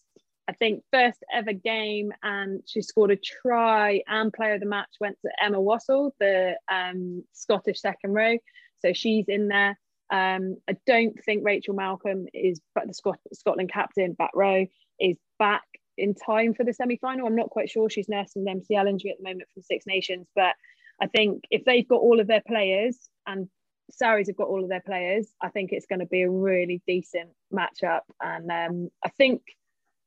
I 0.47 0.53
think 0.53 0.84
first 0.91 1.24
ever 1.34 1.53
game, 1.53 2.11
and 2.22 2.61
she 2.66 2.82
scored 2.82 3.11
a 3.11 3.16
try 3.16 4.01
and 4.07 4.32
player 4.32 4.55
of 4.55 4.59
the 4.59 4.66
match 4.66 4.89
went 4.99 5.18
to 5.22 5.32
Emma 5.41 5.57
Wassell, 5.57 6.11
the 6.20 6.57
um, 6.72 7.24
Scottish 7.32 7.80
second 7.80 8.14
row. 8.14 8.38
So 8.80 8.93
she's 8.93 9.30
in 9.30 9.47
there. 9.47 9.78
Um, 10.09 10.57
I 10.70 10.76
don't 10.86 11.18
think 11.24 11.45
Rachel 11.45 11.74
Malcolm 11.74 12.28
is, 12.34 12.61
but 12.76 12.88
the 12.88 12.93
Scot- 12.93 13.20
Scotland 13.34 13.72
captain, 13.72 14.14
back 14.14 14.32
row, 14.36 14.68
is 14.99 15.18
back 15.39 15.63
in 15.97 16.15
time 16.15 16.53
for 16.53 16.63
the 16.63 16.73
semi 16.73 16.97
final. 16.97 17.27
I'm 17.27 17.36
not 17.36 17.49
quite 17.49 17.69
sure. 17.69 17.89
She's 17.89 18.09
nursing 18.09 18.47
an 18.47 18.61
MCL 18.61 18.89
injury 18.89 19.11
at 19.11 19.17
the 19.17 19.23
moment 19.23 19.49
from 19.53 19.63
Six 19.63 19.86
Nations, 19.86 20.27
but 20.36 20.55
I 21.01 21.07
think 21.07 21.43
if 21.51 21.65
they've 21.65 21.88
got 21.88 22.01
all 22.01 22.19
of 22.19 22.27
their 22.27 22.43
players 22.45 22.97
and 23.25 23.47
Sarries 23.91 24.27
have 24.27 24.38
got 24.38 24.47
all 24.47 24.63
of 24.63 24.69
their 24.69 24.81
players, 24.81 25.27
I 25.41 25.49
think 25.49 25.71
it's 25.71 25.86
going 25.86 25.99
to 25.99 26.05
be 26.05 26.21
a 26.21 26.29
really 26.29 26.81
decent 26.88 27.29
matchup. 27.53 28.01
And 28.21 28.51
um, 28.51 28.89
I 29.03 29.09
think 29.09 29.41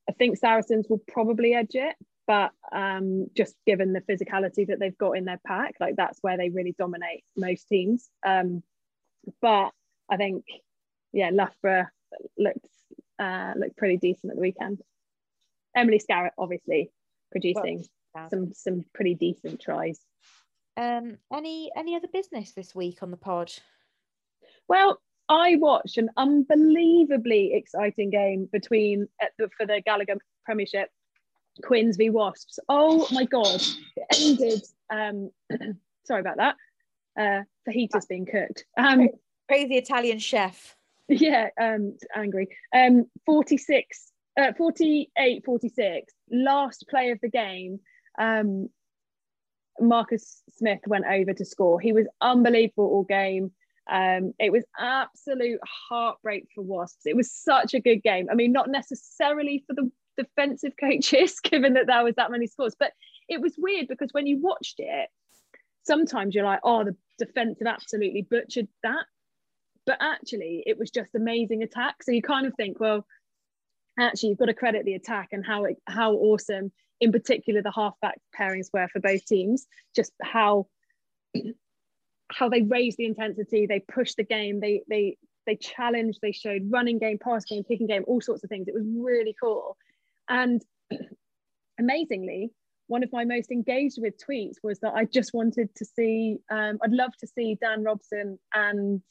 I 0.09 0.13
think 0.13 0.39
Saracens 0.39 0.87
will 0.89 1.03
probably 1.09 1.55
edge 1.55 1.75
it, 1.75 1.97
but 2.27 2.53
um, 2.73 3.27
just 3.37 3.55
given 3.67 3.93
the 3.93 4.01
physicality 4.01 4.67
that 4.69 4.79
they've 4.79 4.97
got 4.97 5.13
in 5.13 5.25
their 5.25 5.41
pack, 5.45 5.75
like 5.81 5.97
that's 5.97 6.19
where 6.23 6.37
they 6.37 6.49
really 6.49 6.75
dominate 6.79 7.25
most 7.37 7.69
teams. 7.69 8.09
Um, 8.25 8.63
but 9.43 9.71
I 10.09 10.17
think, 10.17 10.45
yeah, 11.13 11.31
Loughborough 11.33 11.87
looked 12.39 12.67
uh, 13.19 13.55
looked 13.57 13.77
pretty 13.77 13.97
decent 13.97 14.31
at 14.31 14.37
the 14.37 14.43
weekend. 14.43 14.81
Emily 15.77 16.01
Scarratt, 16.01 16.31
obviously, 16.39 16.91
producing 17.31 17.85
well, 18.15 18.29
some 18.31 18.53
some 18.55 18.85
pretty 18.95 19.15
decent 19.15 19.61
tries. 19.61 20.01
Um, 20.77 21.19
any 21.33 21.71
any 21.77 21.95
other 21.95 22.09
business 22.13 22.53
this 22.53 22.75
week 22.75 23.03
on 23.03 23.11
the 23.11 23.17
pod? 23.17 23.53
Well, 24.69 25.01
I 25.29 25.57
watched 25.57 25.99
an 25.99 26.11
unbelievably 26.17 27.55
exciting 27.55 28.11
game 28.11 28.49
between 28.51 29.09
the, 29.39 29.49
for 29.57 29.67
the 29.67 29.83
Gallagher 29.85 30.17
Premiership, 30.45 30.89
Quins 31.63 31.97
v 31.97 32.11
Wasps. 32.11 32.59
Oh 32.69 33.07
my 33.13 33.25
god! 33.25 33.63
It 33.97 34.07
ended. 34.21 34.63
Um, 34.91 35.31
sorry 36.07 36.21
about 36.21 36.37
that. 36.39 36.57
Uh, 37.19 37.43
fajitas 37.69 38.09
being 38.09 38.27
cooked. 38.27 38.65
Um, 38.77 39.09
Crazy 39.49 39.77
Italian 39.77 40.19
chef. 40.19 40.75
Yeah, 41.09 41.51
um, 41.61 41.97
angry. 42.17 42.49
Um, 42.75 43.07
46, 43.27 44.11
uh, 44.37 44.53
48, 44.57 45.45
46. 45.45 46.15
Last 46.31 46.87
play 46.89 47.11
of 47.11 47.21
the 47.21 47.29
game. 47.29 47.81
Um, 48.19 48.69
Marcus 49.81 50.43
Smith 50.57 50.81
went 50.87 51.05
over 51.07 51.33
to 51.35 51.45
score. 51.45 51.81
He 51.81 51.93
was 51.93 52.07
unbelievable 52.21 52.87
all 52.87 53.05
game. 53.05 53.53
Um, 53.89 54.33
it 54.39 54.51
was 54.51 54.65
absolute 54.79 55.61
heartbreak 55.89 56.49
for 56.55 56.63
Wasps. 56.63 57.07
It 57.07 57.17
was 57.17 57.33
such 57.33 57.75
a 57.75 57.81
good 57.81 58.03
game. 58.03 58.29
I 58.31 58.35
mean, 58.35 58.53
not 58.53 58.69
necessarily 58.69 59.65
for 59.67 59.75
the 59.75 59.91
defensive 60.17 60.73
coaches, 60.81 61.41
given 61.41 61.75
that 61.75 61.87
there 61.87 62.05
was 62.05 62.17
that 62.17 62.31
many 62.31 62.47
scores, 62.47 62.75
but 62.79 62.93
it 63.29 63.41
was 63.41 63.55
weird 63.59 63.89
because 63.89 64.13
when 64.13 64.27
you 64.27 64.41
watched 64.41 64.77
it, 64.79 65.09
sometimes 65.85 66.35
you're 66.35 66.45
like, 66.45 66.61
oh, 66.65 66.85
the 66.85 66.97
defense 67.19 67.59
have 67.61 67.73
absolutely 67.73 68.23
butchered 68.23 68.69
that. 68.83 69.05
But 69.85 69.99
actually, 70.01 70.65
it 70.67 70.79
was 70.79 70.91
just 70.91 71.15
amazing 71.15 71.63
attack. 71.63 72.03
So 72.03 72.11
you 72.11 72.23
kind 72.23 72.47
of 72.47 72.55
think, 72.55 72.81
well, 72.81 73.07
actually, 73.99 74.31
you've 74.31 74.39
got 74.39 74.47
to 74.47 74.55
credit 74.55 74.85
the 74.85 74.95
attack 74.95 75.29
and 75.33 75.45
how 75.45 75.65
it, 75.65 75.77
how 75.87 76.13
awesome, 76.13 76.73
in 77.01 77.13
particular, 77.13 77.63
the 77.63 77.73
halfback 77.73 78.19
pairings 78.39 78.69
were 78.73 78.89
for 78.89 79.01
both 79.01 79.25
teams. 79.27 79.67
Just 79.95 80.13
how 80.23 80.67
how 82.29 82.49
they 82.49 82.63
raised 82.63 82.97
the 82.99 83.07
intensity, 83.07 83.67
they 83.67 83.81
pushed 83.81 84.17
the 84.17 84.25
game, 84.25 84.61
they 84.61 84.83
they 84.89 85.17
they 85.47 85.57
challenged, 85.57 86.19
they 86.21 86.33
showed 86.33 86.71
running 86.71 86.99
game, 86.99 87.19
pass 87.23 87.45
game, 87.45 87.63
kicking 87.65 87.87
game, 87.87 88.05
all 88.07 88.21
sorts 88.21 88.43
of 88.43 88.51
things. 88.51 88.69
It 88.69 88.75
was 88.75 88.85
really 88.87 89.35
cool. 89.41 89.77
And 90.29 90.61
amazingly, 91.79 92.51
one 92.89 93.03
of 93.03 93.13
my 93.13 93.25
most 93.25 93.51
engaged 93.51 93.99
with 94.01 94.15
tweets 94.19 94.57
was 94.63 94.79
that 94.81 94.95
I 94.95 95.05
just 95.05 95.35
wanted 95.35 95.75
to 95.77 95.85
see, 95.85 96.39
um, 96.51 96.79
I'd 96.83 96.93
love 96.93 97.17
to 97.21 97.27
see 97.27 97.57
Dan 97.61 97.83
Robson 97.83 98.39
and 98.55 99.03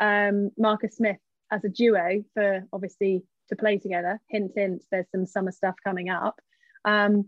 um, 0.00 0.50
Marcus 0.56 0.96
Smith 0.96 1.18
as 1.50 1.64
a 1.64 1.68
duo 1.68 2.24
for 2.34 2.62
obviously 2.72 3.22
to 3.50 3.56
play 3.56 3.78
together. 3.78 4.20
Hint, 4.28 4.52
hint, 4.54 4.82
there's 4.90 5.10
some 5.10 5.26
summer 5.26 5.52
stuff 5.52 5.74
coming 5.84 6.08
up. 6.08 6.40
Um, 6.84 7.26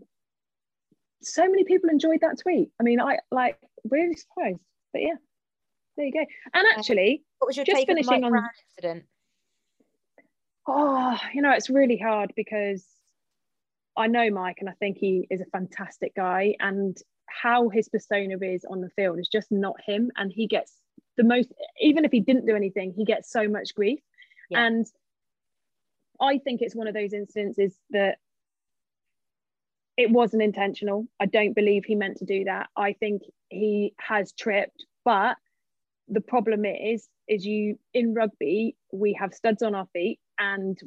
so 1.21 1.47
many 1.47 1.63
people 1.63 1.89
enjoyed 1.89 2.21
that 2.21 2.39
tweet. 2.41 2.69
I 2.79 2.83
mean, 2.83 2.99
I 2.99 3.19
like 3.31 3.57
really 3.89 4.15
surprised, 4.15 4.59
but 4.91 5.01
yeah, 5.01 5.15
there 5.95 6.05
you 6.05 6.11
go. 6.11 6.25
And 6.53 6.67
actually, 6.75 7.23
what 7.39 7.47
was 7.47 7.55
your 7.55 7.65
just 7.65 7.85
finishing 7.85 8.23
on, 8.23 8.35
on 8.35 8.49
incident? 8.77 9.05
Oh, 10.67 11.17
you 11.33 11.41
know, 11.41 11.51
it's 11.51 11.69
really 11.69 11.97
hard 11.97 12.33
because 12.35 12.85
I 13.95 14.07
know 14.07 14.29
Mike 14.29 14.57
and 14.59 14.69
I 14.69 14.73
think 14.73 14.97
he 14.97 15.27
is 15.29 15.41
a 15.41 15.45
fantastic 15.45 16.15
guy 16.15 16.55
and 16.59 16.97
how 17.27 17.69
his 17.69 17.89
persona 17.89 18.37
is 18.41 18.65
on 18.69 18.81
the 18.81 18.89
field 18.89 19.19
is 19.19 19.27
just 19.27 19.51
not 19.51 19.75
him 19.85 20.11
and 20.17 20.31
he 20.31 20.47
gets 20.47 20.73
the 21.17 21.23
most 21.23 21.51
even 21.79 22.05
if 22.05 22.11
he 22.11 22.19
didn't 22.19 22.45
do 22.45 22.55
anything 22.55 22.93
he 22.95 23.05
gets 23.05 23.31
so 23.31 23.47
much 23.47 23.73
grief 23.75 23.99
yeah. 24.49 24.65
and 24.65 24.85
I 26.23 26.37
think 26.37 26.61
it's 26.61 26.75
one 26.75 26.87
of 26.87 26.93
those 26.93 27.13
instances 27.13 27.75
that 27.89 28.17
it 29.97 30.09
wasn't 30.09 30.41
intentional. 30.41 31.05
I 31.19 31.25
don't 31.25 31.53
believe 31.53 31.83
he 31.85 31.95
meant 31.95 32.17
to 32.17 32.25
do 32.25 32.45
that. 32.45 32.67
I 32.77 32.93
think 32.93 33.23
he 33.49 33.93
has 33.99 34.31
tripped, 34.31 34.85
but 35.03 35.35
the 36.07 36.21
problem 36.21 36.65
is 36.65 37.07
is 37.27 37.45
you 37.45 37.79
in 37.93 38.13
rugby 38.13 38.75
we 38.91 39.13
have 39.17 39.33
studs 39.33 39.63
on 39.63 39.73
our 39.73 39.87
feet 39.93 40.19
and 40.37 40.77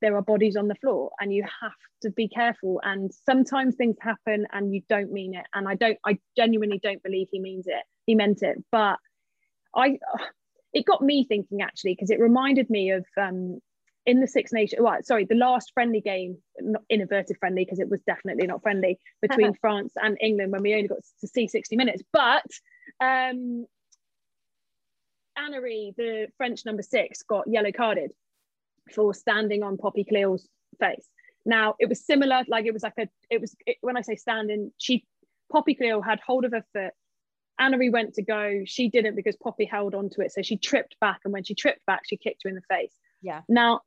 there 0.00 0.16
are 0.16 0.22
bodies 0.22 0.54
on 0.54 0.68
the 0.68 0.74
floor 0.76 1.10
and 1.20 1.32
you 1.32 1.42
have 1.60 1.72
to 2.02 2.10
be 2.10 2.28
careful 2.28 2.80
and 2.84 3.10
sometimes 3.26 3.74
things 3.74 3.96
happen 4.00 4.46
and 4.52 4.72
you 4.72 4.80
don't 4.88 5.10
mean 5.10 5.34
it 5.34 5.44
and 5.54 5.66
i 5.68 5.74
don't 5.74 5.98
i 6.06 6.16
genuinely 6.36 6.78
don't 6.80 7.02
believe 7.02 7.26
he 7.32 7.40
means 7.40 7.66
it 7.66 7.82
he 8.06 8.14
meant 8.14 8.42
it 8.42 8.56
but 8.70 8.96
i 9.74 9.98
it 10.72 10.84
got 10.86 11.02
me 11.02 11.26
thinking 11.28 11.60
actually 11.60 11.92
because 11.92 12.10
it 12.10 12.20
reminded 12.20 12.70
me 12.70 12.92
of 12.92 13.04
um 13.20 13.58
in 14.06 14.20
the 14.20 14.26
Six 14.26 14.52
Nations, 14.52 14.80
well, 14.82 14.98
sorry, 15.02 15.24
the 15.24 15.34
last 15.34 15.72
friendly 15.74 16.00
game, 16.00 16.38
not 16.60 16.82
inverted 16.88 17.36
friendly 17.38 17.64
because 17.64 17.78
it 17.78 17.90
was 17.90 18.00
definitely 18.06 18.46
not 18.46 18.62
friendly 18.62 18.98
between 19.22 19.54
France 19.54 19.92
and 19.96 20.16
England 20.20 20.52
when 20.52 20.62
we 20.62 20.74
only 20.74 20.88
got 20.88 20.98
to 21.20 21.28
see 21.28 21.46
60 21.46 21.76
minutes. 21.76 22.02
But 22.12 22.46
um, 23.00 23.66
Annery, 25.38 25.94
the 25.96 26.28
French 26.36 26.64
number 26.64 26.82
six, 26.82 27.22
got 27.22 27.46
yellow 27.46 27.72
carded 27.72 28.12
for 28.94 29.14
standing 29.14 29.62
on 29.62 29.76
Poppy 29.76 30.06
Cleall's 30.10 30.48
face. 30.78 31.08
Now 31.44 31.74
it 31.78 31.88
was 31.88 32.04
similar, 32.04 32.44
like 32.48 32.66
it 32.66 32.72
was 32.72 32.82
like 32.82 32.94
a, 32.98 33.08
it 33.30 33.40
was 33.40 33.54
it, 33.66 33.76
when 33.80 33.96
I 33.96 34.02
say 34.02 34.16
standing, 34.16 34.72
she 34.78 35.04
Poppy 35.50 35.74
Cleall 35.74 36.04
had 36.04 36.20
hold 36.20 36.44
of 36.44 36.52
her 36.52 36.64
foot. 36.72 36.92
Annery 37.60 37.92
went 37.92 38.14
to 38.14 38.22
go, 38.22 38.62
she 38.64 38.88
didn't 38.88 39.16
because 39.16 39.36
Poppy 39.36 39.66
held 39.66 39.94
onto 39.94 40.22
it, 40.22 40.32
so 40.32 40.40
she 40.40 40.56
tripped 40.56 40.96
back, 41.00 41.20
and 41.24 41.32
when 41.32 41.44
she 41.44 41.54
tripped 41.54 41.84
back, 41.86 42.02
she 42.06 42.16
kicked 42.16 42.42
her 42.44 42.48
in 42.48 42.54
the 42.54 42.62
face. 42.62 42.94
Yeah. 43.22 43.42
Now, 43.48 43.80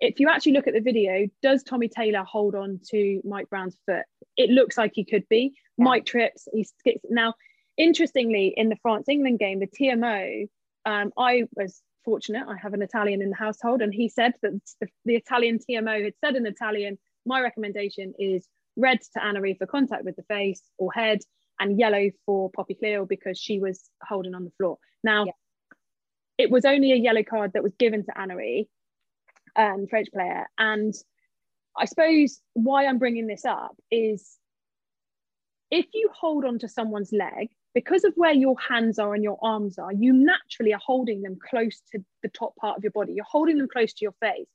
if 0.00 0.20
you 0.20 0.28
actually 0.28 0.52
look 0.52 0.66
at 0.66 0.74
the 0.74 0.80
video, 0.80 1.26
does 1.42 1.62
Tommy 1.62 1.88
Taylor 1.88 2.22
hold 2.24 2.54
on 2.54 2.80
to 2.90 3.20
Mike 3.24 3.48
Brown's 3.48 3.76
foot? 3.86 4.04
It 4.36 4.50
looks 4.50 4.76
like 4.76 4.92
he 4.94 5.04
could 5.04 5.28
be. 5.28 5.54
Yeah. 5.78 5.84
Mike 5.84 6.06
trips, 6.06 6.48
he 6.52 6.64
skips. 6.64 7.04
Now, 7.08 7.34
interestingly, 7.76 8.52
in 8.56 8.68
the 8.68 8.76
France 8.82 9.08
England 9.08 9.38
game, 9.38 9.60
the 9.60 9.66
TMO 9.66 10.48
um, 10.86 11.12
I 11.18 11.42
was 11.54 11.82
fortunate. 12.04 12.44
I 12.48 12.56
have 12.56 12.72
an 12.72 12.80
Italian 12.80 13.20
in 13.20 13.30
the 13.30 13.36
household, 13.36 13.82
and 13.82 13.92
he 13.92 14.08
said 14.08 14.32
that 14.42 14.52
the, 14.80 14.86
the 15.04 15.16
Italian 15.16 15.58
TMO 15.58 16.04
had 16.04 16.14
said 16.24 16.36
in 16.36 16.46
Italian, 16.46 16.96
my 17.26 17.40
recommendation 17.40 18.14
is 18.18 18.46
red 18.76 19.00
to 19.14 19.20
Annery 19.20 19.58
for 19.58 19.66
contact 19.66 20.04
with 20.04 20.16
the 20.16 20.22
face 20.22 20.62
or 20.78 20.92
head, 20.92 21.18
and 21.58 21.78
yellow 21.78 22.10
for 22.24 22.50
Poppy 22.50 22.76
Cleall 22.80 23.08
because 23.08 23.38
she 23.38 23.58
was 23.58 23.82
holding 24.02 24.34
on 24.34 24.44
the 24.44 24.52
floor. 24.58 24.78
Now, 25.02 25.24
yeah. 25.24 25.32
it 26.38 26.50
was 26.50 26.64
only 26.64 26.92
a 26.92 26.96
yellow 26.96 27.22
card 27.24 27.52
that 27.54 27.62
was 27.62 27.74
given 27.78 28.04
to 28.04 28.12
Annery, 28.12 28.68
um, 29.56 29.86
French 29.88 30.08
player, 30.12 30.46
and 30.58 30.94
I 31.76 31.84
suppose 31.84 32.40
why 32.54 32.86
I'm 32.86 32.98
bringing 32.98 33.26
this 33.26 33.44
up 33.44 33.76
is 33.90 34.38
if 35.70 35.86
you 35.92 36.10
hold 36.14 36.44
on 36.44 36.58
to 36.60 36.68
someone's 36.68 37.12
leg 37.12 37.48
because 37.74 38.04
of 38.04 38.14
where 38.16 38.32
your 38.32 38.56
hands 38.58 38.98
are 38.98 39.14
and 39.14 39.22
your 39.22 39.38
arms 39.42 39.78
are, 39.78 39.92
you 39.92 40.12
naturally 40.12 40.72
are 40.72 40.80
holding 40.84 41.20
them 41.20 41.36
close 41.50 41.82
to 41.92 42.02
the 42.22 42.28
top 42.30 42.56
part 42.56 42.78
of 42.78 42.82
your 42.82 42.92
body. 42.92 43.12
You're 43.12 43.26
holding 43.28 43.58
them 43.58 43.68
close 43.70 43.92
to 43.92 44.04
your 44.04 44.14
face. 44.20 44.48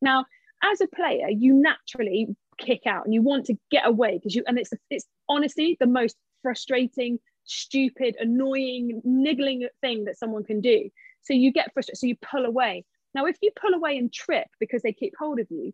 Now, 0.00 0.24
as 0.62 0.80
a 0.80 0.86
player, 0.86 1.28
you 1.28 1.54
naturally 1.54 2.28
kick 2.58 2.82
out 2.86 3.04
and 3.04 3.14
you 3.14 3.22
want 3.22 3.46
to 3.46 3.54
get 3.70 3.86
away 3.86 4.18
because 4.18 4.34
you, 4.34 4.44
and 4.46 4.58
it's, 4.58 4.70
it's 4.90 5.06
honestly 5.28 5.76
the 5.80 5.86
most 5.86 6.16
frustrating, 6.42 7.18
stupid, 7.44 8.16
annoying, 8.20 9.00
niggling 9.04 9.66
thing 9.80 10.04
that 10.04 10.18
someone 10.18 10.44
can 10.44 10.60
do. 10.60 10.88
So 11.22 11.34
you 11.34 11.52
get 11.52 11.72
frustrated, 11.74 11.98
so 11.98 12.06
you 12.06 12.16
pull 12.16 12.44
away. 12.44 12.84
Now, 13.18 13.26
if 13.26 13.36
you 13.42 13.50
pull 13.60 13.74
away 13.74 13.98
and 13.98 14.12
trip 14.12 14.46
because 14.60 14.82
they 14.82 14.92
keep 14.92 15.12
hold 15.18 15.40
of 15.40 15.48
you, 15.50 15.72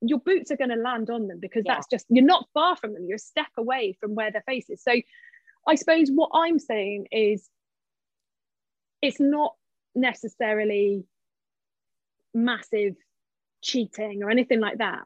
your 0.00 0.18
boots 0.18 0.50
are 0.50 0.56
going 0.56 0.70
to 0.70 0.76
land 0.76 1.10
on 1.10 1.26
them 1.26 1.38
because 1.40 1.64
yeah. 1.66 1.74
that's 1.74 1.86
just 1.90 2.06
you're 2.08 2.24
not 2.24 2.48
far 2.54 2.74
from 2.74 2.94
them. 2.94 3.04
You're 3.06 3.16
a 3.16 3.18
step 3.18 3.50
away 3.58 3.98
from 4.00 4.14
where 4.14 4.32
their 4.32 4.44
face 4.46 4.70
is. 4.70 4.82
So 4.82 4.94
I 5.68 5.74
suppose 5.74 6.08
what 6.08 6.30
I'm 6.32 6.58
saying 6.58 7.08
is 7.12 7.50
it's 9.02 9.20
not 9.20 9.52
necessarily 9.94 11.04
massive 12.32 12.94
cheating 13.60 14.22
or 14.22 14.30
anything 14.30 14.60
like 14.60 14.78
that. 14.78 15.02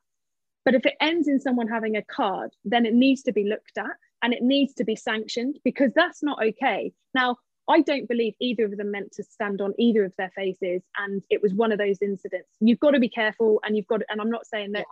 But 0.65 0.77
if 0.77 0.87
it 0.87 0.95
ends 1.01 1.27
in 1.27 1.41
someone 1.41 1.67
having 1.67 1.97
a 1.97 2.05
card, 2.05 2.53
then 2.65 2.87
it 2.87 2.95
needs 2.95 3.25
to 3.25 3.33
be 3.33 3.43
looked 3.43 3.79
at 3.79 3.97
and 4.23 4.33
it 4.33 4.43
needs 4.43 4.75
to 4.75 4.85
be 4.85 4.95
sanctioned 4.95 5.59
because 5.65 5.91
that's 5.97 6.23
not 6.23 6.39
okay. 6.41 6.93
Now, 7.15 7.39
I 7.69 7.83
don't 7.83 8.09
believe 8.09 8.35
either 8.41 8.65
of 8.65 8.77
them 8.77 8.91
meant 8.91 9.13
to 9.13 9.23
stand 9.23 9.61
on 9.61 9.75
either 9.79 10.05
of 10.05 10.13
their 10.19 10.33
faces. 10.35 10.83
And 10.99 11.23
it 11.31 11.43
was 11.43 11.55
one 11.55 11.73
of 11.73 11.79
those 11.79 11.99
incidents. 12.03 12.49
You've 12.61 12.81
got 12.81 12.93
to 12.93 13.01
be 13.01 13.09
careful 13.09 13.61
and 13.65 13.77
you've 13.77 13.87
got, 13.87 13.99
to, 13.99 14.07
and 14.09 14.21
I'm 14.21 14.31
not 14.31 14.47
saying 14.47 14.73
that 14.73 14.87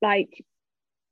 like 0.00 0.44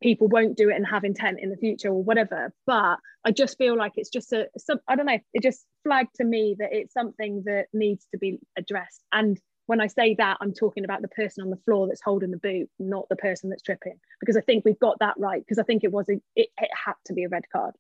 people 0.03 0.29
won't 0.29 0.57
do 0.57 0.69
it 0.69 0.77
and 0.77 0.87
have 0.87 1.05
intent 1.05 1.41
in 1.41 1.51
the 1.51 1.57
future 1.57 1.89
or 1.89 2.03
whatever. 2.03 2.53
But 2.67 2.99
I 3.25 3.33
just 3.33 3.59
feel 3.59 3.77
like 3.77 3.93
it's 3.97 4.11
just 4.11 4.33
a, 4.33 4.49
some, 4.59 4.79
I 4.87 4.95
don't 4.95 5.07
know, 5.07 5.19
it 5.35 5.43
just 5.43 5.65
flagged 5.85 6.15
to 6.17 6.25
me 6.25 6.55
that 6.59 6.69
it's 6.73 6.93
something 6.93 7.43
that 7.47 7.67
needs 7.73 8.07
to 8.13 8.19
be 8.19 8.39
addressed. 8.57 9.03
And 9.13 9.41
when 9.67 9.81
I 9.81 9.89
say 9.89 10.15
that, 10.19 10.37
I'm 10.41 10.53
talking 10.53 10.85
about 10.85 11.03
the 11.03 11.09
person 11.09 11.43
on 11.43 11.51
the 11.51 11.61
floor 11.65 11.89
that's 11.89 12.03
holding 12.05 12.31
the 12.31 12.37
boot, 12.37 12.69
not 12.79 13.09
the 13.09 13.17
person 13.17 13.51
that's 13.51 13.63
tripping, 13.63 13.99
because 14.21 14.37
I 14.37 14.41
think 14.43 14.65
we've 14.65 14.79
got 14.79 14.99
that 15.01 15.15
right. 15.19 15.41
Because 15.41 15.59
I 15.59 15.65
think 15.65 15.83
it 15.83 15.91
was 15.91 16.09
a, 16.09 16.21
it, 16.37 16.51
it 16.59 16.71
had 16.85 16.95
to 17.07 17.15
be 17.15 17.25
a 17.25 17.29
red 17.29 17.45
card. 17.53 17.75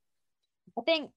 I 0.76 0.82
think 0.82 1.10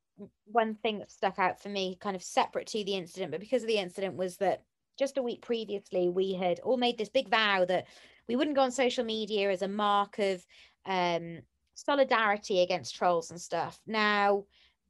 one 0.45 0.75
thing 0.75 0.99
that 0.99 1.11
stuck 1.11 1.39
out 1.39 1.61
for 1.61 1.69
me, 1.69 1.97
kind 1.99 2.15
of 2.15 2.23
separate 2.23 2.67
to 2.67 2.83
the 2.83 2.95
incident, 2.95 3.31
but 3.31 3.39
because 3.39 3.63
of 3.63 3.67
the 3.67 3.77
incident, 3.77 4.15
was 4.15 4.37
that 4.37 4.63
just 4.97 5.17
a 5.17 5.23
week 5.23 5.41
previously, 5.41 6.09
we 6.09 6.33
had 6.33 6.59
all 6.59 6.77
made 6.77 6.97
this 6.97 7.09
big 7.09 7.29
vow 7.29 7.65
that 7.65 7.87
we 8.27 8.35
wouldn't 8.35 8.55
go 8.55 8.63
on 8.63 8.71
social 8.71 9.03
media 9.03 9.49
as 9.49 9.61
a 9.61 9.67
mark 9.67 10.19
of 10.19 10.45
um, 10.85 11.39
solidarity 11.73 12.61
against 12.61 12.95
trolls 12.95 13.31
and 13.31 13.39
stuff. 13.39 13.79
Now, 13.87 14.45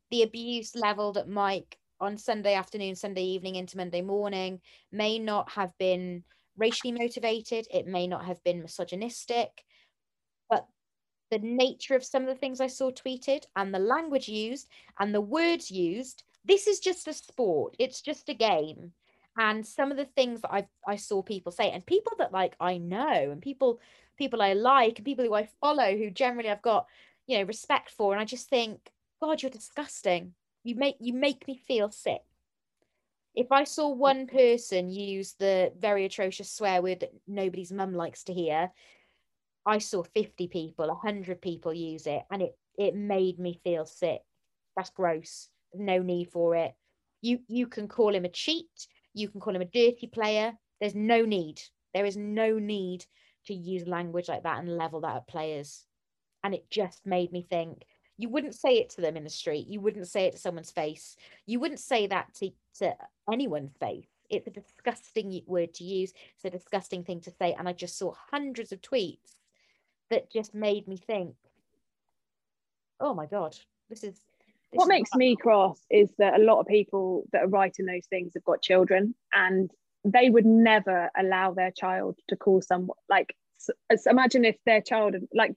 the 0.10 0.24
abuse 0.24 0.76
leveled 0.76 1.18
at 1.18 1.30
Mike 1.30 1.78
on 2.00 2.18
Sunday 2.18 2.56
afternoon, 2.56 2.96
Sunday 2.96 3.24
evening 3.24 3.56
into 3.56 3.78
Monday 3.78 4.02
morning 4.02 4.62
may 4.92 5.20
not 5.20 5.52
have 5.52 5.78
been 5.78 6.24
racially 6.58 6.92
motivated, 6.92 7.68
it 7.72 7.88
may 7.88 8.08
not 8.08 8.26
have 8.26 8.44
been 8.44 8.62
misogynistic, 8.62 9.64
the 11.30 11.40
nature 11.40 11.96
of 11.96 12.04
some 12.04 12.24
of 12.24 12.28
the 12.28 12.36
things 12.36 12.60
I 12.60 12.68
saw 12.68 12.92
tweeted 12.92 13.46
and 13.56 13.74
the 13.74 13.80
language 13.80 14.28
used 14.28 14.70
and 15.00 15.14
the 15.14 15.22
words 15.22 15.70
used, 15.72 16.24
this 16.46 16.68
is 16.68 16.80
just 16.80 17.08
a 17.08 17.14
sport, 17.14 17.76
it's 17.80 18.02
just 18.02 18.30
a 18.30 18.34
game. 18.34 18.94
And 19.38 19.66
some 19.66 19.92
of 19.92 19.98
the 19.98 20.06
things 20.06 20.42
that 20.42 20.54
I 20.54 20.68
I 20.86 20.96
saw 20.98 21.22
people 21.22 21.52
say, 21.52 21.72
and 21.72 21.86
people 21.86 22.14
that 22.18 22.34
like 22.34 22.56
I 22.60 22.78
know, 22.78 23.32
and 23.32 23.42
people 23.42 23.80
people 24.18 24.42
I 24.42 24.54
like, 24.54 24.98
and 24.98 25.06
people 25.06 25.24
who 25.24 25.34
I 25.34 25.48
follow, 25.62 25.96
who 25.96 26.10
generally 26.10 26.50
I've 26.50 26.62
got 26.62 26.88
you 27.28 27.38
know 27.38 27.44
respect 27.44 27.92
for, 27.92 28.12
and 28.12 28.22
I 28.22 28.26
just 28.26 28.50
think, 28.50 28.92
God, 29.22 29.42
you're 29.42 29.52
disgusting. 29.52 30.34
You 30.64 30.76
make 30.76 30.98
you 31.00 31.14
make 31.14 31.48
me 31.48 31.62
feel 31.68 31.90
sick. 31.92 32.22
If 33.36 33.52
i 33.52 33.64
saw 33.64 33.90
one 33.90 34.28
person 34.28 34.90
use 34.90 35.34
the 35.34 35.72
very 35.80 36.04
atrocious 36.04 36.52
swear 36.52 36.82
word 36.82 37.02
that 37.02 37.14
nobody's 37.28 37.72
mum 37.72 37.94
likes 37.94 38.24
to 38.26 38.34
hear 38.34 38.72
i 39.66 39.78
saw 39.78 40.04
50 40.04 40.48
people 40.48 40.88
100 40.88 41.42
people 41.42 41.74
use 41.74 42.08
it 42.08 42.24
and 42.32 42.42
it 42.42 42.58
it 42.78 42.96
made 42.96 43.40
me 43.40 43.60
feel 43.64 43.86
sick 43.86 44.22
that's 44.76 44.90
gross 44.90 45.50
no 45.74 46.02
need 46.02 46.30
for 46.32 46.56
it 46.56 46.74
you 47.22 47.40
you 47.48 47.68
can 47.68 47.88
call 47.88 48.14
him 48.14 48.26
a 48.26 48.30
cheat 48.30 48.88
you 49.14 49.28
can 49.30 49.42
call 49.42 49.56
him 49.56 49.62
a 49.62 49.66
dirty 49.66 50.08
player 50.08 50.54
there's 50.80 50.96
no 50.96 51.24
need 51.24 51.62
there 51.94 52.06
is 52.06 52.18
no 52.18 52.60
need 52.60 53.06
to 53.46 53.54
use 53.54 53.88
language 53.88 54.30
like 54.30 54.44
that 54.44 54.60
and 54.60 54.78
level 54.78 55.02
that 55.02 55.16
at 55.16 55.28
players 55.28 55.86
and 56.44 56.54
it 56.54 56.70
just 56.70 57.06
made 57.06 57.32
me 57.32 57.46
think 57.50 57.84
you 58.20 58.28
wouldn't 58.28 58.54
say 58.54 58.76
it 58.80 58.90
to 58.92 59.02
them 59.02 59.16
in 59.16 59.24
the 59.24 59.30
street. 59.30 59.68
You 59.70 59.80
wouldn't 59.80 60.10
say 60.10 60.26
it 60.26 60.34
to 60.34 60.38
someone's 60.38 60.72
face. 60.72 61.16
You 61.46 61.62
wouldn't 61.62 61.80
say 61.80 62.06
that 62.08 62.34
to, 62.36 62.52
to 62.80 62.94
anyone's 63.32 63.72
face. 63.80 64.10
It's 64.30 64.46
a 64.46 64.52
disgusting 64.52 65.42
word 65.48 65.74
to 65.76 65.86
use. 65.86 66.12
It's 66.36 66.44
a 66.44 66.50
disgusting 66.50 67.06
thing 67.06 67.22
to 67.22 67.32
say. 67.32 67.56
And 67.58 67.68
I 67.70 67.72
just 67.72 67.98
saw 67.98 68.14
hundreds 68.30 68.74
of 68.74 68.82
tweets 68.82 69.39
that 70.10 70.32
just 70.32 70.54
made 70.54 70.88
me 70.88 70.98
think, 70.98 71.36
oh 73.00 73.14
my 73.14 73.26
God, 73.26 73.56
this 73.90 74.04
is. 74.04 74.16
This 74.72 74.78
what 74.78 74.88
makes 74.88 75.16
me 75.16 75.36
cross 75.36 75.84
is 75.90 76.12
that 76.20 76.40
a 76.40 76.44
lot 76.44 76.60
of 76.60 76.68
people 76.68 77.24
that 77.32 77.42
are 77.42 77.48
writing 77.48 77.88
those 77.88 78.06
things 78.06 78.34
have 78.36 78.44
got 78.44 78.62
children 78.62 79.16
and 79.34 79.72
they 80.04 80.30
would 80.30 80.46
never 80.46 81.10
allow 81.18 81.54
their 81.54 81.72
child 81.72 82.20
to 82.30 82.36
call 82.36 82.62
someone 82.62 82.96
like 83.10 83.36
imagine 84.06 84.46
if 84.46 84.58
their 84.66 84.82
child 84.82 85.16
like 85.34 85.56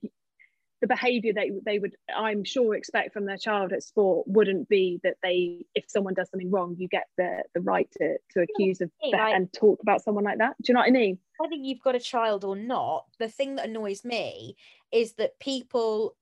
the 0.81 0.87
behavior 0.87 1.31
that 1.31 1.47
they 1.65 1.79
would 1.79 1.95
i'm 2.13 2.43
sure 2.43 2.75
expect 2.75 3.13
from 3.13 3.25
their 3.25 3.37
child 3.37 3.71
at 3.71 3.81
sport 3.81 4.27
wouldn't 4.27 4.67
be 4.67 4.99
that 5.03 5.15
they 5.23 5.65
if 5.75 5.85
someone 5.87 6.13
does 6.13 6.29
something 6.29 6.51
wrong 6.51 6.75
you 6.77 6.89
get 6.89 7.05
the 7.17 7.41
the 7.53 7.61
right 7.61 7.87
to 7.93 8.17
to 8.31 8.41
accuse 8.41 8.81
of 8.81 8.91
that 9.11 9.31
and 9.33 9.51
talk 9.53 9.81
about 9.81 10.03
someone 10.03 10.25
like 10.25 10.39
that 10.39 10.55
do 10.61 10.69
you 10.69 10.73
know 10.73 10.81
what 10.81 10.87
i 10.87 10.91
mean 10.91 11.17
whether 11.37 11.55
you've 11.55 11.81
got 11.81 11.95
a 11.95 11.99
child 11.99 12.43
or 12.43 12.55
not 12.55 13.05
the 13.19 13.27
thing 13.27 13.55
that 13.55 13.67
annoys 13.67 14.03
me 14.03 14.55
is 14.91 15.13
that 15.13 15.39
people 15.39 16.15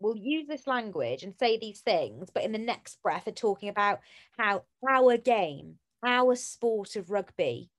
will 0.00 0.16
use 0.16 0.46
this 0.46 0.66
language 0.66 1.22
and 1.22 1.34
say 1.34 1.58
these 1.58 1.80
things 1.80 2.28
but 2.32 2.44
in 2.44 2.52
the 2.52 2.58
next 2.58 3.02
breath 3.02 3.26
are 3.26 3.32
talking 3.32 3.68
about 3.68 4.00
how 4.36 4.62
our 4.88 5.16
game 5.16 5.76
our 6.04 6.36
sport 6.36 6.96
of 6.96 7.10
rugby 7.10 7.70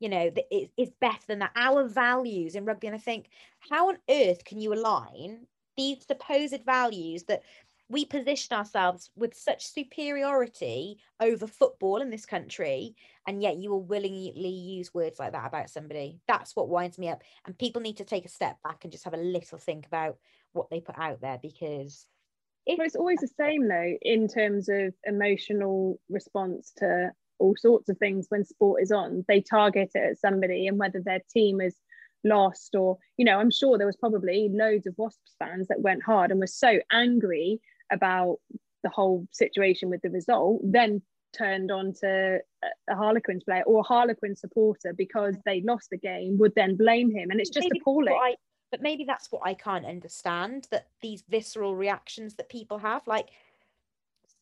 you 0.00 0.08
know 0.08 0.30
is 0.50 0.90
better 1.00 1.24
than 1.26 1.40
that. 1.40 1.50
Our 1.56 1.88
values 1.88 2.54
in 2.54 2.64
rugby. 2.64 2.86
And 2.86 2.96
i 2.96 3.00
think 3.00 3.30
how 3.58 3.88
on 3.88 3.98
earth 4.08 4.44
can 4.44 4.60
you 4.60 4.72
align 4.72 5.46
these 5.76 6.04
supposed 6.06 6.64
values 6.64 7.24
that 7.24 7.42
we 7.88 8.04
position 8.04 8.56
ourselves 8.56 9.10
with 9.16 9.34
such 9.34 9.66
superiority 9.66 10.98
over 11.20 11.46
football 11.46 12.02
in 12.02 12.10
this 12.10 12.26
country 12.26 12.94
and 13.26 13.42
yet 13.42 13.56
you 13.56 13.70
will 13.70 13.82
willingly 13.82 14.48
use 14.48 14.92
words 14.92 15.18
like 15.18 15.32
that 15.32 15.46
about 15.46 15.70
somebody. 15.70 16.20
That's 16.28 16.54
what 16.54 16.68
winds 16.68 16.98
me 16.98 17.08
up 17.08 17.22
and 17.46 17.58
people 17.58 17.80
need 17.80 17.96
to 17.96 18.04
take 18.04 18.26
a 18.26 18.30
step 18.30 18.58
back 18.62 18.84
and 18.84 18.92
just 18.92 19.04
have 19.04 19.14
a 19.14 19.18
little 19.18 19.58
think 19.58 19.86
about 19.86 20.18
what 20.52 20.68
they 20.70 20.80
put 20.80 20.98
out 20.98 21.20
there 21.20 21.38
because 21.40 22.06
well, 22.66 22.78
it's 22.80 22.96
always 22.96 23.20
the 23.20 23.30
same 23.40 23.66
though 23.66 23.96
in 24.02 24.28
terms 24.28 24.68
of 24.68 24.92
emotional 25.04 25.98
response 26.10 26.72
to 26.76 27.12
all 27.38 27.54
sorts 27.56 27.88
of 27.88 27.96
things 27.96 28.26
when 28.28 28.44
sport 28.44 28.82
is 28.82 28.92
on. 28.92 29.24
They 29.28 29.40
target 29.40 29.92
it 29.94 30.10
at 30.10 30.18
somebody 30.18 30.66
and 30.66 30.78
whether 30.78 31.00
their 31.00 31.22
team 31.32 31.62
is 31.62 31.76
lost 32.24 32.74
or 32.74 32.98
you 33.16 33.24
know 33.24 33.38
i'm 33.38 33.50
sure 33.50 33.78
there 33.78 33.86
was 33.86 33.96
probably 33.96 34.48
loads 34.52 34.88
of 34.88 34.94
wasps 34.98 35.36
fans 35.38 35.68
that 35.68 35.80
went 35.80 36.02
hard 36.02 36.32
and 36.32 36.40
were 36.40 36.48
so 36.48 36.80
angry 36.90 37.60
about 37.90 38.38
the 38.82 38.90
whole 38.90 39.26
situation 39.32 39.90
with 39.90 40.00
the 40.02 40.10
result 40.10 40.60
then 40.62 41.02
turned 41.36 41.70
on 41.70 41.92
to 41.92 42.38
a 42.88 42.94
harlequins 42.94 43.44
player 43.44 43.62
or 43.64 43.80
a 43.80 43.82
harlequin 43.82 44.34
supporter 44.34 44.92
because 44.92 45.34
they 45.44 45.60
lost 45.62 45.90
the 45.90 45.98
game 45.98 46.38
would 46.38 46.54
then 46.54 46.76
blame 46.76 47.10
him. 47.10 47.30
And 47.30 47.38
it's 47.40 47.50
just 47.50 47.64
maybe 47.64 47.80
appalling. 47.80 48.14
I, 48.14 48.36
but 48.70 48.82
maybe 48.82 49.04
that's 49.04 49.32
what 49.32 49.42
i 49.44 49.54
can't 49.54 49.86
understand 49.86 50.68
that 50.70 50.88
these 51.00 51.22
visceral 51.28 51.74
reactions 51.74 52.34
that 52.34 52.50
people 52.50 52.78
have 52.78 53.06
like 53.06 53.30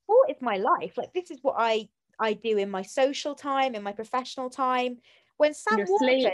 sport 0.07 0.30
is 0.30 0.40
my 0.40 0.57
life? 0.57 0.97
Like 0.97 1.12
this 1.12 1.30
is 1.30 1.38
what 1.42 1.57
i 1.59 1.88
i 2.18 2.32
do 2.32 2.59
in 2.59 2.70
my 2.70 2.82
social 2.82 3.34
time 3.34 3.74
in 3.74 3.82
my 3.82 3.92
professional 3.92 4.51
time. 4.51 4.99
When 5.36 5.53
sam 5.55 5.84
Warburton, 5.86 6.32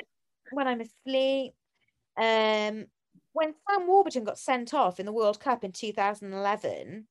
when 0.53 0.69
I'm 0.69 0.81
asleep. 0.81 1.55
Um, 2.17 2.87
when 3.33 3.55
Sam 3.69 3.87
Warburton 3.87 4.25
got 4.25 4.39
sent 4.39 4.75
off 4.75 5.01
in 5.01 5.07
the 5.07 5.13
World 5.13 5.41
Cup 5.41 5.65
in 5.65 5.73
2011, 5.73 7.07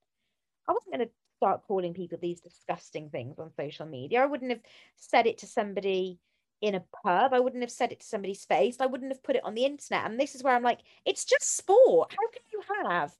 I 0.67 0.71
wasn't 0.71 0.93
going 0.93 1.07
to 1.07 1.13
start 1.37 1.63
calling 1.67 1.93
people 1.93 2.19
these 2.21 2.41
disgusting 2.41 3.09
things 3.09 3.39
on 3.39 3.51
social 3.51 3.85
media. 3.85 4.21
I 4.21 4.27
wouldn't 4.27 4.51
have 4.51 4.61
said 4.95 5.25
it 5.25 5.39
to 5.39 5.47
somebody 5.47 6.19
in 6.61 6.75
a 6.75 6.83
pub. 7.03 7.33
I 7.33 7.39
wouldn't 7.39 7.63
have 7.63 7.71
said 7.71 7.91
it 7.91 8.01
to 8.01 8.05
somebody's 8.05 8.45
face. 8.45 8.77
I 8.79 8.85
wouldn't 8.85 9.11
have 9.11 9.23
put 9.23 9.35
it 9.35 9.43
on 9.43 9.55
the 9.55 9.65
internet. 9.65 10.05
And 10.05 10.19
this 10.19 10.35
is 10.35 10.43
where 10.43 10.55
I'm 10.55 10.63
like, 10.63 10.79
it's 11.05 11.25
just 11.25 11.57
sport. 11.57 12.11
How 12.11 12.29
can 12.29 12.43
you 12.53 12.61
have 12.85 13.11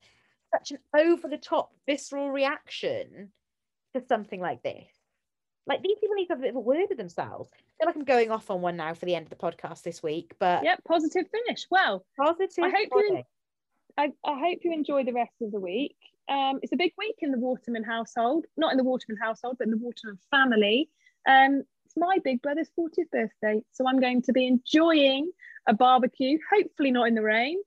such 0.54 0.72
an 0.72 0.78
over 0.96 1.28
the 1.28 1.38
top 1.38 1.74
visceral 1.88 2.30
reaction 2.30 3.32
to 3.96 4.04
something 4.08 4.40
like 4.40 4.62
this? 4.62 5.01
Like 5.68 5.84
these 5.84 5.98
people 6.00 6.16
need 6.16 6.26
to 6.28 6.34
have 6.34 6.40
a 6.40 6.42
bit 6.42 6.50
of 6.50 6.56
a 6.56 6.60
word 6.60 6.88
with 6.90 6.98
themselves. 6.98 7.50
I 7.54 7.58
feel 7.78 7.88
like 7.88 7.96
I'm 7.96 8.04
going 8.04 8.32
off 8.32 8.50
on 8.50 8.62
one 8.62 8.78
now 8.78 8.94
for 8.94 9.06
the 9.06 9.16
end 9.16 9.26
of 9.26 9.30
the 9.30 9.36
podcast 9.36 9.84
this 9.84 10.02
week, 10.02 10.34
but 10.40 10.64
yep, 10.64 10.84
positive 10.88 11.26
finish. 11.32 11.68
Well, 11.70 12.06
positive. 12.18 12.64
I 12.64 12.70
hope 12.70 12.90
you. 12.96 13.24
I, 13.98 14.12
I 14.26 14.40
hope 14.40 14.60
you 14.64 14.74
enjoy 14.74 15.04
the 15.04 15.14
rest 15.14 15.34
of 15.42 15.52
the 15.52 15.60
week. 15.60 15.96
Um, 16.30 16.60
it's 16.62 16.72
a 16.72 16.78
big 16.78 16.94
week 16.98 17.18
in 17.20 17.32
the 17.32 17.38
Waterman 17.38 17.84
household, 17.84 18.46
not 18.56 18.72
in 18.72 18.78
the 18.78 18.84
Waterman 18.84 19.18
household, 19.22 19.58
but 19.60 19.68
in 19.68 19.72
the 19.72 19.78
Waterman 19.78 20.18
family. 20.32 20.90
Um, 21.28 21.64
it's 21.86 21.98
my 21.98 22.18
big 22.24 22.42
brother's 22.42 22.70
40th 22.80 23.12
birthday, 23.12 23.62
so 23.74 23.86
I'm 23.88 24.00
going 24.00 24.22
to 24.24 24.32
be 24.32 24.48
enjoying 24.48 25.30
a 25.68 25.74
barbecue, 25.74 26.40
hopefully 26.54 26.92
not 26.92 27.08
in 27.08 27.16
the 27.16 27.22
rain. 27.22 27.58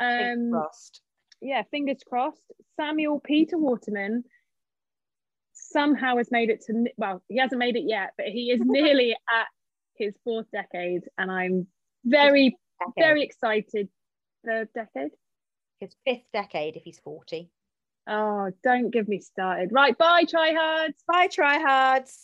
Um, 0.00 0.52
crossed. 0.52 1.00
Yeah, 1.40 1.62
fingers 1.70 2.02
crossed. 2.08 2.52
Samuel 2.76 3.20
Peter 3.20 3.58
Waterman 3.58 4.24
somehow 5.52 6.16
has 6.16 6.30
made 6.30 6.50
it 6.50 6.62
to 6.62 6.84
well 6.96 7.22
he 7.28 7.38
hasn't 7.38 7.58
made 7.58 7.76
it 7.76 7.84
yet 7.86 8.10
but 8.16 8.26
he 8.26 8.50
is 8.50 8.60
nearly 8.64 9.12
at 9.12 9.46
his 9.96 10.14
fourth 10.24 10.46
decade 10.52 11.02
and 11.18 11.30
i'm 11.30 11.66
very 12.04 12.56
very 12.98 13.22
excited 13.22 13.88
third 14.44 14.68
decade. 14.74 15.12
His 15.80 15.94
fifth 16.06 16.24
decade 16.32 16.76
if 16.76 16.82
he's 16.84 17.00
40 17.00 17.50
oh 18.08 18.50
don't 18.62 18.90
give 18.90 19.08
me 19.08 19.20
started. 19.20 19.70
Right 19.72 19.96
bye 19.98 20.24
tryhards. 20.24 20.94
Bye 21.06 21.28
tryhards. 21.28 22.16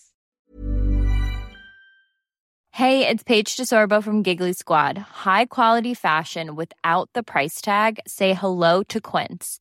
Hey 2.73 3.09
it's 3.09 3.25
paige 3.25 3.57
desorbo 3.57 4.03
from 4.03 4.23
giggly 4.23 4.53
squad. 4.53 4.99
High 4.99 5.47
quality 5.47 5.95
fashion 5.95 6.55
without 6.55 7.11
the 7.15 7.25
price 7.25 7.61
tag. 7.61 8.01
Say 8.07 8.35
hello 8.35 8.85
to 8.85 9.01
quince 9.01 9.61